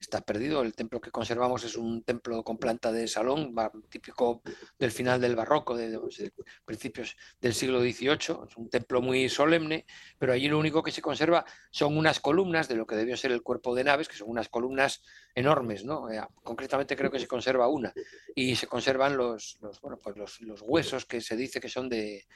Está 0.00 0.22
perdido. 0.22 0.62
El 0.62 0.74
templo 0.74 1.00
que 1.00 1.10
conservamos 1.10 1.62
es 1.64 1.76
un 1.76 2.02
templo 2.02 2.42
con 2.42 2.58
planta 2.58 2.90
de 2.90 3.06
salón, 3.06 3.54
típico 3.88 4.42
del 4.78 4.90
final 4.90 5.20
del 5.20 5.36
barroco, 5.36 5.76
de, 5.76 6.00
principios 6.64 7.16
del 7.40 7.54
siglo 7.54 7.80
XVIII. 7.80 8.48
Es 8.48 8.56
un 8.56 8.70
templo 8.70 9.02
muy 9.02 9.28
solemne, 9.28 9.86
pero 10.18 10.32
allí 10.32 10.48
lo 10.48 10.58
único 10.58 10.82
que 10.82 10.90
se 10.90 11.02
conserva 11.02 11.44
son 11.70 11.96
unas 11.96 12.18
columnas 12.20 12.66
de 12.68 12.76
lo 12.76 12.86
que 12.86 12.96
debió 12.96 13.16
ser 13.16 13.32
el 13.32 13.42
cuerpo 13.42 13.74
de 13.74 13.84
naves, 13.84 14.08
que 14.08 14.16
son 14.16 14.30
unas 14.30 14.48
columnas 14.48 15.02
enormes, 15.34 15.84
¿no? 15.84 16.10
Eh, 16.10 16.20
concretamente 16.42 16.96
creo 16.96 17.10
que 17.10 17.20
se 17.20 17.28
conserva 17.28 17.68
una. 17.68 17.92
Y 18.34 18.56
se 18.56 18.66
conservan 18.66 19.16
los, 19.16 19.58
bueno, 19.82 19.98
pues 20.02 20.16
los, 20.16 20.40
los 20.40 20.62
huesos 20.62 21.04
que 21.04 21.20
se 21.20 21.36
dice 21.36 21.60
que 21.60 21.68
son 21.68 21.88
de, 21.88 22.26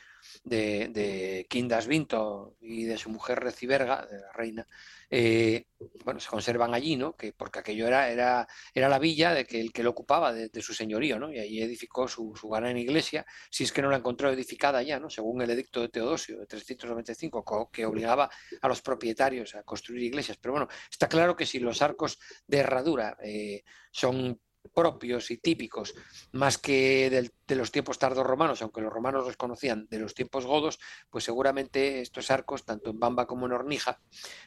de, 0.42 0.88
de 0.88 1.46
Quindas 1.48 1.86
Vinto 1.86 2.56
y 2.60 2.84
de 2.84 2.98
su 2.98 3.10
mujer 3.10 3.40
Reciberga, 3.40 4.06
de 4.06 4.20
la 4.20 4.32
reina, 4.32 4.66
eh, 5.10 5.66
bueno, 6.04 6.18
se 6.18 6.28
conservan 6.28 6.74
allí, 6.74 6.96
¿no? 6.96 7.14
Que, 7.14 7.32
porque 7.32 7.58
aquello 7.60 7.86
era, 7.86 8.10
era, 8.10 8.48
era 8.74 8.88
la 8.88 8.98
villa 8.98 9.32
de 9.32 9.44
que 9.44 9.60
el 9.60 9.72
que 9.72 9.82
lo 9.82 9.90
ocupaba 9.90 10.32
de, 10.32 10.50
su 10.62 10.74
señorío, 10.74 11.18
¿no? 11.18 11.32
Y 11.32 11.38
allí 11.38 11.62
edificó 11.62 12.08
su, 12.08 12.34
su, 12.34 12.48
gran 12.48 12.76
iglesia, 12.76 13.24
si 13.50 13.64
es 13.64 13.72
que 13.72 13.82
no 13.82 13.90
la 13.90 13.98
encontró 13.98 14.30
edificada 14.30 14.82
ya, 14.82 14.98
¿no? 14.98 15.10
Según 15.10 15.42
el 15.42 15.50
edicto 15.50 15.80
de 15.82 15.88
Teodosio 15.88 16.40
de 16.40 16.46
395, 16.46 17.70
que 17.70 17.86
obligaba 17.86 18.30
a 18.60 18.68
los 18.68 18.82
propietarios 18.82 19.54
a 19.54 19.62
construir 19.62 20.02
iglesias. 20.02 20.38
Pero 20.40 20.52
bueno, 20.52 20.68
está 20.90 21.08
claro 21.08 21.36
que 21.36 21.46
si 21.46 21.60
los 21.60 21.82
arcos 21.82 22.18
de 22.46 22.58
herradura 22.58 23.16
eh, 23.22 23.62
son 23.90 24.40
propios 24.72 25.30
y 25.30 25.38
típicos, 25.38 25.94
más 26.32 26.58
que 26.58 27.30
de 27.46 27.54
los 27.54 27.70
tiempos 27.70 27.98
tardos 27.98 28.26
romanos, 28.26 28.62
aunque 28.62 28.80
los 28.80 28.92
romanos 28.92 29.26
los 29.26 29.36
conocían 29.36 29.86
de 29.90 29.98
los 29.98 30.14
tiempos 30.14 30.46
godos, 30.46 30.78
pues 31.10 31.24
seguramente 31.24 32.00
estos 32.00 32.30
arcos, 32.30 32.64
tanto 32.64 32.90
en 32.90 32.98
Bamba 32.98 33.26
como 33.26 33.46
en 33.46 33.52
Hornija, 33.52 34.00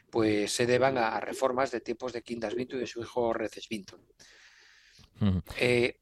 pues 0.10 0.52
se 0.52 0.66
deban 0.66 0.98
a, 0.98 1.20
reformas 1.20 1.72
de 1.72 1.82
tiempos 1.82 2.14
de 2.14 2.24
Quintas 2.24 2.56
Vinto 2.56 2.76
y 2.76 2.80
de 2.80 2.88
su 2.88 3.02
hijo 3.02 3.34
Reces 3.34 3.68
Vinto. 3.70 4.00
Eh, 5.58 6.00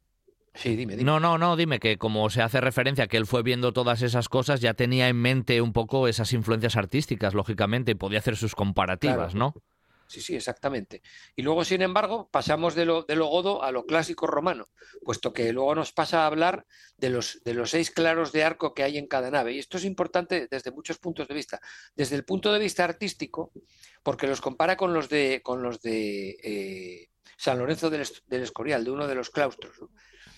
sí, 0.54 0.76
dime, 0.76 0.94
dime. 0.96 1.06
No, 1.06 1.20
no, 1.20 1.38
no, 1.38 1.56
dime 1.56 1.80
que 1.80 1.98
como 1.98 2.30
se 2.30 2.42
hace 2.42 2.62
referencia 2.62 3.08
que 3.08 3.18
él 3.18 3.26
fue 3.26 3.44
viendo 3.44 3.74
todas 3.74 4.02
esas 4.02 4.30
cosas, 4.30 4.62
ya 4.62 4.74
tenía 4.74 5.08
en 5.08 5.18
mente 5.18 5.62
un 5.62 5.74
poco 5.74 6.08
esas 6.08 6.34
influencias 6.34 6.76
artísticas, 6.76 7.34
lógicamente, 7.34 7.92
y 7.92 7.96
podía 7.96 8.20
hacer 8.20 8.36
sus 8.38 8.56
comparativas, 8.56 9.36
¿no? 9.36 9.54
Sí, 10.08 10.22
sí, 10.22 10.36
exactamente. 10.36 11.02
Y 11.36 11.42
luego, 11.42 11.66
sin 11.66 11.82
embargo, 11.82 12.30
pasamos 12.32 12.76
de 12.76 12.86
lo, 12.86 13.04
de 13.04 13.16
lo 13.16 13.26
godo 13.26 13.64
a 13.64 13.72
lo 13.72 13.86
clásico 13.86 14.28
romano, 14.28 14.68
puesto 15.04 15.34
que 15.34 15.52
luego 15.52 15.74
nos 15.74 15.94
pasa 15.94 16.24
a 16.24 16.28
hablar 16.28 16.66
de 16.98 17.10
los, 17.10 17.42
de 17.44 17.56
los 17.56 17.72
seis 17.72 17.90
claros 17.90 18.32
de 18.32 18.44
arco 18.44 18.74
que 18.74 18.84
hay 18.84 18.98
en 18.98 19.08
cada 19.08 19.32
nave. 19.32 19.54
Y 19.54 19.60
esto 19.60 19.78
es 19.78 19.86
importante 19.86 20.48
desde 20.50 20.72
muchos 20.72 21.00
puntos 21.00 21.28
de 21.28 21.34
vista. 21.34 21.60
Desde 21.96 22.16
el 22.16 22.24
punto 22.24 22.54
de 22.54 22.60
vista 22.60 22.84
artístico, 22.84 23.52
porque 24.04 24.28
los 24.28 24.42
compara 24.42 24.78
con 24.78 24.94
los 24.94 25.10
de, 25.10 25.42
con 25.44 25.64
los 25.64 25.82
de 25.82 26.38
eh, 26.44 27.10
San 27.38 27.58
Lorenzo 27.58 27.90
del, 27.90 28.02
Escorial, 28.30 28.84
de 28.84 28.92
uno 28.92 29.08
de 29.08 29.16
los 29.16 29.32
claustros. 29.32 29.76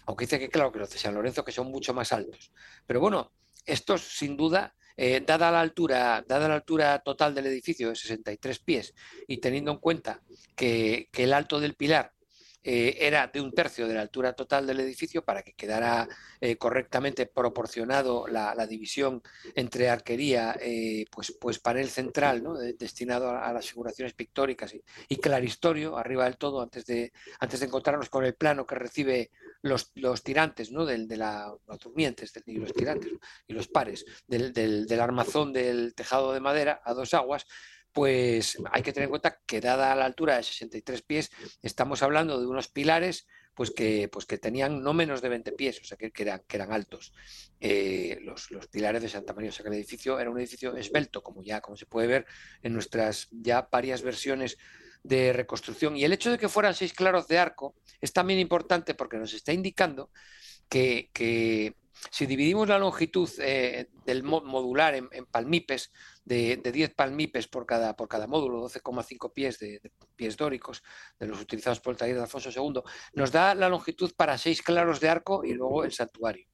Aunque 0.05 0.25
dice 0.25 0.39
que, 0.39 0.49
claro, 0.49 0.71
que 0.71 0.79
los 0.79 0.89
de 0.89 0.97
San 0.97 1.13
Lorenzo 1.13 1.43
que 1.43 1.51
son 1.51 1.67
mucho 1.67 1.93
más 1.93 2.13
altos. 2.13 2.53
Pero 2.85 3.01
bueno, 3.01 3.33
estos 3.65 4.01
sin 4.01 4.37
duda 4.37 4.75
eh, 4.99 5.21
dada, 5.25 5.51
la 5.51 5.61
altura, 5.61 6.25
dada 6.27 6.47
la 6.47 6.55
altura 6.55 6.97
total 6.99 7.35
del 7.35 7.45
edificio 7.45 7.89
de 7.89 7.95
63 7.95 8.59
pies 8.59 8.95
y 9.27 9.37
teniendo 9.37 9.71
en 9.71 9.77
cuenta 9.77 10.23
que, 10.55 11.09
el 11.13 11.33
alto 11.33 11.59
del 11.59 11.75
pilar 11.75 12.13
eh, 12.63 12.97
era 12.99 13.27
de 13.27 13.39
un 13.39 13.53
tercio 13.53 13.87
de 13.87 13.93
la 13.93 14.01
altura 14.01 14.33
total 14.33 14.65
del 14.65 14.79
edificio 14.79 15.23
para 15.23 15.43
que 15.43 15.53
quedara 15.53 16.07
eh, 16.41 16.57
correctamente 16.57 17.27
proporcionado 17.27 18.27
la, 18.27 18.65
división 18.65 19.21
entre 19.53 19.89
arquería, 19.89 20.57
pues, 21.11 21.37
pues 21.39 21.59
panel 21.59 21.89
central 21.89 22.43
destinado 22.77 23.29
a, 23.29 23.53
las 23.53 23.69
figuraciones 23.69 24.13
pictóricas 24.13 24.73
y, 25.07 25.17
claristorio 25.17 25.95
arriba 25.95 26.25
del 26.25 26.37
todo 26.37 26.59
antes 26.59 26.85
de, 26.87 27.13
antes 27.39 27.59
de 27.59 27.67
encontrarnos 27.67 28.09
con 28.09 28.25
el 28.25 28.33
plano 28.33 28.65
que 28.65 28.75
recibe 28.75 29.29
los, 29.67 29.91
los 29.95 30.23
tirantes, 30.23 30.71
¿no? 30.71 30.85
Del, 30.85 31.07
de 31.07 31.17
la, 31.17 31.53
los 31.67 31.79
durmientes 31.79 32.33
y 32.45 32.57
los 32.57 32.73
tirantes 32.73 33.11
y 33.47 33.53
los 33.53 33.67
pares 33.67 34.05
del, 34.27 34.53
del, 34.53 34.99
armazón 34.99 35.53
del 35.53 35.93
tejado 35.95 36.33
de 36.33 36.39
madera 36.39 36.81
a 36.83 36.93
dos 36.93 37.13
aguas, 37.13 37.45
pues 37.91 38.57
hay 38.71 38.83
que 38.83 38.93
tener 38.93 39.05
en 39.05 39.11
cuenta 39.11 39.39
que 39.45 39.61
dada 39.61 39.95
la 39.95 40.05
altura 40.05 40.37
de 40.37 40.43
63 40.43 41.01
pies, 41.01 41.31
estamos 41.61 42.03
hablando 42.03 42.39
de 42.39 42.47
unos 42.47 42.67
pilares 42.67 43.27
pues 43.57 43.71
que, 43.71 44.07
pues 44.07 44.27
que 44.27 44.37
tenían 44.37 44.83
no 44.83 44.93
menos 44.93 45.19
de 45.19 45.29
20 45.29 45.51
pies, 45.53 45.81
o 45.81 45.83
sea 45.83 45.97
que, 45.97 46.11
eran, 46.19 46.43
que 46.47 46.57
eran 46.57 46.71
altos. 46.71 47.11
Eh, 47.59 48.19
los, 48.21 48.51
los, 48.51 48.67
pilares 48.67 49.01
de 49.01 49.09
Santa 49.09 49.33
María, 49.33 49.49
o 49.49 49.51
sea 49.51 49.63
que 49.63 49.69
el 49.69 49.75
edificio 49.77 50.19
era 50.19 50.29
un 50.29 50.37
edificio 50.37 50.75
esbelto, 50.75 51.23
como 51.23 51.41
ya 51.41 51.59
como 51.59 51.75
se 51.75 51.87
puede 51.87 52.05
ver 52.05 52.27
en 52.61 52.73
nuestras 52.73 53.29
ya 53.31 53.67
varias 53.71 54.03
versiones 54.03 54.59
de 55.07 55.33
reconstrucción. 55.33 55.95
Y 55.95 56.03
el 56.03 56.13
hecho 56.13 56.31
de 56.31 56.37
que 56.37 56.49
fueran 56.49 56.73
seis 56.73 56.93
claros 56.93 57.27
de 57.27 57.39
arco 57.39 57.75
es 58.01 58.11
también 58.11 58.39
importante 58.39 58.93
porque 58.93 59.17
nos 59.17 59.33
está 59.33 59.53
indicando 59.53 60.11
que, 60.69 61.09
que 61.13 61.75
si 62.11 62.25
dividimos 62.25 62.67
la 62.67 62.77
longitud 62.77 63.29
eh, 63.39 63.89
del 64.05 64.23
modular 64.23 64.95
en, 64.95 65.25
palmipes, 65.31 65.91
de, 66.25 66.57
10 66.57 66.93
palmipes 66.93 67.47
por 67.47 67.65
cada, 67.65 67.95
por 67.95 68.07
cada 68.07 68.27
módulo, 68.27 68.61
12,5 68.67 69.33
pies 69.33 69.59
de, 69.59 69.81
pies 70.15 70.35
dóricos, 70.35 70.83
de 71.19 71.27
los 71.27 71.41
utilizados 71.41 71.79
por 71.79 71.93
el 71.93 71.97
taller 71.97 72.15
de 72.15 72.21
Alfonso 72.21 72.49
II, 72.49 72.81
nos 73.13 73.31
da 73.31 73.55
la 73.55 73.69
longitud 73.69 74.13
para 74.15 74.37
seis 74.37 74.61
claros 74.61 74.99
de 74.99 75.09
arco 75.09 75.43
y 75.45 75.53
luego 75.53 75.83
el 75.83 75.93
santuario 75.93 76.47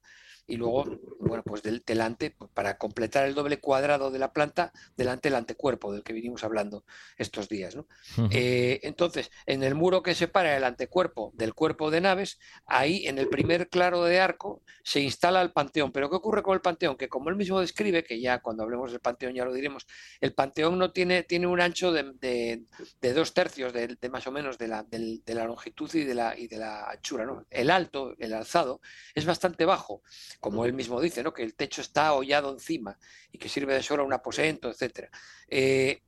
y 0.45 0.57
luego, 0.57 0.85
bueno, 1.19 1.41
pues 1.43 1.63
del, 1.63 1.83
delante, 1.85 2.35
para 2.53 2.77
completar 2.77 3.25
el 3.25 3.33
doble 3.33 3.59
cuadrado 3.59 4.11
de 4.11 4.19
la 4.19 4.33
planta, 4.33 4.73
delante 4.97 5.29
el 5.29 5.35
antecuerpo 5.35 5.93
del 5.93 6.03
que 6.03 6.13
vinimos 6.13 6.43
hablando 6.43 6.85
estos 7.17 7.47
días. 7.47 7.75
¿no? 7.75 7.87
Eh, 8.31 8.81
entonces, 8.83 9.31
en 9.45 9.63
el 9.63 9.73
muro 9.73 10.03
que 10.03 10.15
separa 10.15 10.57
el 10.57 10.63
antecuerpo 10.65 11.31
del 11.35 11.53
cuerpo 11.53 11.91
de 11.91 12.01
naves, 12.01 12.39
ahí 12.65 13.07
en 13.07 13.19
el 13.19 13.29
primer 13.29 13.69
claro 13.69 14.03
de 14.03 14.19
arco 14.19 14.61
se 14.83 14.99
instala 14.99 15.41
el 15.41 15.53
panteón. 15.53 15.91
Pero 15.91 16.09
¿qué 16.09 16.17
ocurre 16.17 16.43
con 16.43 16.55
el 16.55 16.61
panteón? 16.61 16.97
Que 16.97 17.07
como 17.07 17.29
él 17.29 17.37
mismo 17.37 17.61
describe, 17.61 18.03
que 18.03 18.19
ya 18.19 18.39
cuando 18.39 18.63
hablemos 18.63 18.91
del 18.91 18.99
panteón 18.99 19.33
ya 19.33 19.45
lo 19.45 19.53
diremos, 19.53 19.87
el 20.19 20.33
panteón 20.33 20.77
no 20.77 20.91
tiene, 20.91 21.23
tiene 21.23 21.47
un 21.47 21.61
ancho 21.61 21.93
de, 21.93 22.65
dos 23.01 23.33
tercios 23.33 23.71
de, 23.71 23.97
más 24.11 24.27
o 24.27 24.31
menos 24.31 24.57
de 24.57 24.67
la, 24.67 24.83
de, 24.83 25.21
la 25.27 25.45
longitud 25.45 25.89
y 25.93 26.03
de 26.03 26.15
la, 26.15 26.37
y 26.37 26.47
de 26.47 26.57
la 26.57 26.89
anchura. 26.89 27.25
¿no? 27.25 27.45
El 27.49 27.71
alto, 27.71 28.13
el 28.19 28.33
alzado, 28.33 28.81
es 29.15 29.25
bastante 29.25 29.63
bajo 29.63 30.01
como 30.39 30.65
él 30.65 30.73
mismo 30.73 30.99
dice, 31.01 31.23
¿no? 31.23 31.33
que 31.33 31.43
el 31.43 31.55
techo 31.55 31.81
está 31.81 32.13
hollado 32.13 32.51
encima 32.51 32.97
y 33.31 33.37
que 33.37 33.49
sirve 33.49 33.73
de 33.73 33.83
suelo 33.83 34.03
a 34.03 34.05
un 34.05 34.13
aposento, 34.13 34.69
etc. 34.69 35.09
Eh, 35.47 36.01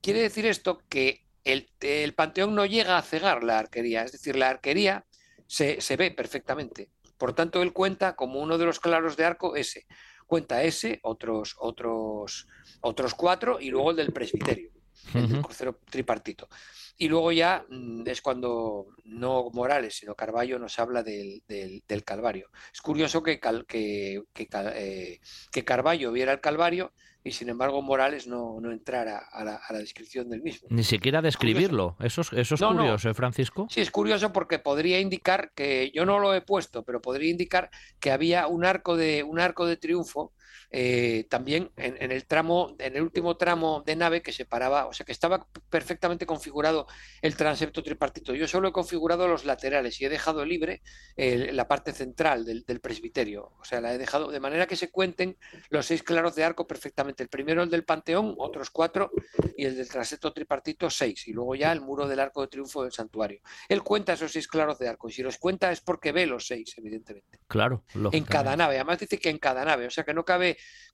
quiere 0.00 0.22
decir 0.22 0.46
esto 0.46 0.82
que 0.88 1.24
el, 1.44 2.14
panteón 2.14 2.54
no 2.54 2.66
llega 2.66 2.98
a 2.98 3.02
cegar 3.02 3.42
la 3.42 3.58
arquería, 3.58 4.04
es 4.04 4.12
decir, 4.12 4.36
la 4.36 4.48
arquería 4.48 5.04
se, 5.46 5.78
ve 5.96 6.10
perfectamente. 6.10 6.90
Por 7.18 7.34
tanto, 7.34 7.62
él 7.62 7.72
cuenta 7.72 8.16
como 8.16 8.40
uno 8.40 8.58
de 8.58 8.66
los 8.66 8.80
claros 8.80 9.16
de 9.16 9.24
arco 9.24 9.56
ese. 9.56 9.86
Cuenta 10.26 10.62
ese, 10.62 11.00
otros, 11.02 11.56
otros, 11.58 12.46
otros 12.80 13.14
cuatro 13.14 13.60
y 13.60 13.70
luego 13.70 13.90
el 13.90 13.96
del 13.96 14.12
presbiterio, 14.12 14.70
el 15.14 15.28
del 15.28 15.42
crucero 15.42 15.80
tripartito. 15.90 16.48
Y 17.00 17.08
luego 17.08 17.32
ya 17.32 17.64
mm, 17.70 18.06
es 18.06 18.20
cuando 18.20 18.88
no 19.04 19.48
Morales, 19.54 19.96
sino 19.96 20.14
Carballo 20.14 20.58
nos 20.58 20.78
habla 20.78 21.02
del, 21.02 21.42
del, 21.48 22.04
Calvario. 22.04 22.50
Es 22.74 22.82
curioso 22.82 23.22
que, 23.22 23.40
que, 23.66 24.22
eh, 24.36 25.20
que, 25.50 25.64
Carballo 25.64 26.12
viera 26.12 26.32
el 26.32 26.42
Calvario 26.42 26.92
y 27.24 27.30
sin 27.30 27.48
embargo 27.48 27.80
Morales 27.80 28.26
no, 28.26 28.60
no 28.60 28.70
entrara 28.70 29.16
a 29.32 29.44
la, 29.44 29.56
a 29.66 29.72
la, 29.72 29.78
descripción 29.78 30.28
del 30.28 30.42
mismo. 30.42 30.68
Ni 30.70 30.84
siquiera 30.84 31.22
describirlo. 31.22 31.96
Eso 32.00 32.20
es, 32.20 32.34
eso 32.34 32.54
es 32.56 32.60
curioso, 32.60 33.08
¿eh, 33.08 33.14
Francisco? 33.14 33.66
Sí, 33.70 33.80
es 33.80 33.90
curioso 33.90 34.30
porque 34.34 34.58
podría 34.58 35.00
indicar 35.00 35.52
que, 35.54 35.90
yo 35.94 36.04
no 36.04 36.18
lo 36.18 36.34
he 36.34 36.42
puesto, 36.42 36.84
pero 36.84 37.00
podría 37.00 37.30
indicar 37.30 37.70
que 37.98 38.10
había 38.10 38.46
un 38.46 38.66
arco 38.66 38.98
de, 38.98 39.22
un 39.22 39.40
arco 39.40 39.64
de 39.64 39.78
triunfo 39.78 40.34
eh, 40.70 41.26
también 41.28 41.70
en, 41.76 42.12
el 42.12 42.26
tramo, 42.26 42.76
en 42.78 42.96
el 42.96 43.02
último 43.02 43.36
tramo 43.36 43.82
de 43.84 43.96
nave 43.96 44.22
que 44.22 44.32
separaba, 44.32 44.86
o 44.86 44.92
sea 44.92 45.04
que 45.04 45.12
estaba 45.12 45.46
perfectamente 45.68 46.26
configurado 46.26 46.86
el 47.22 47.36
transepto 47.36 47.82
tripartito. 47.82 48.34
Yo 48.34 48.46
solo 48.46 48.68
he 48.68 48.72
configurado 48.72 49.28
los 49.28 49.44
laterales 49.44 50.00
y 50.00 50.04
he 50.04 50.08
dejado 50.08 50.44
libre 50.44 50.82
la 51.16 51.68
parte 51.68 51.92
central 51.92 52.44
del, 52.44 52.80
presbiterio. 52.80 53.52
O 53.60 53.64
sea, 53.64 53.80
la 53.80 53.94
he 53.94 53.98
dejado 53.98 54.30
de 54.30 54.40
manera 54.40 54.66
que 54.66 54.76
se 54.76 54.90
cuenten 54.90 55.36
los 55.68 55.86
seis 55.86 56.02
claros 56.02 56.34
de 56.34 56.44
arco 56.44 56.66
perfectamente. 56.66 57.22
El 57.22 57.28
primero 57.28 57.62
el 57.62 57.70
del 57.70 57.84
Panteón, 57.84 58.34
otros 58.38 58.70
cuatro, 58.70 59.10
y 59.56 59.64
el 59.64 59.76
del 59.76 59.88
transepto 59.88 60.32
tripartito 60.32 60.88
seis. 60.90 61.26
Y 61.28 61.32
luego 61.32 61.54
ya 61.54 61.72
el 61.72 61.80
muro 61.80 62.08
del 62.08 62.20
arco 62.20 62.42
de 62.42 62.48
triunfo 62.48 62.82
del 62.82 62.92
santuario. 62.92 63.40
Él 63.68 63.82
cuenta 63.82 64.14
esos 64.14 64.32
seis 64.32 64.48
claros 64.48 64.78
de 64.78 64.88
arco. 64.88 65.08
Y 65.08 65.12
si 65.12 65.22
los 65.22 65.38
cuenta 65.38 65.70
es 65.72 65.80
porque 65.80 66.12
ve 66.12 66.26
los 66.26 66.46
seis, 66.46 66.74
evidentemente. 66.78 67.40
Claro. 67.46 67.84
En 68.12 68.24
cada 68.24 68.56
nave. 68.56 68.76
Además 68.76 68.98
dice 68.98 69.18
que 69.18 69.30
en 69.30 69.38
cada 69.38 69.64
nave. 69.64 69.86
O 69.86 69.90
sea 69.90 70.04
que 70.04 70.14
no 70.14 70.24
cabe 70.24 70.39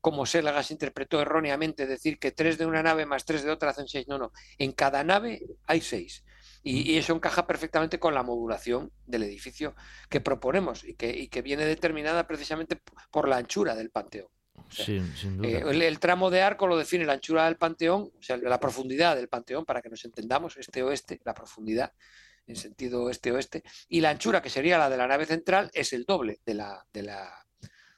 como 0.00 0.26
Selagas 0.26 0.70
interpretó 0.70 1.20
erróneamente, 1.20 1.86
decir 1.86 2.18
que 2.18 2.30
tres 2.30 2.58
de 2.58 2.66
una 2.66 2.82
nave 2.82 3.06
más 3.06 3.24
tres 3.24 3.42
de 3.42 3.50
otra 3.50 3.70
hacen 3.70 3.88
seis. 3.88 4.06
No, 4.08 4.18
no. 4.18 4.32
En 4.58 4.72
cada 4.72 5.02
nave 5.04 5.42
hay 5.66 5.80
seis. 5.80 6.24
Y, 6.62 6.96
eso 6.96 7.14
encaja 7.14 7.46
perfectamente 7.46 8.00
con 8.00 8.12
la 8.12 8.24
modulación 8.24 8.90
del 9.06 9.22
edificio 9.22 9.76
que 10.08 10.20
proponemos 10.20 10.82
y 10.82 10.94
que, 10.94 11.28
que 11.28 11.42
viene 11.42 11.64
determinada 11.64 12.26
precisamente 12.26 12.80
por 13.12 13.28
la 13.28 13.36
anchura 13.36 13.76
del 13.76 13.90
panteón. 13.90 14.26
Eh, 15.42 15.62
el, 15.64 15.98
tramo 16.00 16.30
de 16.30 16.42
arco 16.42 16.66
lo 16.66 16.76
define 16.76 17.04
la 17.04 17.14
anchura 17.14 17.44
del 17.44 17.56
panteón, 17.56 18.10
o 18.18 18.22
sea, 18.22 18.36
la 18.36 18.58
profundidad 18.58 19.16
del 19.16 19.28
panteón, 19.28 19.64
para 19.64 19.80
que 19.80 19.88
nos 19.88 20.04
entendamos, 20.04 20.56
este-oeste, 20.56 21.20
la 21.24 21.34
profundidad 21.34 21.92
en 22.46 22.56
sentido 22.56 23.10
este-oeste, 23.10 23.62
y 23.88 24.00
la 24.00 24.10
anchura, 24.10 24.40
que 24.40 24.50
sería 24.50 24.78
la 24.78 24.88
de 24.88 24.96
la 24.96 25.08
nave 25.08 25.26
central, 25.26 25.70
es 25.72 25.92
el 25.92 26.04
doble 26.04 26.40
de 26.44 26.54
la, 26.54 26.86
de 26.92 27.02
la, 27.02 27.45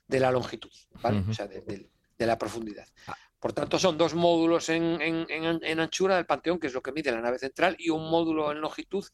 de 0.08 0.20
la 0.20 0.32
longitud, 0.32 0.72
o 0.94 1.32
sea, 1.34 1.46
de, 1.46 1.88
la 2.18 2.38
profundidad. 2.38 2.88
Ah. 3.06 3.16
Por 3.38 3.52
tanto, 3.52 3.78
son 3.78 3.96
dos 3.96 4.14
módulos 4.14 4.68
en, 4.68 5.00
anchura 5.78 6.16
del 6.16 6.26
panteón, 6.26 6.58
que 6.58 6.66
es 6.66 6.74
lo 6.74 6.82
que 6.82 6.90
mide 6.90 7.12
la 7.12 7.20
nave 7.20 7.38
central, 7.38 7.76
y 7.78 7.90
un 7.90 8.10
módulo 8.10 8.50
en 8.50 8.60
longitud, 8.60 9.04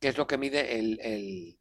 que 0.00 0.08
es 0.08 0.16
lo 0.16 0.28
que 0.28 0.38
mide 0.38 0.78
el, 0.78 1.58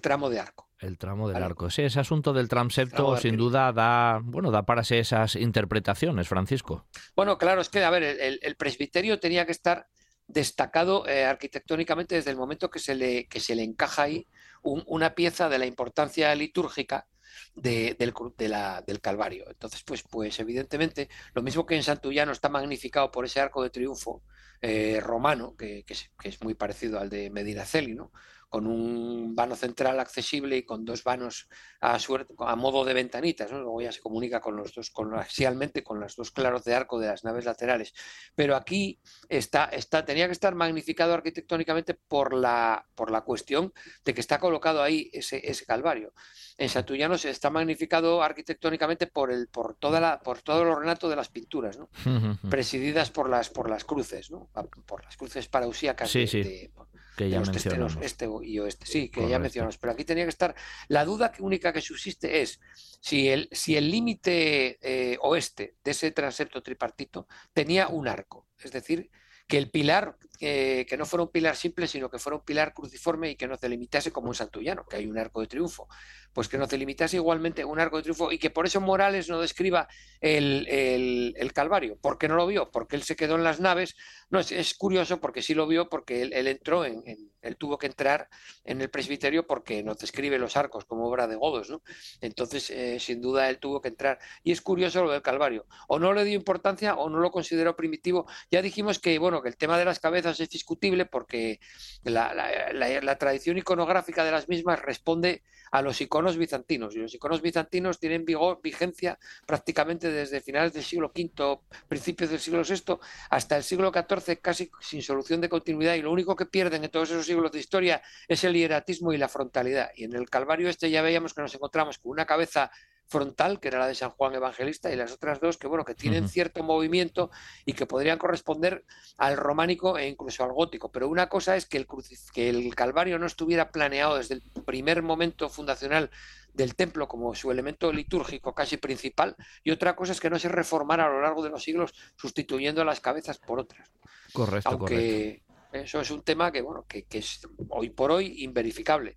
tramo 0.00 0.28
de 0.28 0.40
arco. 0.40 0.68
El 0.80 0.98
tramo 0.98 1.28
del 1.28 1.42
arco. 1.42 1.70
Sí, 1.70 1.82
ese 1.82 2.00
asunto 2.00 2.32
del 2.32 2.48
transepto 2.48 3.16
sin 3.18 3.36
duda 3.36 3.72
da, 3.72 4.20
bueno, 4.20 4.50
da 4.50 4.66
para 4.66 4.82
esas 4.82 5.36
interpretaciones, 5.36 6.26
Francisco. 6.26 6.86
Bueno, 7.14 7.38
claro, 7.38 7.60
es 7.60 7.68
que, 7.68 7.84
a 7.84 7.90
ver, 7.90 8.02
el, 8.02 8.56
presbiterio 8.56 9.20
tenía 9.20 9.46
que 9.46 9.52
estar 9.52 9.86
destacado 10.26 11.06
eh, 11.06 11.24
arquitectónicamente 11.24 12.16
desde 12.16 12.32
el 12.32 12.36
momento 12.36 12.68
que 12.68 12.80
se 12.80 12.96
le, 12.96 13.28
que 13.28 13.38
se 13.38 13.54
le 13.54 13.62
encaja 13.62 14.02
ahí 14.02 14.26
una 14.62 15.14
pieza 15.14 15.48
de 15.48 15.60
la 15.60 15.66
importancia 15.66 16.34
litúrgica 16.34 17.06
del, 17.54 17.96
del, 17.96 19.00
Calvario. 19.00 19.44
Entonces, 19.48 19.82
pues, 19.84 20.02
pues 20.02 20.38
evidentemente, 20.40 21.08
lo 21.34 21.42
mismo 21.42 21.66
que 21.66 21.76
en 21.76 21.82
Santullano 21.82 22.32
está 22.32 22.48
magnificado 22.48 23.10
por 23.10 23.24
ese 23.24 23.40
arco 23.40 23.62
de 23.62 23.70
triunfo 23.70 24.22
eh, 24.62 25.00
romano, 25.02 25.54
que, 25.56 25.84
es, 25.88 26.42
muy 26.42 26.54
parecido 26.54 26.98
al 26.98 27.10
de 27.10 27.30
Medinaceli, 27.30 27.94
¿no? 27.94 28.12
Con 28.56 28.66
un 28.66 29.34
vano 29.34 29.54
central 29.54 30.00
accesible 30.00 30.56
y 30.56 30.62
con 30.62 30.86
dos 30.86 31.04
vanos 31.04 31.46
a, 31.78 31.98
suerte, 31.98 32.32
a 32.38 32.56
modo 32.56 32.86
de 32.86 32.94
ventanitas. 32.94 33.52
¿no? 33.52 33.60
Luego 33.60 33.82
ya 33.82 33.92
se 33.92 34.00
comunica 34.00 34.40
con 34.40 34.56
los 34.56 34.72
dos, 34.72 34.90
con, 34.90 35.12
axialmente 35.12 35.84
con 35.84 36.00
los 36.00 36.16
dos 36.16 36.30
claros 36.30 36.64
de 36.64 36.74
arco 36.74 36.98
de 36.98 37.08
las 37.08 37.22
naves 37.22 37.44
laterales. 37.44 37.92
Pero 38.34 38.56
aquí 38.56 38.98
está, 39.28 39.66
está, 39.66 40.06
tenía 40.06 40.24
que 40.24 40.32
estar 40.32 40.54
magnificado 40.54 41.12
arquitectónicamente 41.12 41.92
por 41.92 42.32
la, 42.32 42.86
por 42.94 43.10
la 43.10 43.20
cuestión 43.20 43.74
de 44.06 44.14
que 44.14 44.22
está 44.22 44.40
colocado 44.40 44.82
ahí 44.82 45.10
ese, 45.12 45.38
ese 45.44 45.66
calvario. 45.66 46.14
En 46.56 46.70
Santullano 46.70 47.18
se 47.18 47.28
está 47.28 47.50
magnificado 47.50 48.22
arquitectónicamente 48.22 49.06
por, 49.06 49.30
el, 49.30 49.48
por, 49.48 49.74
toda 49.74 50.00
la, 50.00 50.18
por 50.20 50.40
todo 50.40 50.62
el 50.62 50.68
ornato 50.68 51.10
de 51.10 51.16
las 51.16 51.28
pinturas, 51.28 51.76
¿no? 51.76 51.90
presididas 52.48 53.10
por 53.10 53.28
las, 53.28 53.50
por 53.50 53.68
las 53.68 53.84
cruces, 53.84 54.30
¿no? 54.30 54.48
por 54.86 55.04
las 55.04 55.18
cruces 55.18 55.46
parausíacas 55.46 56.10
sí, 56.10 56.24
de, 56.24 56.70
que 57.16 57.30
ya 57.30 57.40
mencionamos. 57.40 57.98
este 58.02 58.28
y 58.42 58.58
oeste, 58.58 58.86
sí, 58.86 59.08
que 59.08 59.28
ya 59.28 59.38
mencionamos. 59.38 59.78
Pero 59.78 59.92
aquí 59.92 60.04
tenía 60.04 60.24
que 60.24 60.30
estar. 60.30 60.54
La 60.88 61.04
duda 61.04 61.32
única 61.38 61.72
que 61.72 61.80
subsiste 61.80 62.42
es 62.42 62.60
si 63.00 63.28
el 63.28 63.48
si 63.52 63.76
el 63.76 63.90
límite 63.90 64.78
eh, 64.82 65.18
oeste 65.22 65.76
de 65.82 65.90
ese 65.90 66.10
transepto 66.10 66.62
tripartito 66.62 67.26
tenía 67.52 67.88
un 67.88 68.06
arco, 68.06 68.46
es 68.62 68.70
decir, 68.72 69.10
que 69.46 69.58
el 69.58 69.70
pilar, 69.70 70.16
que 70.38 70.96
no 70.98 71.06
fuera 71.06 71.22
un 71.22 71.30
pilar 71.30 71.56
simple, 71.56 71.86
sino 71.86 72.10
que 72.10 72.18
fuera 72.18 72.36
un 72.36 72.44
pilar 72.44 72.74
cruciforme 72.74 73.30
y 73.30 73.36
que 73.36 73.46
no 73.46 73.56
se 73.56 73.68
limitase 73.68 74.10
como 74.10 74.28
un 74.28 74.34
santullano, 74.34 74.84
que 74.84 74.96
hay 74.96 75.06
un 75.06 75.18
arco 75.18 75.40
de 75.40 75.46
triunfo, 75.46 75.88
pues 76.32 76.48
que 76.48 76.58
no 76.58 76.66
se 76.68 76.76
limitase 76.76 77.16
igualmente 77.16 77.64
un 77.64 77.80
arco 77.80 77.96
de 77.96 78.02
triunfo 78.02 78.32
y 78.32 78.38
que 78.38 78.50
por 78.50 78.66
eso 78.66 78.80
Morales 78.80 79.28
no 79.28 79.40
describa 79.40 79.88
el, 80.20 80.66
el, 80.68 81.52
Calvario. 81.52 81.96
¿Por 81.96 82.18
qué 82.18 82.28
no 82.28 82.34
lo 82.34 82.46
vio? 82.46 82.70
Porque 82.70 82.96
él 82.96 83.02
se 83.02 83.16
quedó 83.16 83.36
en 83.36 83.44
las 83.44 83.60
naves. 83.60 83.96
No, 84.28 84.40
es, 84.40 84.74
curioso 84.74 85.20
porque 85.20 85.40
sí 85.40 85.54
lo 85.54 85.66
vio 85.66 85.88
porque 85.88 86.22
él, 86.22 86.46
entró 86.46 86.84
en, 86.84 87.02
él 87.46 87.56
tuvo 87.56 87.78
que 87.78 87.86
entrar 87.86 88.28
en 88.64 88.80
el 88.80 88.90
presbiterio 88.90 89.46
porque 89.46 89.82
nos 89.82 89.98
describe 89.98 90.38
los 90.38 90.56
arcos 90.56 90.84
como 90.84 91.06
obra 91.06 91.26
de 91.26 91.36
godos, 91.36 91.70
¿no? 91.70 91.82
Entonces, 92.20 92.70
eh, 92.70 92.98
sin 93.00 93.20
duda, 93.20 93.48
él 93.48 93.58
tuvo 93.58 93.80
que 93.80 93.88
entrar. 93.88 94.18
Y 94.42 94.52
es 94.52 94.60
curioso 94.60 95.04
lo 95.04 95.12
del 95.12 95.22
Calvario. 95.22 95.66
O 95.88 95.98
no 95.98 96.12
le 96.12 96.24
dio 96.24 96.34
importancia 96.34 96.94
o 96.96 97.08
no 97.08 97.18
lo 97.18 97.30
consideró 97.30 97.76
primitivo. 97.76 98.26
Ya 98.50 98.62
dijimos 98.62 98.98
que, 98.98 99.18
bueno, 99.18 99.42
que 99.42 99.48
el 99.48 99.56
tema 99.56 99.78
de 99.78 99.84
las 99.84 100.00
cabezas 100.00 100.38
es 100.40 100.48
discutible 100.48 101.06
porque 101.06 101.60
la, 102.04 103.16
tradición 103.18 103.58
iconográfica 103.58 104.24
de 104.24 104.30
las 104.30 104.48
mismas 104.48 104.80
responde 104.80 105.42
a 105.72 105.82
los 105.82 106.00
iconos 106.00 106.36
bizantinos. 106.36 106.94
Y 106.94 106.98
los 106.98 107.14
iconos 107.14 107.42
bizantinos 107.42 107.98
tienen 107.98 108.24
vigencia 108.62 109.18
prácticamente 109.46 110.10
desde 110.10 110.40
finales 110.40 110.72
del 110.72 110.84
siglo 110.84 111.12
V, 111.14 111.60
principios 111.88 112.30
del 112.30 112.40
siglo 112.40 112.62
VI, 112.62 112.98
hasta 113.30 113.56
el 113.56 113.62
siglo 113.62 113.92
XIV, 113.92 114.40
casi 114.40 114.70
sin 114.80 115.02
solución 115.02 115.40
de 115.40 115.48
continuidad. 115.48 115.94
Y 115.94 116.02
lo 116.02 116.12
único 116.12 116.36
que 116.36 116.46
pierden 116.46 116.84
en 116.84 116.90
todos 116.90 117.10
esos 117.10 117.26
siglos 117.26 117.35
de 117.50 117.58
historia 117.58 118.02
es 118.28 118.44
el 118.44 118.54
hieratismo 118.54 119.12
y 119.12 119.18
la 119.18 119.28
frontalidad. 119.28 119.90
Y 119.94 120.04
en 120.04 120.14
el 120.14 120.28
Calvario 120.28 120.68
este 120.68 120.90
ya 120.90 121.02
veíamos 121.02 121.34
que 121.34 121.42
nos 121.42 121.54
encontramos 121.54 121.98
con 121.98 122.12
una 122.12 122.26
cabeza 122.26 122.70
frontal, 123.08 123.60
que 123.60 123.68
era 123.68 123.78
la 123.78 123.86
de 123.86 123.94
San 123.94 124.10
Juan 124.10 124.34
Evangelista, 124.34 124.92
y 124.92 124.96
las 124.96 125.12
otras 125.12 125.40
dos 125.40 125.56
que, 125.58 125.68
bueno, 125.68 125.84
que 125.84 125.94
tienen 125.94 126.28
cierto 126.28 126.62
movimiento 126.62 127.30
y 127.64 127.72
que 127.72 127.86
podrían 127.86 128.18
corresponder 128.18 128.84
al 129.16 129.36
románico 129.36 129.96
e 129.96 130.08
incluso 130.08 130.44
al 130.44 130.52
gótico. 130.52 130.90
Pero 130.90 131.08
una 131.08 131.28
cosa 131.28 131.56
es 131.56 131.66
que 131.66 131.78
el, 131.78 131.86
que 132.34 132.48
el 132.48 132.74
Calvario 132.74 133.18
no 133.18 133.26
estuviera 133.26 133.70
planeado 133.70 134.16
desde 134.16 134.34
el 134.34 134.42
primer 134.64 135.02
momento 135.02 135.48
fundacional 135.48 136.10
del 136.52 136.74
templo 136.74 137.06
como 137.06 137.34
su 137.34 137.50
elemento 137.50 137.92
litúrgico 137.92 138.54
casi 138.54 138.76
principal, 138.76 139.36
y 139.62 139.70
otra 139.70 139.94
cosa 139.94 140.12
es 140.12 140.20
que 140.20 140.30
no 140.30 140.38
se 140.38 140.48
reformara 140.48 141.06
a 141.06 141.08
lo 141.08 141.20
largo 141.20 141.42
de 141.42 141.50
los 141.50 141.62
siglos 141.62 141.94
sustituyendo 142.16 142.84
las 142.84 143.00
cabezas 143.00 143.38
por 143.38 143.60
otras. 143.60 143.90
Correcto, 144.32 144.70
Aunque, 144.70 145.42
eso 145.82 146.00
es 146.00 146.10
un 146.10 146.22
tema 146.22 146.52
que, 146.52 146.62
bueno, 146.62 146.84
que, 146.88 147.06
es 147.10 147.46
hoy 147.68 147.90
por 147.90 148.10
hoy 148.10 148.44
inverificable. 148.44 149.16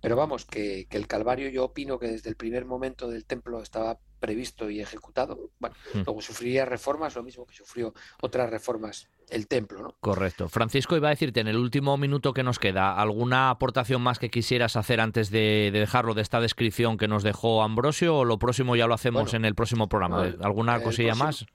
Pero 0.00 0.16
vamos, 0.16 0.44
que, 0.44 0.86
el 0.90 1.06
Calvario 1.06 1.48
yo 1.48 1.64
opino 1.64 1.98
que 1.98 2.08
desde 2.08 2.30
el 2.30 2.36
primer 2.36 2.64
momento 2.64 3.08
del 3.08 3.24
templo 3.24 3.62
estaba 3.62 3.98
previsto 4.20 4.68
y 4.68 4.80
ejecutado. 4.80 5.50
Bueno, 5.58 5.76
luego 5.94 6.20
sufriría 6.20 6.64
reformas, 6.64 7.14
lo 7.14 7.22
mismo 7.22 7.46
que 7.46 7.54
sufrió 7.54 7.94
otras 8.20 8.50
reformas 8.50 9.08
el 9.30 9.46
templo, 9.46 9.82
¿no? 9.82 9.94
Correcto. 10.00 10.48
Francisco, 10.48 10.96
iba 10.96 11.08
a 11.08 11.10
decirte 11.10 11.40
en 11.40 11.48
el 11.48 11.56
último 11.56 11.96
minuto 11.96 12.32
que 12.32 12.42
nos 12.42 12.58
queda, 12.58 12.96
¿alguna 12.96 13.50
aportación 13.50 14.02
más 14.02 14.18
que 14.18 14.30
quisieras 14.30 14.76
hacer 14.76 15.00
antes 15.00 15.30
de, 15.30 15.70
dejarlo 15.72 16.14
de 16.14 16.22
esta 16.22 16.40
descripción 16.40 16.96
que 16.96 17.08
nos 17.08 17.22
dejó 17.22 17.62
Ambrosio 17.62 18.16
o 18.16 18.24
lo 18.24 18.38
próximo 18.38 18.76
ya 18.76 18.86
lo 18.86 18.94
hacemos 18.94 19.34
en 19.34 19.44
el 19.44 19.54
próximo 19.54 19.88
programa? 19.88 20.32
¿Alguna 20.40 20.82
cosilla 20.82 21.14
más? 21.14 21.46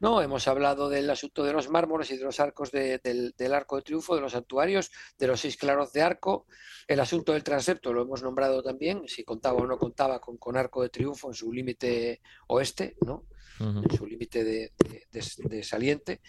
No, 0.00 0.20
hemos 0.22 0.48
hablado 0.48 0.88
del 0.88 1.08
asunto 1.10 1.44
de 1.44 1.52
los 1.52 1.68
mármoles 1.68 2.10
y 2.10 2.16
de 2.16 2.24
los 2.24 2.40
arcos 2.40 2.70
del, 2.70 3.32
arco 3.52 3.76
de 3.76 3.82
triunfo, 3.82 4.14
de 4.14 4.20
los 4.20 4.32
santuarios, 4.32 4.90
de 5.18 5.26
los 5.26 5.40
seis 5.40 5.56
claros 5.56 5.92
de 5.92 6.02
arco. 6.02 6.46
El 6.86 7.00
asunto 7.00 7.32
del 7.32 7.44
transepto 7.44 7.92
lo 7.92 8.02
hemos 8.02 8.22
nombrado 8.22 8.62
también, 8.62 9.06
si 9.06 9.24
contaba 9.24 9.58
o 9.58 9.66
no 9.66 9.78
contaba 9.78 10.20
con, 10.20 10.36
con 10.38 10.56
arco 10.56 10.82
de 10.82 10.88
triunfo 10.88 11.28
en 11.28 11.34
su 11.34 11.52
límite 11.52 12.20
oeste, 12.48 12.96
¿no? 13.00 13.26
En 13.62 13.96
su 13.96 14.06
límite 14.06 14.44
de, 14.44 15.62
saliente. 15.62 16.20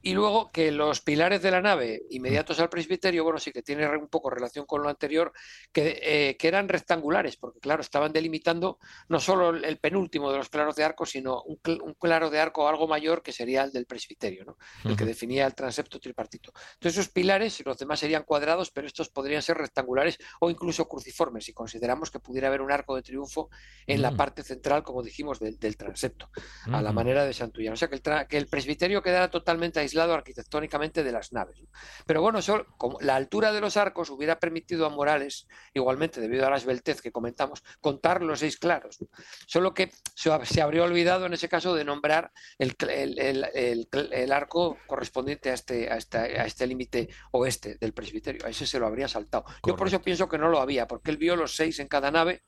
Y 0.00 0.14
luego 0.14 0.50
que 0.52 0.70
los 0.70 1.00
pilares 1.00 1.42
de 1.42 1.50
la 1.50 1.60
nave 1.60 2.02
inmediatos 2.10 2.60
al 2.60 2.68
presbiterio, 2.68 3.24
bueno, 3.24 3.38
sí 3.38 3.52
que 3.52 3.62
tiene 3.62 3.88
un 3.96 4.08
poco 4.08 4.30
relación 4.30 4.64
con 4.64 4.82
lo 4.82 4.88
anterior, 4.88 5.32
que, 5.72 5.98
eh, 6.02 6.36
que 6.36 6.48
eran 6.48 6.68
rectangulares, 6.68 7.36
porque 7.36 7.58
claro, 7.58 7.82
estaban 7.82 8.12
delimitando 8.12 8.78
no 9.08 9.20
solo 9.20 9.50
el 9.50 9.78
penúltimo 9.78 10.30
de 10.30 10.38
los 10.38 10.48
claros 10.48 10.76
de 10.76 10.84
arco, 10.84 11.04
sino 11.04 11.42
un, 11.42 11.58
claro 11.98 12.30
de 12.30 12.38
arco 12.38 12.68
algo 12.68 12.86
mayor 12.86 13.22
que 13.22 13.32
sería 13.32 13.64
el 13.64 13.72
del 13.72 13.86
presbiterio, 13.86 14.44
¿no? 14.44 14.56
el 14.84 14.96
que 14.96 15.04
definía 15.04 15.46
el 15.46 15.54
transepto 15.54 15.98
tripartito. 15.98 16.52
Entonces 16.74 16.98
esos 16.98 17.12
pilares, 17.12 17.64
los 17.64 17.76
demás 17.78 17.98
serían 18.00 18.22
cuadrados, 18.22 18.70
pero 18.70 18.86
estos 18.86 19.08
podrían 19.08 19.42
ser 19.42 19.58
rectangulares 19.58 20.18
o 20.40 20.50
incluso 20.50 20.88
cruciformes, 20.88 21.44
si 21.44 21.52
consideramos 21.52 22.10
que 22.10 22.20
pudiera 22.20 22.48
haber 22.48 22.60
un 22.60 22.72
arco 22.72 22.94
de 22.96 23.02
triunfo 23.02 23.50
en 23.86 24.02
la 24.02 24.12
mm. 24.12 24.16
parte 24.16 24.42
central, 24.42 24.82
como 24.82 25.02
dijimos, 25.02 25.38
del, 25.38 25.58
transepto 25.76 26.30
a 26.78 26.82
la 26.82 26.92
manera 26.92 27.24
de 27.24 27.32
Santullán. 27.32 27.74
O 27.74 27.76
sea, 27.76 27.88
que 27.88 27.96
el, 27.96 28.26
que 28.28 28.36
el, 28.36 28.46
presbiterio 28.46 29.02
quedara 29.02 29.30
totalmente 29.30 29.80
aislado 29.80 30.14
arquitectónicamente 30.14 31.02
de 31.02 31.12
las 31.12 31.32
naves. 31.32 31.58
Pero 32.06 32.22
bueno, 32.22 32.38
como 32.76 32.98
la 33.00 33.16
altura 33.16 33.52
de 33.52 33.60
los 33.60 33.76
arcos 33.76 34.10
hubiera 34.10 34.38
permitido 34.38 34.86
a 34.86 34.90
Morales, 34.90 35.46
igualmente 35.74 36.20
debido 36.20 36.46
a 36.46 36.50
la 36.50 36.56
esbeltez 36.56 37.02
que 37.02 37.12
comentamos, 37.12 37.62
contar 37.80 38.22
los 38.22 38.40
seis 38.40 38.56
claros. 38.58 38.98
Solo 39.46 39.74
que 39.74 39.90
se, 40.14 40.62
habría 40.62 40.84
olvidado 40.84 41.26
en 41.26 41.34
ese 41.34 41.48
caso 41.48 41.74
de 41.74 41.84
nombrar 41.84 42.32
el, 42.58 42.74
el, 42.78 44.32
arco 44.32 44.78
correspondiente 44.86 45.50
a 45.50 45.54
este, 45.54 45.90
a, 45.90 45.94
a 45.94 46.46
este 46.46 46.66
límite 46.66 47.08
oeste 47.32 47.76
del 47.80 47.92
presbiterio. 47.92 48.46
A 48.46 48.50
ese 48.50 48.66
se 48.66 48.78
lo 48.78 48.86
habría 48.86 49.08
saltado. 49.08 49.44
Yo 49.66 49.76
por 49.76 49.88
eso 49.88 50.00
pienso 50.00 50.28
que 50.28 50.38
no 50.38 50.48
lo 50.48 50.60
había, 50.60 50.86
porque 50.86 51.10
él 51.10 51.16
vio 51.16 51.36
los 51.36 51.56
seis 51.56 51.78
en 51.80 51.88
cada 51.88 52.10
nave 52.10 52.42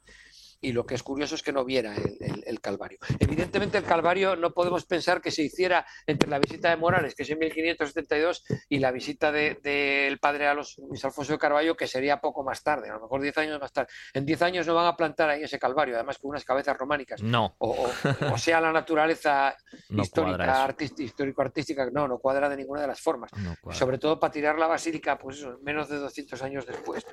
y 0.61 0.73
lo 0.73 0.85
que 0.85 0.95
es 0.95 1.03
curioso 1.03 1.35
es 1.35 1.43
que 1.43 1.53
no 1.53 1.65
viera 1.65 1.95
el, 1.97 2.61
Calvario. 2.61 2.99
Evidentemente 3.19 3.79
el 3.79 3.85
Calvario 3.85 4.37
no 4.37 4.53
podemos 4.53 4.85
pensar 4.85 5.23
que 5.23 5.31
se 5.31 5.43
hiciera 5.43 5.87
entre 6.07 6.29
la 6.29 6.39
visita 6.39 6.69
de 6.69 6.77
Morales, 6.77 7.15
que 7.15 7.23
es 7.23 7.31
en 7.31 7.39
1572, 7.39 8.45
y 8.69 8.79
la 8.79 8.91
visita 8.91 9.33
del 9.33 10.19
padre 10.19 10.47
a 10.47 10.55
los 10.55 10.77
Luis 10.79 11.03
Alfonso 11.05 11.33
de 11.33 11.39
Carballo, 11.39 11.77
que 11.77 11.87
sería 11.87 12.21
poco 12.21 12.45
más 12.45 12.63
tarde, 12.63 12.91
a 12.91 12.95
lo 12.95 13.01
mejor 13.01 13.23
10 13.23 13.39
años 13.39 13.61
más 13.61 13.73
tarde. 13.73 13.91
En 14.13 14.27
10 14.27 14.43
años 14.43 14.67
no 14.67 14.75
van 14.75 14.87
a 14.87 14.97
plantar 14.97 15.31
ahí 15.31 15.43
ese 15.43 15.59
Calvario, 15.59 15.95
además 15.95 16.19
con 16.19 16.31
unas 16.31 16.45
cabezas 16.45 16.77
románicas. 16.77 17.23
No. 17.23 17.55
O, 17.59 17.89
sea 18.37 18.61
la 18.61 18.73
naturaleza 18.73 19.57
histórica, 19.89 20.77
histórico-artística, 20.99 21.89
no, 21.91 22.07
no 22.07 22.19
cuadra 22.19 22.49
de 22.49 22.57
ninguna 22.57 22.83
de 22.83 22.89
las 22.89 23.01
formas. 23.01 23.31
Sobre 23.71 23.97
todo 23.97 24.21
para 24.21 24.33
tirar 24.33 24.59
la 24.59 24.67
basílica, 24.67 25.17
pues 25.17 25.39
eso, 25.39 25.59
menos 25.63 25.89
de 25.89 25.97
200 25.97 26.43
años 26.43 26.67
después. 26.67 27.07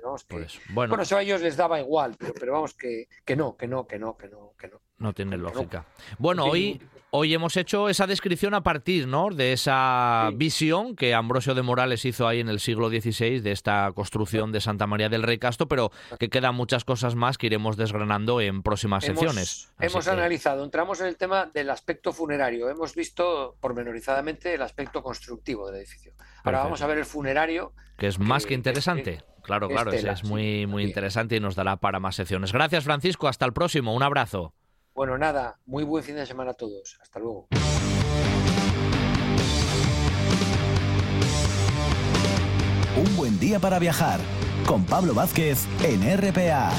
bueno. 0.69 1.01
eso 1.01 1.15
a 1.15 1.21
ellos 1.21 1.41
les 1.41 1.55
daba 1.55 1.79
igual, 1.79 2.17
pero, 2.17 2.51
vamos 2.51 2.73
que 2.73 3.07
no, 3.38 3.55
que 3.55 3.67
no, 3.67 3.88
que 3.88 3.99
no, 3.99 4.17
que 4.17 4.27
no, 4.27 4.53
que 4.57 4.67
no. 4.67 4.81
No 4.97 5.13
tiene 5.13 5.38
lógica. 5.38 5.85
Bueno, 6.17 6.45
hoy, 6.45 6.81
hoy 7.11 7.33
hemos 7.33 7.55
hecho 7.55 7.88
esa 7.88 8.07
descripción 8.07 8.55
a 8.55 8.63
partir 8.63 9.07
¿no? 9.07 9.29
de 9.29 9.53
esa 9.53 10.31
visión 10.33 10.95
que 10.95 11.13
Ambrosio 11.13 11.53
de 11.53 11.61
Morales 11.61 12.03
hizo 12.05 12.27
ahí 12.27 12.39
en 12.39 12.49
el 12.49 12.59
siglo 12.59 12.89
XVI 12.89 13.39
de 13.41 13.51
esta 13.51 13.91
construcción 13.93 14.51
de 14.51 14.59
Santa 14.59 14.88
María 14.88 15.07
del 15.09 15.21
Rey 15.21 15.38
Casto, 15.38 15.67
pero 15.67 15.91
que 16.19 16.29
quedan 16.29 16.55
muchas 16.55 16.83
cosas 16.83 17.13
más 17.13 17.38
que 17.38 17.45
iremos 17.45 17.77
desgranando 17.77 18.41
en 18.41 18.63
próximas 18.63 19.03
secciones. 19.03 19.71
Hemos 19.79 20.07
analizado, 20.07 20.63
entramos 20.63 20.99
en 21.01 21.07
el 21.07 21.15
tema 21.15 21.45
del 21.45 21.69
aspecto 21.69 22.11
funerario, 22.11 22.69
hemos 22.69 22.95
visto 22.95 23.55
pormenorizadamente 23.59 24.55
el 24.55 24.63
aspecto 24.63 25.03
constructivo 25.03 25.67
del 25.67 25.81
edificio. 25.81 26.13
Ahora 26.43 26.63
vamos 26.63 26.81
a 26.81 26.88
ver 26.88 26.97
el 26.97 27.05
funerario. 27.05 27.73
Que 27.97 28.07
es 28.07 28.19
más 28.19 28.45
que, 28.45 28.53
interesante. 28.53 29.23
Claro, 29.47 29.69
claro, 29.69 29.93
es 29.93 30.23
muy, 30.25 30.67
muy 30.67 30.83
interesante 30.83 31.37
y 31.37 31.39
nos 31.39 31.55
dará 31.55 31.77
para 31.77 32.01
más 32.01 32.17
secciones. 32.17 32.51
Gracias, 32.51 32.83
Francisco. 32.83 33.29
Hasta 33.29 33.45
el 33.45 33.53
próximo. 33.53 33.95
Un 33.95 34.03
abrazo. 34.03 34.53
Bueno, 34.93 35.17
nada, 35.17 35.57
muy 35.65 35.85
buen 35.85 36.03
fin 36.03 36.15
de 36.15 36.25
semana 36.25 36.51
a 36.51 36.53
todos. 36.53 36.97
Hasta 37.01 37.19
luego. 37.19 37.47
Un 42.97 43.15
buen 43.15 43.39
día 43.39 43.59
para 43.59 43.79
viajar 43.79 44.19
con 44.65 44.83
Pablo 44.85 45.13
Vázquez 45.13 45.65
en 45.81 46.01
RPA. 46.17 46.71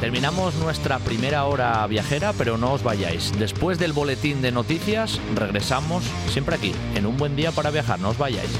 Terminamos 0.00 0.54
nuestra 0.54 1.00
primera 1.00 1.44
hora 1.44 1.86
viajera, 1.86 2.32
pero 2.32 2.56
no 2.56 2.72
os 2.72 2.82
vayáis. 2.82 3.38
Después 3.38 3.78
del 3.78 3.92
boletín 3.92 4.40
de 4.40 4.52
noticias, 4.52 5.20
regresamos 5.34 6.04
siempre 6.28 6.54
aquí, 6.54 6.72
en 6.94 7.04
un 7.04 7.18
buen 7.18 7.36
día 7.36 7.52
para 7.52 7.70
viajar. 7.70 7.98
No 7.98 8.10
os 8.10 8.16
vayáis. 8.16 8.56